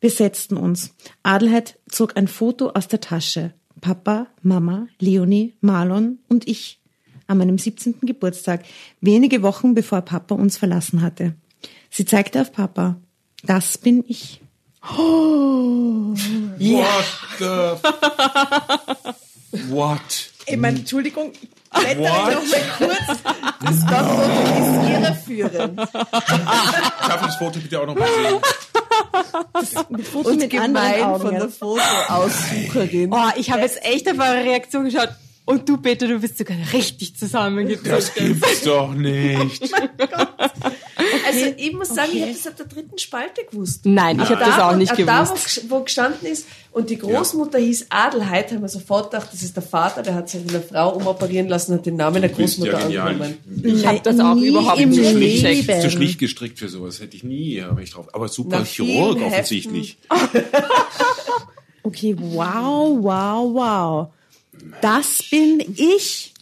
Wir 0.00 0.10
setzten 0.10 0.56
uns. 0.56 0.94
Adelheid 1.22 1.78
zog 1.88 2.16
ein 2.16 2.28
Foto 2.28 2.70
aus 2.70 2.88
der 2.88 3.00
Tasche. 3.00 3.52
Papa, 3.80 4.28
Mama, 4.42 4.88
Leonie, 4.98 5.54
Marlon 5.60 6.18
und 6.28 6.48
ich. 6.48 6.80
An 7.26 7.38
meinem 7.38 7.58
17. 7.58 7.96
Geburtstag, 8.02 8.64
wenige 9.00 9.42
Wochen 9.42 9.74
bevor 9.74 10.00
Papa 10.00 10.34
uns 10.34 10.56
verlassen 10.56 11.02
hatte. 11.02 11.34
Sie 11.90 12.04
zeigte 12.04 12.40
auf 12.40 12.52
Papa. 12.52 12.96
Das 13.42 13.78
bin 13.78 14.04
ich. 14.08 14.40
What 14.82 16.18
the... 17.38 17.76
What? 19.70 20.00
Ich 20.46 20.56
meine, 20.56 20.78
Entschuldigung, 20.78 21.32
ich 21.40 21.48
blätter 21.70 22.00
What? 22.00 22.34
noch 22.34 22.44
mal 22.50 22.62
kurz. 22.78 22.98
Das 23.60 23.76
Stockfoto 23.82 24.30
ist 24.58 24.74
irreführend. 24.90 25.78
Darf 25.78 27.20
ich 27.20 27.26
das 27.26 27.36
Foto 27.36 27.58
bitte 27.60 27.80
auch 27.80 27.86
noch 27.86 27.94
mal 27.96 28.08
sehen? 28.08 28.40
Mit 29.90 30.06
Foto 30.06 30.30
Und 30.30 30.38
mit 30.38 30.54
anderen 30.54 30.74
gemein 30.74 31.02
Augen. 31.02 31.20
von 31.20 31.34
der 31.34 31.48
Fotoaussucherin. 31.48 33.12
Oh, 33.12 33.30
ich 33.36 33.50
habe 33.50 33.62
jetzt 33.62 33.84
echt 33.84 34.08
auf 34.10 34.18
eure 34.18 34.44
Reaktion 34.44 34.84
geschaut. 34.84 35.10
Und 35.44 35.68
du, 35.68 35.78
Peter, 35.78 36.06
du 36.06 36.18
bist 36.20 36.36
sogar 36.38 36.56
richtig 36.72 37.16
zusammengezogen. 37.16 37.90
Das 37.90 38.14
gibt's 38.14 38.62
doch 38.62 38.92
nicht. 38.92 39.62
Also 41.28 41.54
ich 41.56 41.72
muss 41.72 41.88
sagen, 41.88 42.10
ich 42.14 42.22
habe 42.22 42.32
das 42.32 42.46
ab 42.46 42.56
der 42.56 42.66
dritten 42.66 42.98
Spalte 42.98 43.44
gewusst. 43.50 43.84
Nein, 43.84 44.20
ich 44.22 44.28
habe 44.28 44.40
das 44.44 44.58
auch 44.58 44.74
nicht 44.76 44.92
Da, 44.92 44.96
wo, 45.28 45.34
gewusst. 45.34 45.46
gesch- 45.46 45.62
wo 45.68 45.80
gestanden 45.80 46.26
ist, 46.26 46.46
und 46.72 46.90
die 46.90 46.98
Großmutter 46.98 47.58
hieß 47.58 47.86
Adelheid, 47.90 48.52
haben 48.52 48.60
wir 48.62 48.68
sofort 48.68 49.10
gedacht, 49.10 49.28
das 49.32 49.42
ist 49.42 49.56
der 49.56 49.62
Vater, 49.62 50.02
der 50.02 50.14
hat 50.14 50.28
sich 50.28 50.42
eine 50.48 50.60
Frau 50.60 50.90
umoperieren 50.94 51.48
lassen 51.48 51.72
und 51.72 51.84
den 51.86 51.96
Namen 51.96 52.20
der 52.22 52.30
Großmutter 52.30 52.88
ja 52.88 53.04
angenommen. 53.04 53.38
Ich 53.64 53.86
habe 53.86 54.00
das 54.02 54.20
auch 54.20 54.34
Nie 54.34 54.48
überhaupt 54.48 54.80
im 54.80 54.90
nicht 54.90 55.02
Zu 55.04 55.10
schlicht, 55.10 55.82
zu 55.82 55.90
schlicht 55.90 56.18
gestrickt 56.18 56.58
für 56.58 56.68
sowas 56.68 57.00
hätte 57.00 57.16
ich 57.16 57.24
nie 57.24 57.58
recht 57.60 57.94
drauf. 57.96 58.06
Aber 58.14 58.28
super 58.28 58.60
Nach 58.60 58.66
Chirurg 58.66 59.20
offensichtlich. 59.22 59.98
Okay, 61.82 62.14
wow, 62.18 62.98
wow, 63.00 63.54
wow. 63.54 64.08
Das 64.82 65.22
bin 65.30 65.62
ich. 65.76 66.34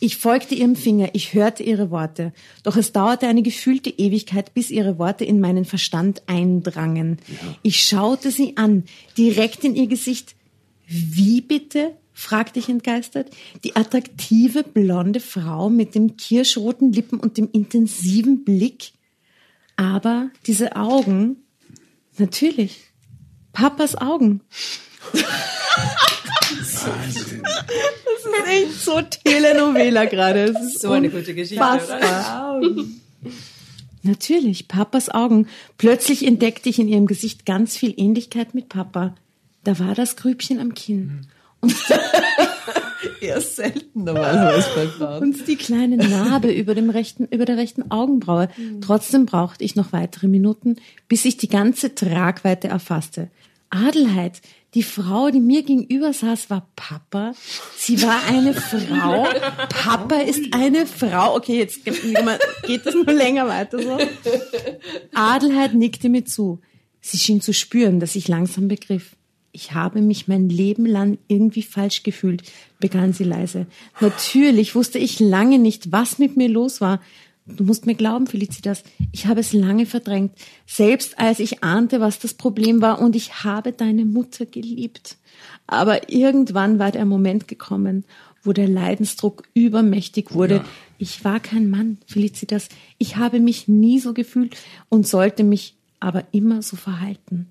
Ich 0.00 0.16
folgte 0.16 0.54
ihrem 0.54 0.76
Finger, 0.76 1.10
ich 1.12 1.34
hörte 1.34 1.62
ihre 1.62 1.90
Worte. 1.90 2.32
Doch 2.62 2.76
es 2.76 2.92
dauerte 2.92 3.26
eine 3.26 3.42
gefühlte 3.42 3.90
Ewigkeit, 3.90 4.52
bis 4.54 4.70
ihre 4.70 4.98
Worte 4.98 5.24
in 5.24 5.40
meinen 5.40 5.64
Verstand 5.64 6.22
eindrangen. 6.26 7.18
Ich 7.62 7.82
schaute 7.82 8.30
sie 8.30 8.56
an, 8.56 8.84
direkt 9.16 9.64
in 9.64 9.74
ihr 9.74 9.86
Gesicht. 9.86 10.34
Wie 10.86 11.40
bitte? 11.40 11.96
fragte 12.12 12.60
ich 12.60 12.68
entgeistert. 12.68 13.30
Die 13.64 13.74
attraktive 13.74 14.62
blonde 14.62 15.20
Frau 15.20 15.68
mit 15.68 15.94
den 15.94 16.16
kirschroten 16.16 16.92
Lippen 16.92 17.18
und 17.18 17.36
dem 17.38 17.48
intensiven 17.50 18.44
Blick. 18.44 18.92
Aber 19.76 20.30
diese 20.46 20.76
Augen, 20.76 21.36
natürlich, 22.16 22.82
Papas 23.52 23.96
Augen. 23.96 24.42
Das 26.86 27.16
ist 27.16 28.48
echt 28.48 28.80
so 28.80 29.00
Telenovela 29.24 30.04
gerade. 30.06 30.44
Es 30.44 30.60
ist 30.60 30.80
So 30.80 30.92
eine 30.92 31.10
gute 31.10 31.34
Geschichte, 31.34 31.62
unfassbar. 31.62 32.60
Natürlich, 34.02 34.68
Papas 34.68 35.08
Augen. 35.08 35.46
Plötzlich 35.78 36.26
entdeckte 36.26 36.68
ich 36.68 36.78
in 36.78 36.88
ihrem 36.88 37.06
Gesicht 37.06 37.46
ganz 37.46 37.76
viel 37.76 37.94
Ähnlichkeit 37.96 38.54
mit 38.54 38.68
Papa. 38.68 39.14
Da 39.64 39.78
war 39.78 39.94
das 39.94 40.16
Grübchen 40.16 40.60
am 40.60 40.74
Kinn. 40.74 41.26
Und, 41.60 41.74
Eher 43.20 43.40
selten 43.40 44.04
normalerweise 44.04 44.68
bei 44.74 44.86
Frauen. 44.86 45.22
und 45.22 45.48
die 45.48 45.56
kleine 45.56 45.96
Narbe 45.96 46.52
über, 46.52 46.74
dem 46.74 46.90
rechten, 46.90 47.26
über 47.30 47.46
der 47.46 47.56
rechten 47.56 47.90
Augenbraue. 47.90 48.48
Trotzdem 48.82 49.24
brauchte 49.24 49.64
ich 49.64 49.74
noch 49.76 49.92
weitere 49.92 50.26
Minuten, 50.28 50.76
bis 51.08 51.24
ich 51.24 51.38
die 51.38 51.48
ganze 51.48 51.94
Tragweite 51.94 52.68
erfasste. 52.68 53.28
Adelheid, 53.70 54.42
die 54.74 54.82
Frau, 54.82 55.30
die 55.30 55.40
mir 55.40 55.62
gegenüber 55.62 56.12
saß, 56.12 56.50
war 56.50 56.68
Papa. 56.74 57.34
Sie 57.76 58.02
war 58.02 58.24
eine 58.26 58.54
Frau. 58.54 59.26
Papa 59.68 60.16
ist 60.16 60.52
eine 60.52 60.86
Frau. 60.86 61.36
Okay, 61.36 61.58
jetzt 61.58 61.84
geht 61.84 62.86
es 62.86 62.94
nur 62.94 63.12
länger 63.12 63.46
weiter 63.46 63.80
so. 63.80 63.98
Adelheid 65.14 65.74
nickte 65.74 66.08
mir 66.08 66.24
zu. 66.24 66.60
Sie 67.00 67.18
schien 67.18 67.40
zu 67.40 67.52
spüren, 67.52 68.00
dass 68.00 68.16
ich 68.16 68.28
langsam 68.28 68.66
begriff. 68.68 69.14
Ich 69.52 69.72
habe 69.72 70.00
mich 70.00 70.26
mein 70.26 70.48
Leben 70.48 70.84
lang 70.84 71.18
irgendwie 71.28 71.62
falsch 71.62 72.02
gefühlt, 72.02 72.42
begann 72.80 73.12
sie 73.12 73.22
leise. 73.22 73.66
Natürlich 74.00 74.74
wusste 74.74 74.98
ich 74.98 75.20
lange 75.20 75.60
nicht, 75.60 75.92
was 75.92 76.18
mit 76.18 76.36
mir 76.36 76.48
los 76.48 76.80
war. 76.80 77.00
Du 77.46 77.64
musst 77.64 77.84
mir 77.84 77.94
glauben, 77.94 78.26
Felicitas, 78.26 78.84
ich 79.12 79.26
habe 79.26 79.40
es 79.40 79.52
lange 79.52 79.84
verdrängt, 79.84 80.32
selbst 80.66 81.18
als 81.18 81.40
ich 81.40 81.62
ahnte, 81.62 82.00
was 82.00 82.18
das 82.18 82.32
Problem 82.32 82.80
war, 82.80 83.00
und 83.00 83.14
ich 83.14 83.44
habe 83.44 83.72
deine 83.72 84.06
Mutter 84.06 84.46
geliebt. 84.46 85.18
Aber 85.66 86.10
irgendwann 86.10 86.78
war 86.78 86.90
der 86.90 87.04
Moment 87.04 87.46
gekommen, 87.46 88.04
wo 88.42 88.52
der 88.52 88.68
Leidensdruck 88.68 89.44
übermächtig 89.52 90.32
wurde. 90.32 90.56
Ja. 90.56 90.64
Ich 90.98 91.24
war 91.24 91.40
kein 91.40 91.68
Mann, 91.68 91.98
Felicitas. 92.06 92.68
Ich 92.98 93.16
habe 93.16 93.40
mich 93.40 93.68
nie 93.68 93.98
so 93.98 94.14
gefühlt 94.14 94.56
und 94.88 95.06
sollte 95.06 95.44
mich 95.44 95.76
aber 96.00 96.24
immer 96.32 96.62
so 96.62 96.76
verhalten. 96.76 97.50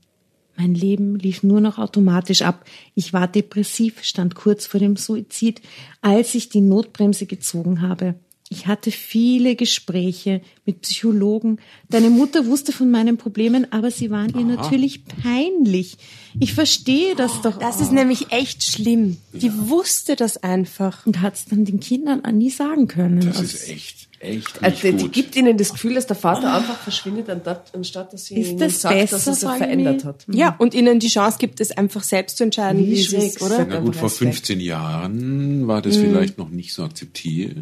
Mein 0.56 0.76
Leben 0.76 1.18
lief 1.18 1.42
nur 1.42 1.62
noch 1.62 1.80
automatisch 1.80 2.44
ab. 2.44 2.66
Ich 2.94 3.14
war 3.14 3.28
depressiv, 3.28 4.04
stand 4.04 4.36
kurz 4.36 4.68
vor 4.68 4.80
dem 4.80 4.96
Suizid, 4.96 5.62
als 6.02 6.36
ich 6.36 6.50
die 6.50 6.62
Notbremse 6.62 7.26
gezogen 7.26 7.82
habe. 7.82 8.16
Ich 8.56 8.68
hatte 8.68 8.92
viele 8.92 9.56
Gespräche 9.56 10.42
mit 10.64 10.82
Psychologen. 10.82 11.58
Deine 11.90 12.12
Mutter 12.12 12.46
wusste 12.46 12.72
von 12.72 12.92
meinen 12.92 13.18
Problemen, 13.18 13.72
aber 13.72 13.90
sie 13.90 14.12
waren 14.12 14.30
ihr 14.38 14.46
natürlich 14.46 15.06
peinlich. 15.06 15.98
Ich 16.40 16.54
verstehe 16.54 17.16
das 17.16 17.42
doch. 17.42 17.58
Das 17.58 17.78
auch. 17.78 17.82
ist 17.82 17.92
nämlich 17.92 18.32
echt 18.32 18.62
schlimm. 18.62 19.18
Die 19.34 19.52
wusste 19.70 20.16
das 20.16 20.38
einfach. 20.38 21.08
und 21.08 21.22
hat 21.22 21.34
es 21.34 21.46
dann 21.46 21.66
den 21.66 21.80
Kindern 21.80 22.22
nie 22.38 22.52
sagen 22.52 22.88
können. 22.88 23.22
Das 23.22 23.38
Also, 23.38 23.44
ist 23.56 23.70
echt, 23.70 24.03
echt 24.24 24.62
nicht 24.62 24.64
Also, 24.64 24.92
die 24.92 25.04
gut. 25.04 25.14
gibt 25.14 25.36
ihnen 25.36 25.58
das 25.58 25.72
Gefühl, 25.72 25.96
dass 25.96 26.08
der 26.08 26.16
Vater 26.16 26.54
einfach 26.54 26.78
verschwindet, 26.78 27.30
anstatt 27.74 28.14
dass 28.14 28.26
sie 28.26 28.40
Ist 28.40 28.50
ihnen 28.52 28.60
das 28.60 28.82
sagt, 28.82 28.96
besser, 28.96 29.16
dass 29.18 29.28
er 29.28 29.34
sich 29.36 29.50
verändert 29.50 30.06
hat. 30.06 30.26
Ja, 30.32 30.56
und 30.58 30.74
ihnen 30.74 31.00
die 31.00 31.08
Chance 31.08 31.38
gibt, 31.40 31.60
es 31.60 31.72
einfach 31.72 32.04
selbst 32.04 32.38
zu 32.38 32.44
entscheiden, 32.44 32.82
Wie 32.82 32.92
wie, 32.92 33.00
es 33.00 33.06
schräg 33.06 33.36
ist, 33.36 33.42
oder? 33.42 33.66
Na 33.70 33.80
gut, 33.80 33.96
vor 33.96 34.04
alles 34.04 34.22
weg. 34.22 34.34
15 34.34 34.60
Jahren 34.60 35.68
war 35.68 35.82
das 35.82 35.98
vielleicht 35.98 36.38
noch 36.38 36.50
nicht 36.50 36.74
so 36.74 36.84
akzeptiert. 36.84 37.56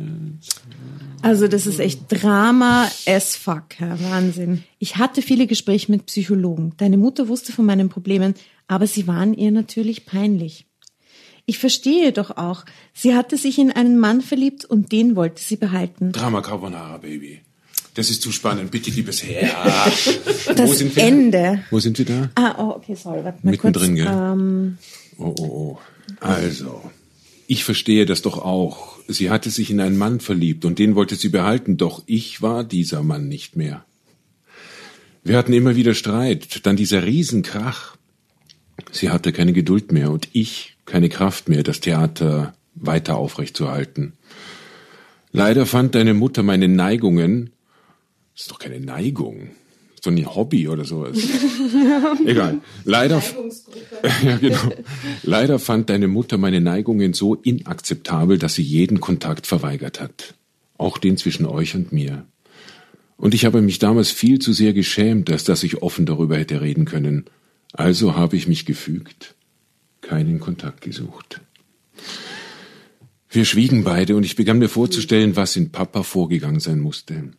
Also 1.22 1.48
das 1.48 1.68
ist 1.68 1.80
echt 1.80 2.02
Drama 2.10 2.90
as 3.06 3.36
fuck, 3.36 3.80
ja, 3.80 4.00
Wahnsinn. 4.10 4.64
Ich 4.80 4.98
hatte 4.98 5.22
viele 5.22 5.48
Gespräche 5.48 5.92
mit 5.92 6.06
Psychologen. 6.08 6.74
Deine 6.78 6.98
Mutter 6.98 7.28
wusste 7.28 7.52
von 7.52 7.66
meinen 7.66 7.90
Problemen, 7.90 8.34
aber 8.68 8.88
sie 8.88 9.08
waren 9.08 9.34
ihr 9.34 9.52
natürlich 9.52 10.06
peinlich. 10.06 10.66
Ich 11.46 11.60
verstehe 11.60 12.12
doch 12.12 12.38
auch, 12.38 12.66
sie 12.94 13.16
hatte 13.16 13.38
sich 13.38 13.58
in 13.60 13.72
einen 13.72 13.98
Mann 14.00 14.22
verliebt 14.22 14.66
und 14.66 14.92
den 14.92 15.16
wollte 15.16 15.42
sie 15.42 15.58
behalten. 15.58 16.12
Drama 16.12 16.42
Carbonara, 16.42 16.98
Baby. 16.98 17.42
Das 17.94 18.10
ist 18.10 18.22
zu 18.22 18.32
spannend. 18.32 18.72
Bitte, 18.72 18.90
liebes 18.90 19.22
Herz. 19.24 20.20
Wo 20.48 20.54
Das 20.54 20.78
sind 20.78 20.96
wir? 20.96 21.04
Ende. 21.04 21.64
Wo 21.72 21.80
sind 21.80 21.98
wir 21.98 22.06
da? 22.06 22.30
Ah, 22.36 22.56
oh, 22.58 22.76
okay, 22.78 22.96
sorry, 22.96 23.24
warte 23.26 23.40
mal 23.46 23.52
Mittendrin, 23.52 23.96
kurz. 23.96 24.08
gell? 24.08 24.08
Ähm, 24.08 24.78
Oh, 25.18 25.36
oh, 25.40 25.44
oh. 25.44 25.80
Also, 26.20 26.90
ich 27.48 27.64
verstehe 27.64 28.06
das 28.06 28.22
doch 28.22 28.38
auch. 28.40 28.98
Sie 29.08 29.30
hatte 29.30 29.50
sich 29.50 29.70
in 29.70 29.82
einen 29.82 29.98
Mann 29.98 30.20
verliebt 30.20 30.64
und 30.66 30.80
den 30.80 30.96
wollte 30.96 31.16
sie 31.16 31.30
behalten, 31.30 31.78
doch 31.78 32.02
ich 32.06 32.42
war 32.42 32.64
dieser 32.64 33.04
Mann 33.04 33.28
nicht 33.28 33.56
mehr. 33.56 33.86
Wir 35.24 35.38
hatten 35.38 35.54
immer 35.54 35.76
wieder 35.76 35.94
Streit, 35.94 36.66
dann 36.66 36.76
dieser 36.76 37.04
Riesenkrach. 37.06 37.98
Sie 38.92 39.10
hatte 39.10 39.32
keine 39.32 39.54
Geduld 39.54 39.92
mehr 39.92 40.12
und 40.12 40.28
ich 40.34 40.76
keine 40.86 41.10
Kraft 41.10 41.50
mehr, 41.50 41.64
das 41.64 41.80
Theater 41.80 42.54
weiter 42.76 43.18
aufrechtzuerhalten. 43.18 44.14
Leider 45.32 45.66
fand 45.66 45.96
deine 45.96 46.14
Mutter 46.14 46.44
meine 46.44 46.68
Neigungen, 46.68 47.52
das 48.34 48.44
ist 48.44 48.52
doch 48.52 48.60
keine 48.60 48.80
Neigung, 48.80 49.52
so 50.04 50.10
ein 50.10 50.36
Hobby 50.36 50.68
oder 50.68 50.84
sowas. 50.84 51.18
Egal. 52.26 52.60
Leider, 52.84 53.22
ja, 54.24 54.38
genau. 54.38 54.72
Leider 55.24 55.60
fand 55.60 55.90
deine 55.90 56.08
Mutter 56.08 56.38
meine 56.38 56.60
Neigungen 56.60 57.14
so 57.14 57.36
inakzeptabel, 57.36 58.38
dass 58.38 58.56
sie 58.56 58.64
jeden 58.64 59.00
Kontakt 59.00 59.48
verweigert 59.48 60.02
hat. 60.02 60.34
Auch 60.78 60.98
den 60.98 61.18
zwischen 61.18 61.46
euch 61.46 61.76
und 61.76 61.94
mir. 61.94 62.26
Und 63.16 63.36
ich 63.36 63.46
habe 63.46 63.62
mich 63.62 63.78
damals 63.78 64.10
viel 64.10 64.40
zu 64.40 64.52
sehr 64.52 64.74
geschämt, 64.74 65.30
als 65.30 65.44
dass 65.44 65.62
ich 65.62 65.84
offen 65.84 66.08
darüber 66.08 66.38
hätte 66.38 66.60
reden 66.60 66.86
können. 66.86 67.26
Also 67.74 68.16
habe 68.16 68.36
ich 68.36 68.48
mich 68.48 68.66
gefügt, 68.66 69.36
keinen 70.02 70.40
Kontakt 70.40 70.82
gesucht. 70.82 71.42
Wir 73.30 73.46
schwiegen 73.46 73.84
beide 73.84 74.16
und 74.18 74.24
ich 74.24 74.36
begann 74.36 74.60
mir 74.60 74.68
vorzustellen, 74.68 75.36
was 75.38 75.56
in 75.56 75.72
Papa 75.72 76.04
vorgegangen 76.04 76.60
sein 76.60 76.80
musste. 76.80 77.32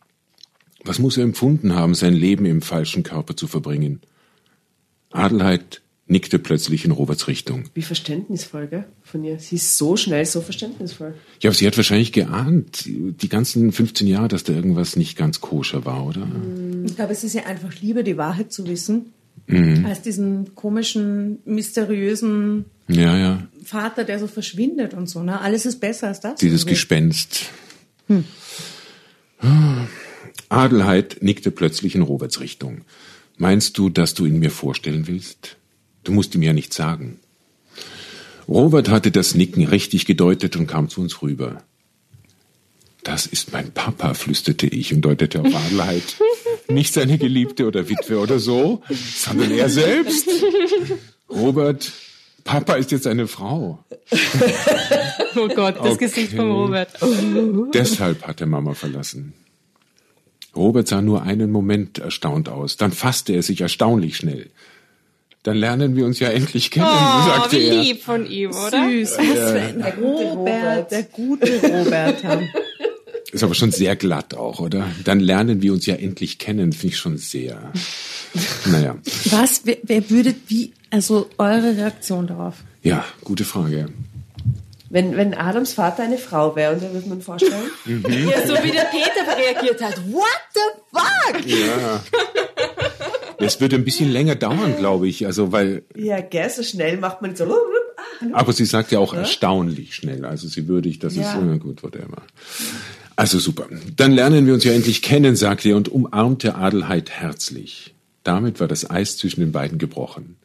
Was 0.83 0.99
muss 0.99 1.17
er 1.17 1.23
empfunden 1.23 1.75
haben, 1.75 1.93
sein 1.93 2.13
Leben 2.13 2.45
im 2.45 2.61
falschen 2.61 3.03
Körper 3.03 3.37
zu 3.37 3.47
verbringen? 3.47 4.01
Adelheid 5.11 5.81
nickte 6.07 6.39
plötzlich 6.39 6.83
in 6.83 6.91
Roberts 6.91 7.27
Richtung. 7.27 7.65
Wie 7.73 7.81
verständnisvoll, 7.81 8.67
gell, 8.67 8.85
von 9.03 9.23
ihr. 9.23 9.39
Sie 9.39 9.55
ist 9.55 9.77
so 9.77 9.95
schnell, 9.95 10.25
so 10.25 10.41
verständnisvoll. 10.41 11.13
Ja, 11.41 11.49
aber 11.49 11.55
sie 11.55 11.65
hat 11.65 11.77
wahrscheinlich 11.77 12.11
geahnt, 12.11 12.85
die 12.85 13.29
ganzen 13.29 13.71
15 13.71 14.07
Jahre, 14.07 14.27
dass 14.27 14.43
da 14.43 14.53
irgendwas 14.53 14.95
nicht 14.95 15.17
ganz 15.17 15.39
koscher 15.41 15.85
war, 15.85 16.05
oder? 16.05 16.27
ich 16.85 16.95
glaube, 16.95 17.13
es 17.13 17.23
ist 17.23 17.33
ja 17.33 17.45
einfach 17.45 17.73
lieber, 17.81 18.03
die 18.03 18.17
Wahrheit 18.17 18.51
zu 18.51 18.67
wissen, 18.67 19.13
Mhm. 19.47 19.85
als 19.85 20.01
diesen 20.01 20.55
komischen, 20.55 21.39
mysteriösen 21.45 22.65
Ja, 22.87 23.17
ja. 23.17 23.47
Vater, 23.63 24.03
der 24.03 24.19
so 24.19 24.27
verschwindet 24.27 24.93
und 24.93 25.09
so. 25.09 25.23
Ne? 25.23 25.39
Alles 25.39 25.65
ist 25.65 25.79
besser 25.79 26.07
als 26.07 26.19
das. 26.19 26.39
Dieses. 26.39 26.65
Gespenst. 26.65 27.45
Adelheid 30.49 31.17
nickte 31.21 31.51
plötzlich 31.51 31.95
in 31.95 32.01
Roberts 32.01 32.39
Richtung. 32.39 32.81
Meinst 33.37 33.77
du, 33.77 33.89
dass 33.89 34.13
du 34.13 34.25
ihn 34.25 34.39
mir 34.39 34.51
vorstellen 34.51 35.07
willst? 35.07 35.57
Du 36.03 36.11
musst 36.11 36.35
ihm 36.35 36.43
ja 36.43 36.53
nichts 36.53 36.75
sagen. 36.75 37.19
Robert 38.47 38.89
hatte 38.89 39.11
das 39.11 39.35
Nicken 39.35 39.65
richtig 39.65 40.05
gedeutet 40.05 40.55
und 40.55 40.67
kam 40.67 40.89
zu 40.89 41.01
uns 41.01 41.21
rüber. 41.21 41.63
Das 43.03 43.25
ist 43.25 43.51
mein 43.51 43.71
Papa, 43.71 44.13
flüsterte 44.13 44.67
ich 44.67 44.93
und 44.93 45.01
deutete 45.01 45.41
auf 45.41 45.53
Adelheid. 45.53 46.03
Nicht 46.67 46.93
seine 46.93 47.17
Geliebte 47.17 47.67
oder 47.67 47.89
Witwe 47.89 48.19
oder 48.19 48.39
so, 48.39 48.81
sondern 48.89 49.51
er 49.51 49.69
selbst. 49.69 50.29
Robert, 51.29 51.91
Papa 52.43 52.75
ist 52.75 52.91
jetzt 52.91 53.07
eine 53.07 53.27
Frau. 53.27 53.83
Oh 55.35 55.47
Gott, 55.47 55.77
das 55.77 55.93
Okay. 55.93 56.05
Gesicht 56.05 56.33
von 56.33 56.51
Robert. 56.51 56.89
Deshalb 57.73 58.27
hat 58.27 58.39
er 58.39 58.45
Mama 58.45 58.75
verlassen. 58.75 59.33
Robert 60.55 60.87
sah 60.87 61.01
nur 61.01 61.23
einen 61.23 61.51
Moment 61.51 61.97
erstaunt 61.97 62.49
aus. 62.49 62.77
Dann 62.77 62.91
fasste 62.91 63.33
er 63.33 63.41
sich 63.41 63.59
erstaunlich 63.61 64.15
schnell. 64.17 64.51
Dann 65.41 65.57
lernen 65.57 65.95
wir 65.95 66.05
uns 66.05 66.19
ja 66.19 66.29
endlich 66.29 66.69
kennen, 66.69 66.85
Oh, 66.87 67.25
sagte 67.25 67.57
wie 67.57 67.65
er. 67.65 67.81
lieb 67.81 68.03
von 68.03 68.29
ihm, 68.29 68.51
oder? 68.51 68.87
Süß, 68.89 69.17
was 69.17 69.51
für 69.51 69.59
ein 69.59 69.81
gute 69.95 70.23
Robert, 70.23 70.35
Robert. 70.37 70.91
der 70.91 71.03
gute 71.03 71.61
Robert. 71.61 72.23
Ja. 73.33 73.35
Ist 73.35 73.43
aber 73.43 73.55
schon 73.55 73.71
sehr 73.71 73.95
glatt 73.95 74.35
auch, 74.35 74.59
oder? 74.59 74.87
Dann 75.03 75.19
lernen 75.19 75.61
wir 75.63 75.73
uns 75.73 75.85
ja 75.87 75.95
endlich 75.95 76.37
kennen, 76.37 76.71
finde 76.71 76.93
ich 76.93 76.99
schon 76.99 77.17
sehr. 77.17 77.71
Naja, 78.65 78.95
Was, 79.31 79.61
wer, 79.65 79.77
wer 79.83 80.09
würde, 80.09 80.35
wie, 80.47 80.71
also 80.91 81.29
eure 81.37 81.75
Reaktion 81.75 82.27
darauf? 82.27 82.55
ja, 82.83 83.03
gute 83.23 83.43
Frage. 83.43 83.89
Wenn, 84.89 85.17
wenn 85.17 85.33
Adams 85.33 85.73
Vater 85.73 86.03
eine 86.03 86.19
Frau 86.19 86.55
wäre, 86.55 86.73
und 86.75 86.83
da 86.83 86.93
würde 86.93 87.09
man 87.09 87.21
vorstellen. 87.21 87.53
Ja, 87.87 88.45
so 88.45 88.53
wie 88.63 88.69
der 88.71 88.85
Peter 88.91 89.35
reagiert 89.35 89.81
hat. 89.81 89.97
What 90.11 90.23
the 90.53 90.59
fuck? 90.91 91.45
Ja. 91.47 92.03
Es 93.39 93.59
wird 93.59 93.73
ein 93.73 93.83
bisschen 93.83 94.11
länger 94.11 94.35
dauern, 94.35 94.75
glaube 94.77 95.07
ich. 95.07 95.25
Also, 95.25 95.51
weil, 95.51 95.81
Ja, 95.95 96.21
gell, 96.21 96.47
so 96.51 96.61
schnell 96.61 96.97
macht 96.97 97.21
man 97.23 97.31
nicht 97.31 97.39
so. 97.39 97.51
aber 98.33 98.53
sie 98.53 98.65
sagt 98.65 98.91
ja 98.91 98.99
auch 98.99 99.15
erstaunlich 99.15 99.95
schnell. 99.95 100.25
Also 100.25 100.47
sie 100.47 100.67
würdigt, 100.67 101.03
das 101.03 101.15
Ja. 101.15 101.23
ist 101.31 101.37
immer 101.39 101.57
gut, 101.57 101.81
whatever. 101.81 102.21
Also 103.15 103.39
super. 103.39 103.67
Dann 103.95 104.11
lernen 104.11 104.45
wir 104.45 104.53
uns 104.53 104.63
ja 104.63 104.73
endlich 104.73 105.01
kennen, 105.01 105.35
sagte 105.35 105.69
er 105.69 105.77
und 105.77 105.89
umarmte 105.89 106.55
Adelheid 106.55 107.09
herzlich. 107.11 107.93
Damit 108.23 108.59
war 108.59 108.67
das 108.67 108.89
Eis 108.89 109.17
zwischen 109.17 109.41
den 109.41 109.51
beiden 109.51 109.77
gebrochen. 109.77 110.37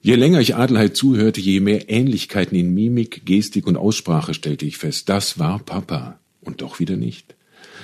Je 0.00 0.16
länger 0.16 0.40
ich 0.40 0.56
Adelheid 0.56 0.96
zuhörte, 0.96 1.40
je 1.40 1.60
mehr 1.60 1.88
Ähnlichkeiten 1.88 2.58
in 2.58 2.74
Mimik, 2.74 3.24
Gestik 3.24 3.66
und 3.66 3.76
Aussprache 3.76 4.34
stellte 4.34 4.66
ich 4.66 4.78
fest. 4.78 5.08
Das 5.08 5.38
war 5.38 5.60
Papa. 5.60 6.18
Und 6.40 6.60
doch 6.60 6.80
wieder 6.80 6.96
nicht. 6.96 7.36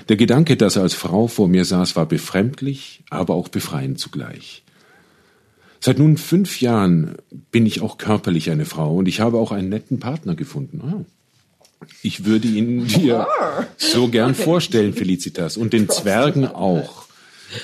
Der 0.08 0.16
Gedanke, 0.16 0.56
dass 0.56 0.76
er 0.76 0.82
als 0.82 0.94
Frau 0.94 1.28
vor 1.28 1.46
mir 1.46 1.64
saß, 1.64 1.94
war 1.94 2.06
befremdlich, 2.06 3.04
aber 3.10 3.34
auch 3.34 3.48
befreiend 3.48 4.00
zugleich. 4.00 4.64
Seit 5.80 5.98
nun 5.98 6.16
fünf 6.16 6.60
Jahren 6.60 7.14
bin 7.52 7.66
ich 7.66 7.82
auch 7.82 7.98
körperlich 7.98 8.50
eine 8.50 8.64
Frau 8.64 8.96
und 8.96 9.06
ich 9.06 9.20
habe 9.20 9.38
auch 9.38 9.52
einen 9.52 9.68
netten 9.68 10.00
Partner 10.00 10.34
gefunden. 10.34 10.80
Ah. 10.82 11.04
Ich 12.02 12.24
würde 12.24 12.48
ihn 12.48 12.86
dir 12.86 13.26
so 13.76 14.08
gern 14.08 14.34
vorstellen, 14.34 14.92
Felicitas, 14.92 15.56
und 15.56 15.72
den 15.72 15.88
Zwergen 15.88 16.46
auch. 16.46 17.06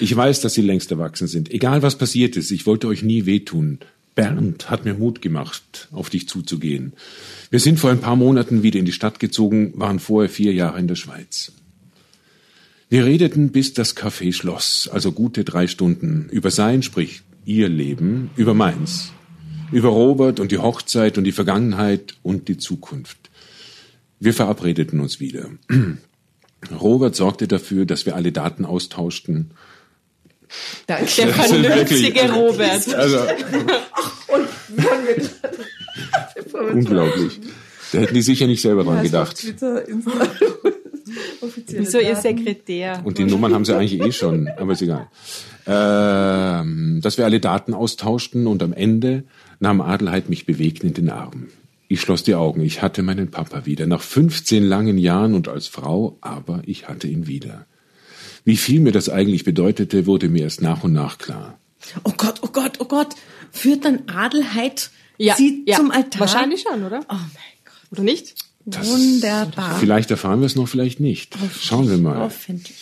Ich 0.00 0.14
weiß, 0.14 0.40
dass 0.40 0.54
sie 0.54 0.62
längst 0.62 0.90
erwachsen 0.90 1.26
sind. 1.26 1.50
Egal 1.50 1.82
was 1.82 1.96
passiert 1.96 2.36
ist, 2.36 2.50
ich 2.50 2.66
wollte 2.66 2.88
euch 2.88 3.02
nie 3.02 3.26
wehtun. 3.26 3.80
Bernd 4.14 4.70
hat 4.70 4.84
mir 4.84 4.94
Mut 4.94 5.20
gemacht, 5.20 5.88
auf 5.90 6.08
dich 6.08 6.28
zuzugehen. 6.28 6.92
Wir 7.50 7.60
sind 7.60 7.80
vor 7.80 7.90
ein 7.90 8.00
paar 8.00 8.16
Monaten 8.16 8.62
wieder 8.62 8.78
in 8.78 8.84
die 8.84 8.92
Stadt 8.92 9.18
gezogen, 9.18 9.72
waren 9.76 9.98
vorher 9.98 10.30
vier 10.30 10.52
Jahre 10.52 10.78
in 10.78 10.88
der 10.88 10.94
Schweiz. 10.94 11.52
Wir 12.88 13.04
redeten, 13.04 13.50
bis 13.50 13.74
das 13.74 13.96
Café 13.96 14.32
schloss, 14.32 14.88
also 14.92 15.10
gute 15.10 15.42
drei 15.42 15.66
Stunden, 15.66 16.28
über 16.30 16.50
sein, 16.50 16.82
sprich 16.82 17.22
ihr 17.44 17.68
Leben, 17.68 18.30
über 18.36 18.54
meins, 18.54 19.10
über 19.72 19.88
Robert 19.88 20.38
und 20.38 20.52
die 20.52 20.58
Hochzeit 20.58 21.18
und 21.18 21.24
die 21.24 21.32
Vergangenheit 21.32 22.14
und 22.22 22.46
die 22.48 22.56
Zukunft. 22.56 23.23
Wir 24.24 24.32
verabredeten 24.32 25.00
uns 25.00 25.20
wieder. 25.20 25.50
Robert 26.80 27.14
sorgte 27.14 27.46
dafür, 27.46 27.84
dass 27.84 28.06
wir 28.06 28.16
alle 28.16 28.32
Daten 28.32 28.64
austauschten. 28.64 29.50
Danke. 30.86 31.04
Der 31.18 31.26
Das 31.36 31.44
ist 31.46 31.52
vernünftige 31.52 32.14
wirklich- 32.14 32.32
Robert. 32.32 32.94
Also 32.94 33.18
Und 34.28 34.48
wir 36.52 36.72
unglaublich. 36.72 37.40
Da 37.92 37.98
hätten 37.98 38.14
die 38.14 38.22
sicher 38.22 38.46
nicht 38.46 38.62
selber 38.62 38.84
dran 38.84 39.02
gedacht. 39.02 39.36
Twitter, 39.36 39.86
Insta. 39.86 40.10
Offizielle 41.42 41.82
Wieso 41.82 41.98
ihr. 41.98 42.16
Sekretär? 42.16 43.02
Und 43.04 43.18
die 43.18 43.24
Nummern 43.24 43.52
haben 43.52 43.64
sie 43.66 43.76
eigentlich 43.76 44.00
eh 44.00 44.12
schon, 44.12 44.48
aber 44.48 44.72
ist 44.72 44.80
egal. 44.82 45.08
Ähm, 45.66 47.00
dass 47.02 47.18
wir 47.18 47.26
alle 47.26 47.40
Daten 47.40 47.74
austauschten 47.74 48.46
und 48.46 48.62
am 48.62 48.72
Ende 48.72 49.24
nahm 49.60 49.80
Adelheid 49.82 50.30
mich 50.30 50.46
bewegt 50.46 50.82
in 50.82 50.94
den 50.94 51.10
Arm. 51.10 51.48
Ich 51.88 52.00
schloss 52.00 52.22
die 52.22 52.34
Augen. 52.34 52.62
Ich 52.62 52.82
hatte 52.82 53.02
meinen 53.02 53.30
Papa 53.30 53.66
wieder. 53.66 53.86
Nach 53.86 54.00
15 54.00 54.62
langen 54.64 54.98
Jahren 54.98 55.34
und 55.34 55.48
als 55.48 55.66
Frau, 55.66 56.16
aber 56.20 56.62
ich 56.66 56.88
hatte 56.88 57.06
ihn 57.08 57.26
wieder. 57.26 57.66
Wie 58.44 58.56
viel 58.56 58.80
mir 58.80 58.92
das 58.92 59.08
eigentlich 59.08 59.44
bedeutete, 59.44 60.06
wurde 60.06 60.28
mir 60.28 60.42
erst 60.42 60.62
nach 60.62 60.84
und 60.84 60.92
nach 60.92 61.18
klar. 61.18 61.58
Oh 62.04 62.12
Gott, 62.16 62.40
oh 62.42 62.48
Gott, 62.48 62.78
oh 62.80 62.86
Gott. 62.86 63.14
Führt 63.52 63.84
dann 63.84 64.08
Adelheid 64.08 64.90
Ja, 65.18 65.36
sie 65.36 65.62
ja. 65.66 65.76
zum 65.76 65.90
Altar? 65.90 66.20
Wahrscheinlich 66.20 66.62
schon, 66.62 66.82
oder? 66.84 67.00
Oh 67.08 67.14
mein 67.14 67.28
Gott. 67.64 67.74
Oder 67.92 68.02
nicht? 68.02 68.34
Das- 68.66 68.88
Wunderbar. 68.88 69.78
Vielleicht 69.78 70.10
erfahren 70.10 70.40
wir 70.40 70.46
es 70.46 70.56
noch, 70.56 70.68
vielleicht 70.68 70.98
nicht. 71.00 71.36
Schauen 71.60 71.88
wir 71.90 71.98
mal. 71.98 72.18
Hoffentlich. 72.18 72.76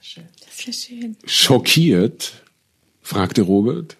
Das 0.00 0.66
wäre 0.66 0.72
schön. 0.72 1.16
Schockiert? 1.26 2.42
fragte 3.02 3.42
Robert. 3.42 3.96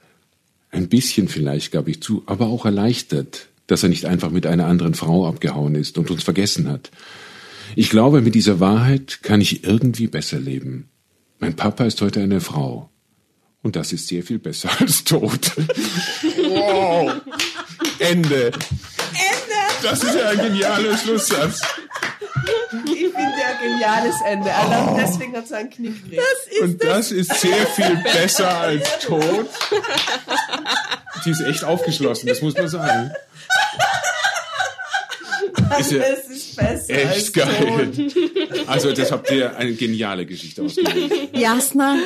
Ein 0.70 0.88
bisschen 0.88 1.28
vielleicht, 1.28 1.72
gab 1.72 1.88
ich 1.88 2.00
zu, 2.02 2.22
aber 2.26 2.46
auch 2.46 2.64
erleichtert, 2.64 3.48
dass 3.72 3.82
er 3.82 3.88
nicht 3.88 4.04
einfach 4.04 4.30
mit 4.30 4.46
einer 4.46 4.66
anderen 4.66 4.92
Frau 4.92 5.26
abgehauen 5.26 5.74
ist 5.76 5.96
und 5.96 6.10
uns 6.10 6.22
vergessen 6.22 6.68
hat. 6.68 6.90
Ich 7.74 7.88
glaube, 7.88 8.20
mit 8.20 8.34
dieser 8.34 8.60
Wahrheit 8.60 9.20
kann 9.22 9.40
ich 9.40 9.64
irgendwie 9.64 10.08
besser 10.08 10.38
leben. 10.38 10.90
Mein 11.38 11.56
Papa 11.56 11.84
ist 11.84 12.02
heute 12.02 12.20
eine 12.20 12.42
Frau. 12.42 12.90
Und 13.62 13.74
das 13.74 13.94
ist 13.94 14.08
sehr 14.08 14.22
viel 14.24 14.38
besser 14.38 14.68
als 14.78 15.04
tot. 15.04 15.52
wow. 16.36 17.14
Ende. 17.98 18.46
Ende. 18.48 18.52
Das 19.82 20.04
ist 20.04 20.16
ja 20.16 20.28
ein 20.28 20.38
genialer 20.38 20.98
Schlusssatz. 20.98 21.62
Ich 22.84 22.92
finde 22.92 23.14
ja 23.16 23.56
ein 23.58 23.70
geniales 23.70 24.16
Ende. 24.26 24.54
Allein 24.54 24.96
deswegen 24.96 25.34
hat 25.34 25.46
es 25.46 25.52
einen 25.52 25.70
Knick 25.70 26.10
gekriegt. 26.10 26.60
Und 26.60 26.84
das 26.84 27.10
ist 27.10 27.32
sehr 27.40 27.66
viel 27.68 27.96
besser 28.12 28.54
als 28.54 28.98
tot. 28.98 29.48
Die 31.24 31.30
ist 31.30 31.40
echt 31.40 31.64
aufgeschlossen, 31.64 32.28
das 32.28 32.42
muss 32.42 32.54
man 32.54 32.68
sagen. 32.68 33.12
Ist 35.78 35.92
ja 35.92 35.98
Das 35.98 36.28
ist 36.30 36.56
besser 36.56 36.94
als 36.94 37.16
echt 37.16 37.34
geil. 37.34 37.90
Also 38.66 38.92
das 38.92 39.10
habt 39.12 39.30
ihr 39.30 39.56
eine 39.56 39.72
geniale 39.72 40.26
Geschichte 40.26 40.62
ausgewählt. 40.62 41.12
Jasna, 41.36 41.96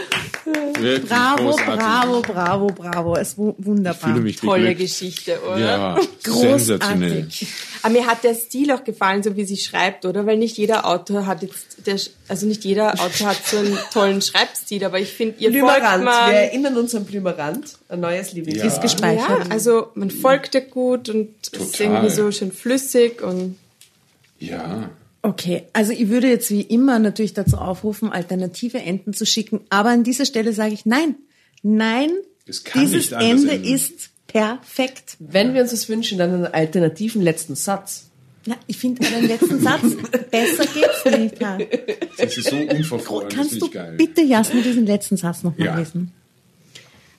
Wirklich 0.79 1.09
bravo, 1.11 1.51
großartig. 1.51 1.75
bravo, 1.77 2.21
bravo, 2.23 2.67
bravo. 2.69 3.17
Es 3.17 3.29
ist 3.31 3.39
wunderbar. 3.39 4.11
fühle 4.11 4.21
mich 4.23 4.37
Tolle. 4.37 4.75
Geschichte, 4.75 5.39
oder? 5.47 5.59
Ja, 5.59 6.01
sensationell. 6.25 7.23
Großartig. 7.23 7.49
Aber 7.83 7.93
mir 7.93 8.07
hat 8.07 8.25
der 8.25 8.35
Stil 8.35 8.71
auch 8.73 8.85
gefallen, 8.85 9.23
so 9.23 9.37
wie 9.37 9.45
sie 9.45 9.57
schreibt, 9.57 10.05
oder? 10.05 10.27
Weil 10.27 10.39
nicht 10.39 10.57
jeder 10.59 10.87
Autor 10.87 11.27
hat 11.27 11.43
jetzt, 11.43 11.87
der, 11.87 11.99
also 12.29 12.47
nicht 12.47 12.65
jeder 12.65 12.93
Autor 13.01 13.29
hat 13.29 13.45
so 13.47 13.59
einen 13.59 13.79
tollen 13.93 14.21
Schreibstil, 14.23 14.85
aber 14.85 14.99
ich 14.99 15.13
finde, 15.13 15.37
ihr 15.39 15.51
folgt 15.53 15.75
Blümerand. 15.77 16.05
man, 16.05 16.31
Wir 16.31 16.39
erinnern 16.39 16.77
uns 16.77 16.95
an 16.95 17.05
Blümerand. 17.05 17.77
Ein 17.89 18.01
neues 18.01 18.33
Lieblings. 18.33 18.59
Ja. 18.59 18.67
Ist 18.67 18.81
gespeichert. 18.83 19.29
ja, 19.47 19.51
also 19.51 19.89
man 19.95 20.11
folgt 20.11 20.55
ihr 20.55 20.63
gut 20.63 21.09
und 21.09 21.31
es 21.43 21.49
ist 21.61 21.75
Total. 21.77 21.87
irgendwie 21.95 22.11
so 22.15 22.31
schön 22.33 22.53
flüssig 22.53 23.23
und 23.23 23.57
Ja. 24.39 24.91
Okay, 25.23 25.65
also 25.73 25.93
ich 25.93 26.09
würde 26.09 26.29
jetzt 26.29 26.51
wie 26.51 26.61
immer 26.63 26.99
natürlich 27.01 27.35
dazu 27.35 27.57
aufrufen, 27.59 28.13
alternative 28.13 28.79
Enden 28.79 29.13
zu 29.13 29.27
schicken, 29.27 29.61
aber 29.71 29.89
an 29.91 30.05
dieser 30.05 30.25
Stelle 30.25 30.53
sage 30.53 30.73
ich 30.75 30.87
nein, 30.87 31.17
nein, 31.63 32.11
Es 32.47 32.63
kann 32.63 32.83
dieses 32.83 33.11
Ende 33.13 33.53
enden. 33.53 33.65
ist 33.65 34.11
perfekt. 34.29 35.17
Wenn 35.19 35.55
wir 35.55 35.63
uns 35.63 35.73
das 35.73 35.89
wünschen, 35.89 36.19
dann 36.19 36.33
einen 36.33 36.47
alternativen 36.47 37.23
letzten 37.23 37.57
Satz. 37.57 38.06
Ja, 38.47 38.57
ich 38.69 38.79
finde 38.79 39.03
den 39.09 39.27
letzten 39.27 39.61
Satz, 39.61 39.83
besser 40.31 40.65
geht's 40.67 41.05
nicht. 41.19 41.41
Ja. 41.41 41.59
Das 42.17 42.37
ist 42.37 42.49
so 42.49 42.57
unverfroren, 42.57 43.29
das 43.29 43.37
Kannst 43.37 43.61
du 43.61 43.69
geil. 43.71 43.95
bitte, 43.97 44.23
Jasmin, 44.23 44.63
diesen 44.63 44.87
letzten 44.87 45.17
Satz 45.17 45.43
nochmal 45.43 45.67
Ja. 45.67 45.77
lesen? 45.79 46.13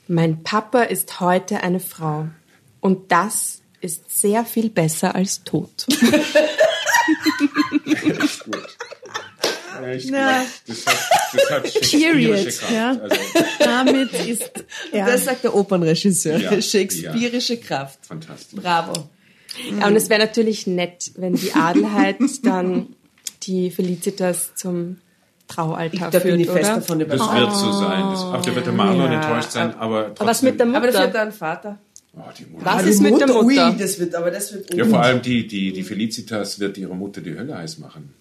mein 0.09 0.41
Papa 0.43 0.83
ist 0.83 1.19
heute 1.19 1.61
eine 1.63 1.81
Frau. 1.81 2.27
Und 2.79 3.11
das 3.11 3.61
ist 3.81 4.21
sehr 4.21 4.45
viel 4.45 4.69
besser 4.69 5.13
als 5.15 5.43
tot. 5.43 5.85
Echt 7.85 8.43
gut. 8.45 8.77
Echt 9.85 10.09
Ja. 10.09 10.39
gut. 10.39 10.47
Das 10.67 10.85
hat, 10.85 10.97
das 11.33 11.51
hat 11.51 11.81
Period. 11.91 12.45
Kraft. 12.47 12.71
Ja. 12.71 12.89
Also, 12.91 13.15
Damit 13.59 14.13
ist, 14.13 14.51
ja. 14.93 15.05
Das 15.05 15.25
sagt 15.25 15.43
der 15.43 15.53
Opernregisseur. 15.53 16.37
Ja. 16.37 16.61
Shakespeareische 16.61 17.57
Kraft. 17.57 17.99
fantastisch. 18.05 18.59
Bravo. 18.61 19.09
Ja, 19.79 19.87
und 19.87 19.95
es 19.95 20.09
wäre 20.09 20.19
natürlich 20.21 20.67
nett, 20.67 21.11
wenn 21.15 21.33
die 21.33 21.53
Adelheid 21.53 22.17
dann 22.43 22.87
die 23.43 23.71
Felicitas 23.71 24.55
zum 24.55 24.97
Traualtar 25.47 26.11
Da 26.11 26.19
bin 26.19 26.39
ich 26.39 26.47
führt, 26.47 26.57
fest 26.59 26.71
oder? 26.71 26.79
davon 26.81 26.99
Das 26.99 27.07
überzeugt. 27.07 27.39
wird 27.39 27.55
so 27.55 27.71
sein. 27.71 28.01
Das, 28.11 28.21
aber 28.23 28.41
da 28.41 28.55
wird 28.55 28.65
der 28.65 28.73
Marlon 28.73 29.11
Ja, 29.11 29.21
enttäuscht 29.21 29.51
sein, 29.51 29.73
aber 29.75 30.07
trotzdem. 30.07 30.17
Aber 30.21 30.29
was 30.29 30.41
mit 30.41 30.59
der 30.59 30.65
Mutter? 30.65 30.77
Aber 30.79 30.87
das 30.91 31.01
wird 31.01 31.15
dann 31.15 31.31
Vater. 31.31 31.77
Oh. 32.13 32.21
Was 32.63 32.83
ist 32.85 33.01
mit 33.01 33.19
der 33.19 33.27
Mutter? 33.27 33.43
Ui, 33.45 33.55
das 33.77 33.99
wird, 33.99 34.15
aber 34.15 34.31
das 34.31 34.51
wird 34.53 34.73
Ja, 34.73 34.85
vor 34.85 35.01
allem 35.01 35.21
die, 35.21 35.47
die, 35.47 35.71
die 35.71 35.83
Felicitas 35.83 36.59
wird 36.59 36.77
ihrer 36.77 36.95
Mutter 36.95 37.21
die 37.21 37.37
Hölle 37.37 37.57
heiß 37.57 37.77
machen. 37.77 38.13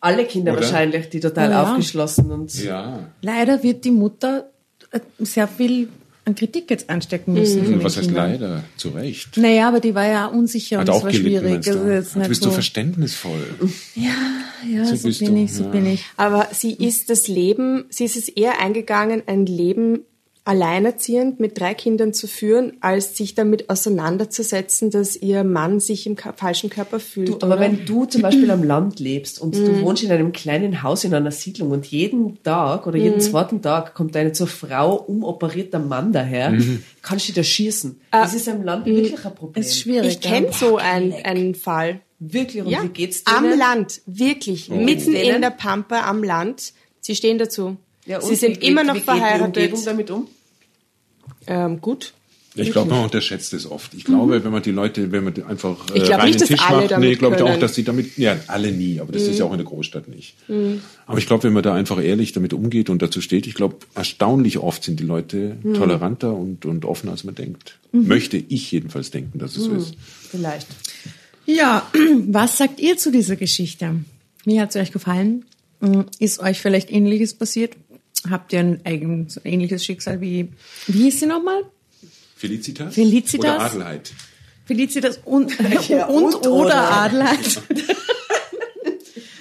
alle 0.00 0.24
Kinder 0.26 0.52
Oder? 0.52 0.60
wahrscheinlich, 0.62 1.08
die 1.08 1.20
total 1.20 1.50
Ja. 1.50 1.62
aufgeschlossen 1.64 2.30
und 2.30 2.54
Ja. 2.62 3.08
Leider 3.22 3.62
wird 3.62 3.84
die 3.84 3.90
Mutter 3.90 4.48
äh, 4.92 5.00
sehr 5.18 5.48
viel 5.48 5.88
an 6.26 6.34
Kritik 6.34 6.70
jetzt 6.70 6.88
anstecken 6.90 7.34
müssen. 7.34 7.64
den 7.64 7.84
Was 7.84 7.96
heißt 7.96 8.06
Kindern. 8.06 8.30
leider? 8.32 8.64
Zu 8.76 8.88
Recht. 8.90 9.36
Naja, 9.36 9.68
aber 9.68 9.80
die 9.80 9.94
war 9.94 10.06
ja 10.06 10.26
unsicher 10.26 10.78
Hat 10.78 10.88
und 10.88 10.96
es 10.96 11.02
war 11.04 11.10
gelitten, 11.12 11.40
schwierig. 11.62 11.64
du? 11.64 11.70
Also 11.72 11.90
jetzt 11.90 12.14
Du 12.14 12.18
nicht 12.20 12.28
bist 12.28 12.42
so. 12.42 12.48
so 12.48 12.54
verständnisvoll. 12.54 13.46
ja, 13.94 14.84
So 14.86 14.96
so, 14.96 15.08
bist 15.08 15.20
bin 15.20 15.34
du, 15.34 15.42
ich, 15.44 15.52
so 15.52 15.64
ja. 15.64 15.70
bin 15.70 15.86
ich. 15.86 16.04
Aber 16.16 16.48
sie 16.52 16.72
ist 16.72 17.10
das 17.10 17.28
Leben, 17.28 17.84
sie 17.90 18.04
ist 18.04 18.16
es 18.16 18.28
eher 18.28 18.60
eingegangen, 18.60 19.22
ein 19.26 19.46
Leben 19.46 20.00
alleinerziehend 20.46 21.40
mit 21.40 21.58
drei 21.58 21.72
Kindern 21.72 22.12
zu 22.12 22.26
führen, 22.26 22.74
als 22.80 23.16
sich 23.16 23.34
damit 23.34 23.70
auseinanderzusetzen, 23.70 24.90
dass 24.90 25.16
ihr 25.16 25.42
Mann 25.42 25.80
sich 25.80 26.06
im 26.06 26.16
falschen 26.18 26.68
Körper 26.68 27.00
fühlt. 27.00 27.28
Du, 27.28 27.36
aber 27.36 27.46
oder? 27.54 27.60
wenn 27.60 27.86
du 27.86 28.04
zum 28.04 28.20
Beispiel 28.20 28.50
am 28.50 28.62
Land 28.62 29.00
lebst 29.00 29.40
und 29.40 29.56
du 29.56 29.80
wohnst 29.80 30.02
in 30.02 30.12
einem 30.12 30.32
kleinen 30.32 30.82
Haus 30.82 31.04
in 31.04 31.14
einer 31.14 31.30
Siedlung 31.30 31.70
und 31.70 31.86
jeden 31.86 32.42
Tag 32.42 32.86
oder 32.86 32.98
jeden 32.98 33.20
zweiten 33.20 33.62
Tag 33.62 33.94
kommt 33.94 34.16
eine 34.16 34.32
zur 34.32 34.46
Frau 34.46 34.96
umoperierter 34.96 35.78
Mann 35.78 36.12
daher, 36.12 36.54
kannst 37.00 37.28
du 37.30 37.32
da 37.32 37.42
schießen. 37.42 38.00
Das 38.10 38.34
ist 38.34 38.46
am 38.48 38.62
Land 38.62 38.84
wirklich 38.84 39.24
ein 39.24 39.34
Problem. 39.34 39.62
Ist 39.62 39.78
schwierig. 39.78 40.12
ich 40.12 40.20
kenne 40.20 40.48
so 40.52 40.76
einen, 40.76 41.14
einen 41.24 41.54
Fall. 41.54 42.00
Wirklich, 42.18 42.62
und 42.62 42.70
Ja, 42.70 42.82
wie 42.82 42.88
geht's 42.88 43.22
am 43.24 43.44
denen? 43.44 43.58
Land, 43.58 44.02
wirklich, 44.06 44.68
mitten 44.68 45.12
Denen? 45.12 45.36
in 45.36 45.40
der 45.42 45.50
Pampa 45.50 46.08
am 46.08 46.22
Land. 46.22 46.72
Sie 47.00 47.14
stehen 47.14 47.38
dazu. 47.38 47.76
Ja, 48.06 48.18
und 48.18 48.28
Sie 48.28 48.34
sind 48.34 48.60
wie, 48.60 48.66
immer 48.66 48.82
wie, 48.82 48.86
noch 48.86 48.94
wie 48.94 48.98
geht 49.00 49.08
Die 49.08 49.18
verheiratet. 49.18 49.56
Umgebung 49.56 49.84
damit 49.84 50.10
um? 50.10 50.28
Ähm, 51.46 51.80
gut. 51.80 52.12
Ich 52.56 52.70
glaube, 52.70 52.90
man 52.90 53.04
unterschätzt 53.04 53.52
es 53.52 53.68
oft. 53.68 53.94
Ich 53.94 54.04
glaube, 54.04 54.44
wenn 54.44 54.52
man 54.52 54.62
die 54.62 54.70
Leute, 54.70 55.10
wenn 55.10 55.24
man 55.24 55.34
einfach 55.42 55.90
äh, 55.90 55.98
Ich 55.98 56.04
glaub 56.04 56.20
rein 56.20 56.28
nicht, 56.28 56.40
den 56.40 56.46
Tisch 56.48 56.70
macht, 56.70 56.98
nee, 56.98 57.16
glaube 57.16 57.34
ich 57.34 57.42
auch, 57.42 57.58
dass 57.58 57.72
die 57.72 57.82
damit, 57.82 58.16
ja, 58.16 58.36
alle 58.46 58.70
nie, 58.70 59.00
aber 59.00 59.12
das 59.12 59.22
ist 59.22 59.40
ja 59.40 59.44
auch 59.44 59.50
in 59.50 59.58
der 59.58 59.66
Großstadt 59.66 60.06
nicht. 60.06 60.36
Aber 61.06 61.18
ich 61.18 61.26
glaube, 61.26 61.42
wenn 61.44 61.52
man 61.52 61.64
da 61.64 61.74
einfach 61.74 62.00
ehrlich 62.00 62.32
damit 62.32 62.52
umgeht 62.52 62.90
und 62.90 63.02
dazu 63.02 63.20
steht, 63.20 63.48
ich 63.48 63.54
glaube, 63.54 63.76
erstaunlich 63.96 64.58
oft 64.58 64.84
sind 64.84 65.00
die 65.00 65.04
Leute 65.04 65.56
toleranter 65.74 66.32
und, 66.32 66.64
und 66.64 66.84
offener, 66.84 67.12
als 67.12 67.24
man 67.24 67.34
denkt. 67.34 67.78
Möchte 67.90 68.36
ich 68.36 68.70
jedenfalls 68.70 69.10
denken, 69.10 69.38
dass 69.40 69.56
es 69.56 69.64
so 69.64 69.72
ist. 69.72 69.94
Vielleicht. 70.30 70.68
Ja, 71.46 71.90
was 72.28 72.56
sagt 72.56 72.78
ihr 72.78 72.96
zu 72.96 73.10
dieser 73.10 73.34
Geschichte? 73.34 73.96
Wie 74.44 74.60
hat 74.60 74.70
es 74.70 74.76
euch 74.76 74.92
gefallen? 74.92 75.44
Ist 76.18 76.38
euch 76.40 76.60
vielleicht 76.60 76.90
Ähnliches 76.90 77.34
passiert? 77.34 77.72
Habt 78.30 78.52
ihr 78.52 78.60
ein, 78.60 78.80
eigen, 78.84 79.28
so 79.28 79.40
ein 79.44 79.52
ähnliches 79.52 79.84
Schicksal 79.84 80.20
wie, 80.20 80.48
wie 80.86 81.02
hieß 81.04 81.20
sie 81.20 81.26
nochmal? 81.26 81.62
Felicitas? 82.36 82.94
Felicitas? 82.94 83.54
Oder 83.54 83.60
Adelheid? 83.60 84.12
Felicitas 84.64 85.20
und, 85.24 85.56
Ja, 85.88 86.06
und, 86.08 86.24
und 86.24 86.46
oder, 86.46 86.50
oder. 86.50 86.90
Adelheid. 86.92 87.62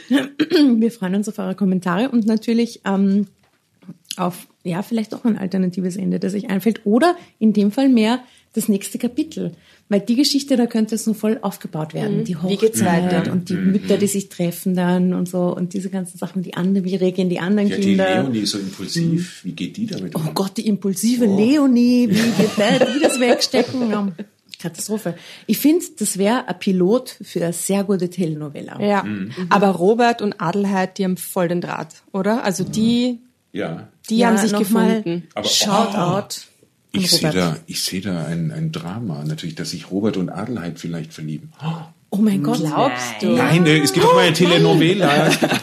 Wir 0.10 0.92
freuen 0.92 1.16
uns 1.16 1.28
auf 1.30 1.40
eure 1.40 1.56
Kommentare 1.56 2.10
und 2.10 2.26
natürlich 2.26 2.82
ähm, 2.86 3.28
auf, 4.18 4.48
ja, 4.64 4.84
vielleicht 4.84 5.16
auch 5.16 5.26
ein 5.26 5.38
alternatives 5.38 5.96
Ende, 5.96 6.20
das 6.20 6.34
euch 6.34 6.50
einfällt. 6.50 6.86
Oder 6.86 7.16
in 7.40 7.54
dem 7.54 7.72
Fall 7.72 7.90
mehr 7.90 8.20
das 8.54 8.70
nächste 8.70 8.98
Kapitel. 8.98 9.52
Weil 9.90 10.00
die 10.00 10.16
Geschichte, 10.16 10.56
da 10.56 10.66
könnte 10.66 10.96
es 10.96 11.06
nur 11.06 11.16
voll 11.16 11.38
aufgebaut 11.42 11.94
werden. 11.94 12.24
Die 12.24 12.38
Wie 12.48 12.56
geht's 12.58 12.82
Hochzeit 12.82 13.12
weiter? 13.12 13.32
und 13.32 13.50
die 13.50 13.54
Mütter, 13.56 13.98
die 13.98 14.08
sich 14.08 14.30
treffen 14.30 14.76
dann 14.76 15.14
und 15.14 15.28
so 15.28 15.54
und 15.56 15.74
diese 15.74 15.90
ganzen 15.90 16.18
Sachen, 16.18 16.42
die 16.42 16.54
anderen, 16.54 16.86
wie 16.86 16.96
reagieren 16.96 17.30
die 17.30 17.40
anderen 17.40 17.68
Ja, 17.70 17.76
die 17.78 17.82
Kinder. 17.82 18.22
Leonie 18.24 18.40
ist 18.40 18.52
so 18.52 18.60
impulsiv. 18.60 19.44
Wie 19.44 19.52
geht 19.52 19.76
die 19.78 19.86
damit 19.88 20.16
Oh 20.16 20.20
um? 20.20 20.34
Gott, 20.34 20.56
die 20.58 20.68
impulsive 20.68 21.26
Leonie, 21.26 22.08
wie 22.10 22.16
wird 22.16 22.52
das, 22.58 22.96
wie 22.96 23.00
das 23.02 23.20
wegstecken? 23.20 23.90
Ja, 23.90 24.08
Katastrophe. 24.60 25.16
Ich 25.48 25.58
finde, 25.58 25.84
das 26.00 26.18
wäre 26.18 26.48
ein 26.48 26.58
Pilot 26.58 27.18
für 27.22 27.44
eine 27.44 27.52
sehr 27.54 27.84
gute 27.84 28.10
Telenovela. 28.10 28.80
Ja. 28.82 29.04
Aber 29.50 29.68
Robert 29.70 30.22
und 30.22 30.40
Adelheid, 30.40 30.98
die 30.98 31.04
haben 31.04 31.18
voll 31.18 31.50
den 31.50 31.60
Draht, 31.60 31.96
oder? 32.14 32.46
Also 32.46 32.64
die, 32.64 33.20
Ja. 33.52 33.90
die 34.10 34.20
Ja, 34.20 34.28
haben 34.30 34.38
sich 34.38 34.54
mal 34.54 34.60
gefunden. 34.60 35.28
Aber- 35.36 35.48
Shoutout. 35.50 36.36
Ich 36.96 37.10
sehe 37.12 37.32
da, 37.32 37.58
ich 37.66 37.82
sehe 37.84 38.02
da 38.02 38.26
ein, 38.26 38.52
ein 38.52 38.72
Drama, 38.72 39.24
natürlich, 39.26 39.56
dass 39.56 39.72
sich 39.72 39.90
Robert 39.92 40.16
und 40.16 40.30
Adelheid 40.30 40.80
vielleicht 40.80 41.12
verlieben. 41.14 41.52
Oh 42.12 42.18
mein 42.18 42.44
Gott. 42.44 42.60
Glaubst 42.60 43.04
du? 43.22 43.30
Nein, 43.36 43.66
es 43.66 43.92
gibt 43.94 44.06
doch 44.06 44.14
mal 44.14 44.26
eine 44.26 44.34
Telenovela. 44.34 45.28
Es 45.28 45.40
gibt- 45.40 45.62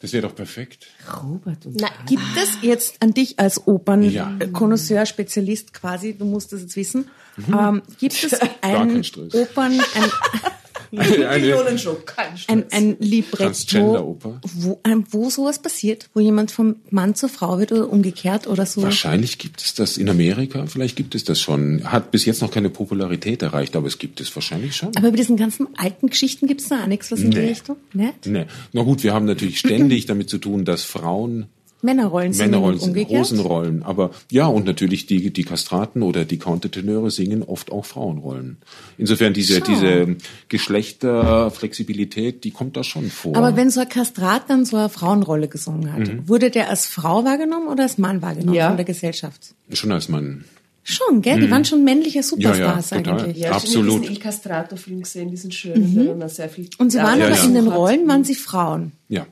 Das 0.00 0.12
wäre 0.12 0.28
doch 0.28 0.34
perfekt. 0.36 0.86
Robert 1.20 1.66
und 1.66 1.80
Na, 1.80 1.88
Gibt 2.06 2.22
es 2.40 2.50
jetzt 2.62 3.02
an 3.02 3.12
dich 3.12 3.40
als 3.40 3.56
Ja. 3.56 3.62
Opernkonnoisseur, 3.72 5.04
Spezialist 5.06 5.74
quasi, 5.74 6.14
du 6.16 6.24
musst 6.24 6.52
das 6.52 6.60
jetzt 6.60 6.76
wissen, 6.76 7.10
ähm, 7.48 7.82
gibt 7.98 8.22
es 8.22 8.38
ein. 8.62 9.02
Opern, 9.32 9.72
ein, 9.72 9.80
Eine 10.90 11.38
Millionenshow, 11.38 11.94
kein 12.04 12.36
Stress. 12.38 12.56
ein, 12.56 12.64
ein 12.72 12.96
Libretto, 12.98 14.18
wo, 14.54 14.80
wo 15.10 15.30
sowas 15.30 15.60
passiert, 15.60 16.08
wo 16.14 16.20
jemand 16.20 16.50
vom 16.50 16.76
Mann 16.90 17.14
zur 17.14 17.28
Frau 17.28 17.58
wird 17.58 17.72
oder 17.72 17.90
umgekehrt 17.90 18.46
oder 18.46 18.66
so? 18.66 18.82
Wahrscheinlich 18.82 19.38
gibt 19.38 19.60
es 19.60 19.74
das 19.74 19.96
in 19.98 20.08
Amerika, 20.08 20.66
vielleicht 20.66 20.96
gibt 20.96 21.14
es 21.14 21.24
das 21.24 21.40
schon. 21.40 21.84
Hat 21.90 22.10
bis 22.10 22.24
jetzt 22.24 22.40
noch 22.42 22.50
keine 22.50 22.70
Popularität 22.70 23.42
erreicht, 23.42 23.76
aber 23.76 23.86
es 23.86 23.98
gibt 23.98 24.20
es 24.20 24.34
wahrscheinlich 24.34 24.76
schon. 24.76 24.96
Aber 24.96 25.10
bei 25.10 25.16
diesen 25.16 25.36
ganzen 25.36 25.68
alten 25.76 26.08
Geschichten 26.08 26.46
gibt 26.46 26.60
es 26.62 26.68
da 26.68 26.82
auch 26.82 26.86
nichts, 26.86 27.10
was 27.10 27.20
in 27.20 27.30
die 27.30 27.38
Nee. 27.38 27.48
Richtung? 27.48 27.76
Nicht? 27.92 28.26
Nee. 28.26 28.46
Na 28.72 28.82
gut, 28.82 29.02
wir 29.02 29.12
haben 29.14 29.26
natürlich 29.26 29.58
ständig 29.58 30.06
damit 30.06 30.28
zu 30.30 30.38
tun, 30.38 30.64
dass 30.64 30.84
Frauen 30.84 31.46
Männerrollen 31.80 32.32
singen 32.32 32.50
Männerrollen 32.50 32.78
sind, 32.80 32.88
umgekehrt. 32.88 33.20
Hosenrollen. 33.20 33.82
Aber 33.84 34.10
ja, 34.30 34.46
und 34.46 34.64
natürlich 34.66 35.06
die, 35.06 35.32
die 35.32 35.44
Kastraten 35.44 36.02
oder 36.02 36.24
die 36.24 36.38
Countertenöre 36.38 37.10
singen 37.10 37.42
oft 37.44 37.70
auch 37.70 37.84
Frauenrollen. 37.84 38.56
Insofern 38.96 39.32
diese, 39.32 39.58
Schau. 39.60 39.64
diese 39.72 40.16
Geschlechterflexibilität, 40.48 42.44
die 42.44 42.50
kommt 42.50 42.76
da 42.76 42.84
schon 42.84 43.10
vor. 43.10 43.36
Aber 43.36 43.56
wenn 43.56 43.70
so 43.70 43.80
ein 43.80 43.88
Kastrat 43.88 44.48
dann 44.48 44.64
so 44.64 44.76
eine 44.76 44.88
Frauenrolle 44.88 45.48
gesungen 45.48 45.92
hat, 45.92 46.00
Mhm. 46.00 46.28
wurde 46.28 46.50
der 46.50 46.68
als 46.70 46.86
Frau 46.86 47.24
wahrgenommen 47.24 47.68
oder 47.68 47.84
als 47.84 47.98
Mann 47.98 48.22
wahrgenommen 48.22 48.54
Ja. 48.54 48.68
von 48.68 48.76
der 48.76 48.86
Gesellschaft? 48.86 49.54
schon 49.72 49.92
als 49.92 50.08
Mann. 50.08 50.44
Schon, 50.82 51.20
gell? 51.20 51.38
Die 51.38 51.50
waren 51.50 51.66
schon 51.66 51.84
männliche 51.84 52.20
Mhm. 52.20 52.40
Ja, 52.40 52.50
ja, 52.50 52.54
Superstars 52.54 52.88
total. 52.90 53.20
eigentlich. 53.20 53.36
ja, 53.36 53.50
Absolut. 53.52 53.86
Ich 53.86 53.92
habe 53.92 54.00
diesen 54.00 54.14
Il 54.16 54.20
Castrato-Film 54.22 55.00
gesehen, 55.02 55.30
diesen 55.30 55.52
schönen, 55.52 56.22
auch 56.22 56.28
sehr 56.30 56.48
viel. 56.48 56.68
Und 56.78 56.90
sie 56.92 56.98
waren 56.98 57.18
Ja, 57.20 57.26
aber 57.26 57.36
ja. 57.36 57.44
in 57.44 57.54
den. 57.54 57.68
Rollen, 57.68 58.08
waren 58.08 58.24
sie 58.24 58.34
Frauen. 58.34 58.92
Ja. 59.08 59.26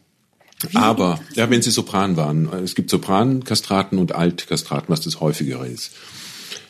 Aber, 0.74 1.20
ja, 1.34 1.48
wenn 1.50 1.62
sie 1.62 1.70
Sopran 1.70 2.16
waren. 2.16 2.48
Es 2.64 2.74
gibt 2.74 2.90
Soprankastraten 2.90 3.98
und 3.98 4.14
Altkastraten, 4.14 4.88
was 4.88 5.00
das 5.00 5.20
häufigere 5.20 5.66
ist. 5.66 5.92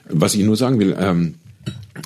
Was 0.09 0.35
ich 0.35 0.43
nur 0.43 0.57
sagen 0.57 0.79
will, 0.79 0.97
ähm, 0.99 1.35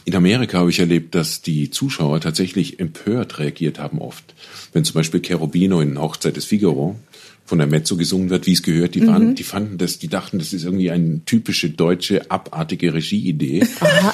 in 0.05 0.15
Amerika 0.15 0.59
habe 0.59 0.71
ich 0.71 0.79
erlebt, 0.79 1.15
dass 1.15 1.43
die 1.43 1.71
Zuschauer 1.71 2.21
tatsächlich 2.21 2.81
empört 2.81 3.39
reagiert 3.39 3.79
haben 3.79 4.01
oft. 4.01 4.35
Wenn 4.73 4.85
zum 4.85 4.95
Beispiel 4.95 5.21
Cherubino 5.21 5.81
in 5.81 6.01
Hochzeit 6.01 6.37
des 6.37 6.45
Figaro 6.45 6.97
von 7.45 7.59
der 7.59 7.67
Mezzo 7.67 7.97
gesungen 7.97 8.31
wird, 8.31 8.47
wie 8.47 8.53
es 8.53 8.63
gehört, 8.63 8.95
die, 8.95 9.07
waren, 9.07 9.35
die 9.35 9.43
fanden 9.43 9.77
das, 9.77 9.99
die 9.99 10.09
dachten, 10.09 10.39
das 10.39 10.53
ist 10.53 10.65
irgendwie 10.65 10.91
eine 10.91 11.25
typische 11.25 11.71
deutsche, 11.71 12.31
abartige 12.31 12.95
Regieidee 12.95 13.67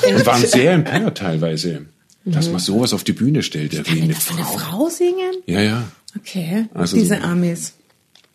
und 0.08 0.26
waren 0.26 0.46
sehr 0.46 0.72
empört 0.72 1.18
teilweise, 1.18 1.86
dass 2.24 2.50
man 2.50 2.60
sowas 2.60 2.94
auf 2.94 3.04
die 3.04 3.12
Bühne 3.12 3.42
stellt, 3.42 3.74
eine 3.74 3.84
Darf 3.84 4.02
eine 4.02 4.14
Frau. 4.14 4.58
Frau 4.58 4.88
singen? 4.88 5.34
Ja, 5.46 5.60
ja. 5.60 5.84
Okay, 6.16 6.66
Also 6.74 6.96
diese 6.96 7.16
so- 7.16 7.22
Amis. 7.22 7.74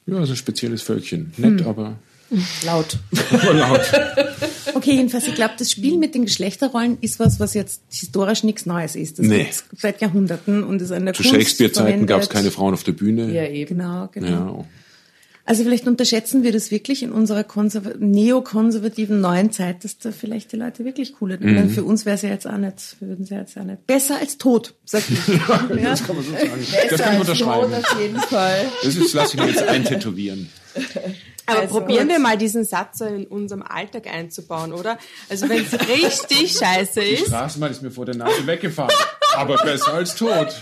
Ja, 0.05 0.25
so 0.25 0.33
ein 0.33 0.35
spezielles 0.35 0.81
Völkchen. 0.81 1.33
Nett, 1.37 1.65
aber, 1.65 1.99
Laut. 2.65 2.97
aber 3.31 3.53
laut. 3.53 3.81
Okay, 4.73 4.93
jedenfalls, 4.95 5.27
ich 5.27 5.35
glaube, 5.35 5.53
das 5.57 5.69
Spiel 5.71 5.97
mit 5.97 6.15
den 6.15 6.23
Geschlechterrollen 6.25 6.97
ist 7.01 7.19
was, 7.19 7.39
was 7.41 7.53
jetzt 7.53 7.81
historisch 7.89 8.43
nichts 8.43 8.65
Neues 8.65 8.95
ist. 8.95 9.19
Das 9.19 9.27
Nee. 9.27 9.47
seit 9.77 9.99
Jahrhunderten 10.01 10.63
und 10.63 10.81
ist 10.81 10.91
an 10.91 11.03
der 11.05 11.13
Zu 11.13 11.23
Shakespeare-Zeiten 11.23 12.05
gab 12.07 12.21
es 12.21 12.29
keine 12.29 12.49
Frauen 12.51 12.73
auf 12.73 12.83
der 12.83 12.93
Bühne. 12.93 13.31
Ja, 13.33 13.45
eben. 13.47 13.77
Genau, 13.77 14.07
genau. 14.13 14.27
Ja. 14.59 14.65
Also 15.45 15.63
vielleicht 15.63 15.87
unterschätzen 15.87 16.43
wir 16.43 16.51
das 16.51 16.69
wirklich 16.71 17.01
in 17.03 17.11
unserer 17.11 17.41
konserva- 17.41 17.95
neokonservativen 17.97 19.19
neuen 19.21 19.51
Zeit, 19.51 19.83
dass 19.83 19.97
da 19.97 20.11
vielleicht 20.11 20.51
die 20.51 20.57
Leute 20.57 20.85
wirklich 20.85 21.13
coole. 21.13 21.35
Ich 21.35 21.41
Mhm. 21.41 21.69
Für 21.69 21.83
uns 21.83 22.05
wäre 22.05 22.15
es 22.15 22.21
ja 22.21 22.29
jetzt 22.29 22.47
auch 22.47 22.57
nicht, 22.57 22.95
wir 22.99 23.07
würden 23.09 23.23
es 23.23 23.29
ja 23.31 23.39
jetzt 23.39 23.57
auch 23.57 23.63
nicht. 23.63 23.85
Besser 23.87 24.17
als 24.19 24.37
tot, 24.37 24.75
sag 24.85 25.03
ich. 25.09 25.27
ja. 25.27 25.67
Das 25.83 26.05
kann 26.05 26.15
man 26.15 26.25
so 26.25 26.31
sagen. 26.31 26.49
Das 26.89 27.01
kann 27.01 27.13
ich 27.15 27.19
unterschreiben. 27.19 27.73
Auf 27.73 27.99
jeden 27.99 28.19
Fall. 28.19 28.65
Das 28.83 28.95
ist, 28.95 29.13
lass 29.13 29.33
ich 29.33 29.39
mir 29.39 29.47
jetzt 29.47 29.63
eintätowieren. 29.63 30.49
Aber 31.51 31.61
Also- 31.61 31.79
probieren 31.79 32.07
wir 32.09 32.19
mal 32.19 32.37
diesen 32.37 32.63
Satz 32.65 32.99
so 32.99 33.05
in 33.05 33.25
unserem 33.27 33.61
Alltag 33.63 34.07
einzubauen, 34.07 34.73
oder? 34.73 34.97
Also 35.29 35.47
wenn 35.49 35.63
es 35.63 35.73
richtig 35.89 36.51
scheiße 36.57 36.99
Die 37.01 37.07
ist, 37.15 37.27
Straßenbahn 37.27 37.71
ist 37.71 37.81
mir 37.81 37.91
vor 37.91 38.05
der 38.05 38.15
Nase 38.15 38.45
weggefahren. 38.47 38.93
Aber 39.35 39.55
besser 39.57 39.93
als 39.93 40.15
tot. 40.15 40.47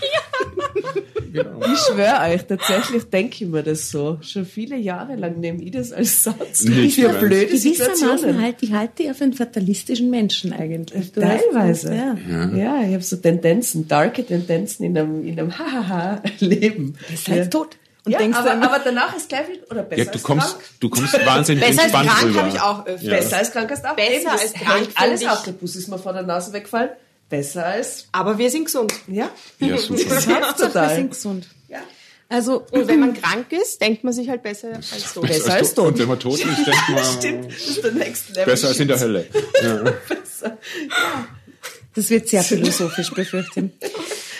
Genau. 1.32 1.60
Ich 1.64 1.78
schwöre 1.78 2.22
euch, 2.32 2.44
tatsächlich 2.44 3.04
denke 3.04 3.44
ich 3.44 3.48
mir 3.50 3.62
das 3.62 3.88
so. 3.90 4.18
Schon 4.20 4.44
viele 4.44 4.76
Jahre 4.76 5.14
lang 5.14 5.38
nehme 5.38 5.62
ich 5.62 5.70
das 5.70 5.92
als 5.92 6.24
Satz. 6.24 6.62
Nicht 6.64 6.96
für 6.96 7.08
blöde 7.10 7.46
Gewissermaßen 7.46 7.94
Situationen. 7.96 8.42
halt, 8.42 8.56
ich 8.62 8.72
halte 8.72 8.94
dich 9.04 9.10
auf 9.12 9.22
einen 9.22 9.32
fatalistischen 9.32 10.10
Menschen 10.10 10.52
eigentlich. 10.52 11.12
Du 11.12 11.20
Teilweise. 11.20 11.94
Ja. 11.94 12.16
Ja, 12.56 12.82
ich 12.82 12.92
habe 12.94 13.02
so 13.04 13.16
Tendenzen, 13.16 13.86
darke 13.86 14.24
Tendenzen 14.26 14.84
in 14.86 14.98
einem, 14.98 15.24
in 15.24 15.38
einem 15.38 15.56
Hahaha-Leben. 15.58 16.96
Besser 17.08 17.32
als 17.32 17.50
tot. 17.50 17.76
Und 18.04 18.12
ja, 18.12 18.18
denkst 18.18 18.38
aber, 18.38 18.48
dann, 18.48 18.62
aber 18.62 18.78
danach 18.78 19.14
ist 19.16 19.28
gleich 19.28 19.48
wieder, 19.48 19.70
oder 19.70 19.82
besser 19.82 19.98
Ja, 19.98 20.04
du 20.06 20.12
als 20.12 20.22
kommst, 20.22 20.48
krank. 20.50 20.64
du 20.80 20.88
kommst 20.90 21.26
wahnsinnig 21.26 21.64
Besser 21.64 21.82
als 21.82 21.92
entspannt 21.92 22.08
krank 22.10 22.24
rüber. 22.24 22.40
habe 22.40 22.48
ich 22.50 22.60
auch 22.60 22.86
öfter. 22.86 23.06
Ja. 23.06 23.16
Besser 23.16 23.36
als 23.38 23.52
krank 23.52 23.70
hast 23.70 23.84
auch. 23.86 23.96
Besser 23.96 24.12
Eben, 24.14 24.26
als 24.28 24.52
krank 24.54 24.88
Alles 24.94 25.26
auf, 25.26 25.42
der 25.44 25.52
Bus 25.52 25.76
ist 25.76 25.88
mir 25.88 25.98
vor 25.98 26.12
der 26.12 26.22
Nase 26.22 26.52
weggefallen. 26.52 26.90
Besser 27.28 27.64
als, 27.66 28.06
Aber 28.12 28.38
wir 28.38 28.50
sind 28.50 28.64
gesund. 28.64 28.92
ja. 29.06 29.30
Ja, 29.60 29.76
super. 29.78 30.02
Das 30.08 30.26
ja, 30.26 30.34
hilft 30.36 30.58
wir 30.58 30.66
total. 30.66 30.94
sind 30.96 31.10
gesund. 31.10 31.46
Ja. 31.68 31.78
Also, 32.28 32.64
Und 32.70 32.86
wenn 32.88 33.00
man 33.00 33.14
krank 33.14 33.46
ist, 33.52 33.80
denkt 33.80 34.04
man 34.04 34.12
sich 34.12 34.28
halt 34.28 34.42
besser 34.42 34.68
als 34.74 35.12
so. 35.14 35.20
Besser 35.20 35.52
als 35.54 35.74
tot. 35.74 35.86
Und 35.88 35.98
wenn 35.98 36.08
man 36.08 36.18
tot 36.20 36.38
ist, 36.38 36.44
denkt 36.66 36.88
man, 36.88 37.04
Stimmt, 37.18 37.46
das 37.52 37.58
ist 37.68 37.84
der 37.84 37.92
Next 37.92 38.28
Level. 38.30 38.44
besser 38.46 38.68
als 38.68 38.78
in 38.80 38.88
der 38.88 39.00
Hölle. 39.00 39.26
Ja. 39.62 39.82
das 41.94 42.10
wird 42.10 42.28
sehr 42.28 42.42
philosophisch, 42.42 43.10
befürchte 43.10 43.70
ich. 43.80 43.90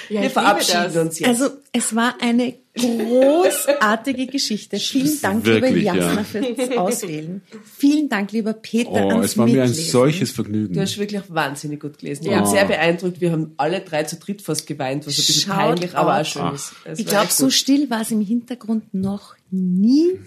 Ja, 0.08 0.22
Wir 0.22 0.30
verabschieden 0.30 0.96
uns 0.98 1.18
jetzt. 1.18 1.28
Also, 1.28 1.50
es 1.72 1.94
war 1.94 2.14
eine 2.20 2.54
großartige 2.80 4.26
Geschichte. 4.26 4.78
Vielen 4.78 5.20
Dank, 5.20 5.44
Wirklich, 5.44 5.74
lieber 5.74 5.94
Jasna, 5.96 6.14
ja. 6.16 6.24
fürs 6.54 6.76
Auswählen. 6.78 7.42
Vielen 7.76 8.08
Dank, 8.08 8.32
lieber 8.32 8.52
Peter, 8.54 8.90
Oh, 8.90 9.08
ans 9.10 9.26
es 9.26 9.38
war 9.38 9.46
mir 9.46 9.62
ein 9.62 9.68
Mitlesen. 9.68 9.90
solches 9.90 10.30
Vergnügen. 10.30 10.74
Du 10.74 10.80
hast 10.80 10.98
wirklich 10.98 11.22
wahnsinnig 11.28 11.80
gut 11.80 11.98
gelesen. 11.98 12.24
Ich 12.24 12.30
Ja. 12.30 12.40
bin 12.42 12.50
sehr 12.50 12.64
beeindruckt. 12.64 13.20
Wir 13.20 13.32
haben 13.32 13.52
alle 13.56 13.80
drei 13.80 14.04
zu 14.04 14.16
dritt 14.16 14.42
fast 14.42 14.66
geweint, 14.66 15.06
was 15.06 15.14
ein 15.14 15.16
bisschen 15.16 15.42
Schaut 15.52 15.56
peinlich, 15.56 15.94
aber 15.96 16.20
auch 16.20 16.24
schön 16.24 16.54
ist. 16.54 16.72
Ich 16.98 17.06
glaube, 17.06 17.28
so 17.30 17.50
still 17.50 17.88
war 17.90 18.00
es 18.02 18.10
im 18.10 18.20
Hintergrund 18.20 18.92
noch 18.94 19.34
nie. 19.50 20.18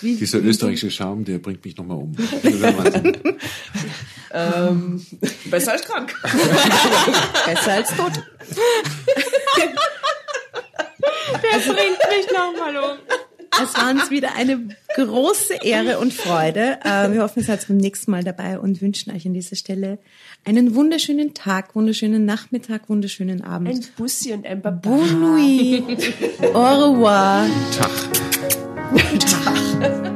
Wie 0.00 0.16
Dieser 0.22 0.40
österreichische 0.40 0.90
Charme, 0.90 1.24
der 1.24 1.38
bringt 1.38 1.64
mich 1.64 1.76
nochmal 1.76 1.98
um. 1.98 2.12
Ähm, 4.34 5.04
besser 5.50 5.72
als 5.72 5.82
krank. 5.82 6.14
besser 7.44 7.72
als 7.72 7.88
tot. 7.94 8.12
Der 11.32 11.72
bringt 11.72 11.98
mich 12.08 12.30
nochmal 12.32 12.76
um. 12.76 12.98
Es 13.62 13.74
war 13.76 13.90
uns 13.90 14.10
wieder 14.10 14.34
eine 14.34 14.68
große 14.94 15.56
Ehre 15.62 15.98
und 15.98 16.14
Freude. 16.14 16.78
Äh, 16.84 17.12
Wir 17.12 17.22
hoffen, 17.22 17.40
ihr 17.40 17.44
seid 17.44 17.68
beim 17.68 17.76
nächsten 17.76 18.10
Mal 18.10 18.24
dabei 18.24 18.58
und 18.58 18.80
wünschen 18.80 19.14
euch 19.14 19.26
an 19.26 19.34
dieser 19.34 19.56
Stelle 19.56 19.98
einen 20.44 20.74
wunderschönen 20.74 21.34
Tag, 21.34 21.74
wunderschönen 21.74 22.24
Nachmittag, 22.24 22.88
wunderschönen 22.88 23.44
Abend. 23.44 23.68
Ein 23.68 23.84
Bussi 23.96 24.32
und 24.32 24.46
ein 24.46 24.62
Baba. 24.62 24.78
Bonne 24.88 25.12
nuit. 25.12 26.14
Au 26.54 26.92
revoir. 26.92 27.46
Tag. 27.78 27.90
Tag. 29.20 30.12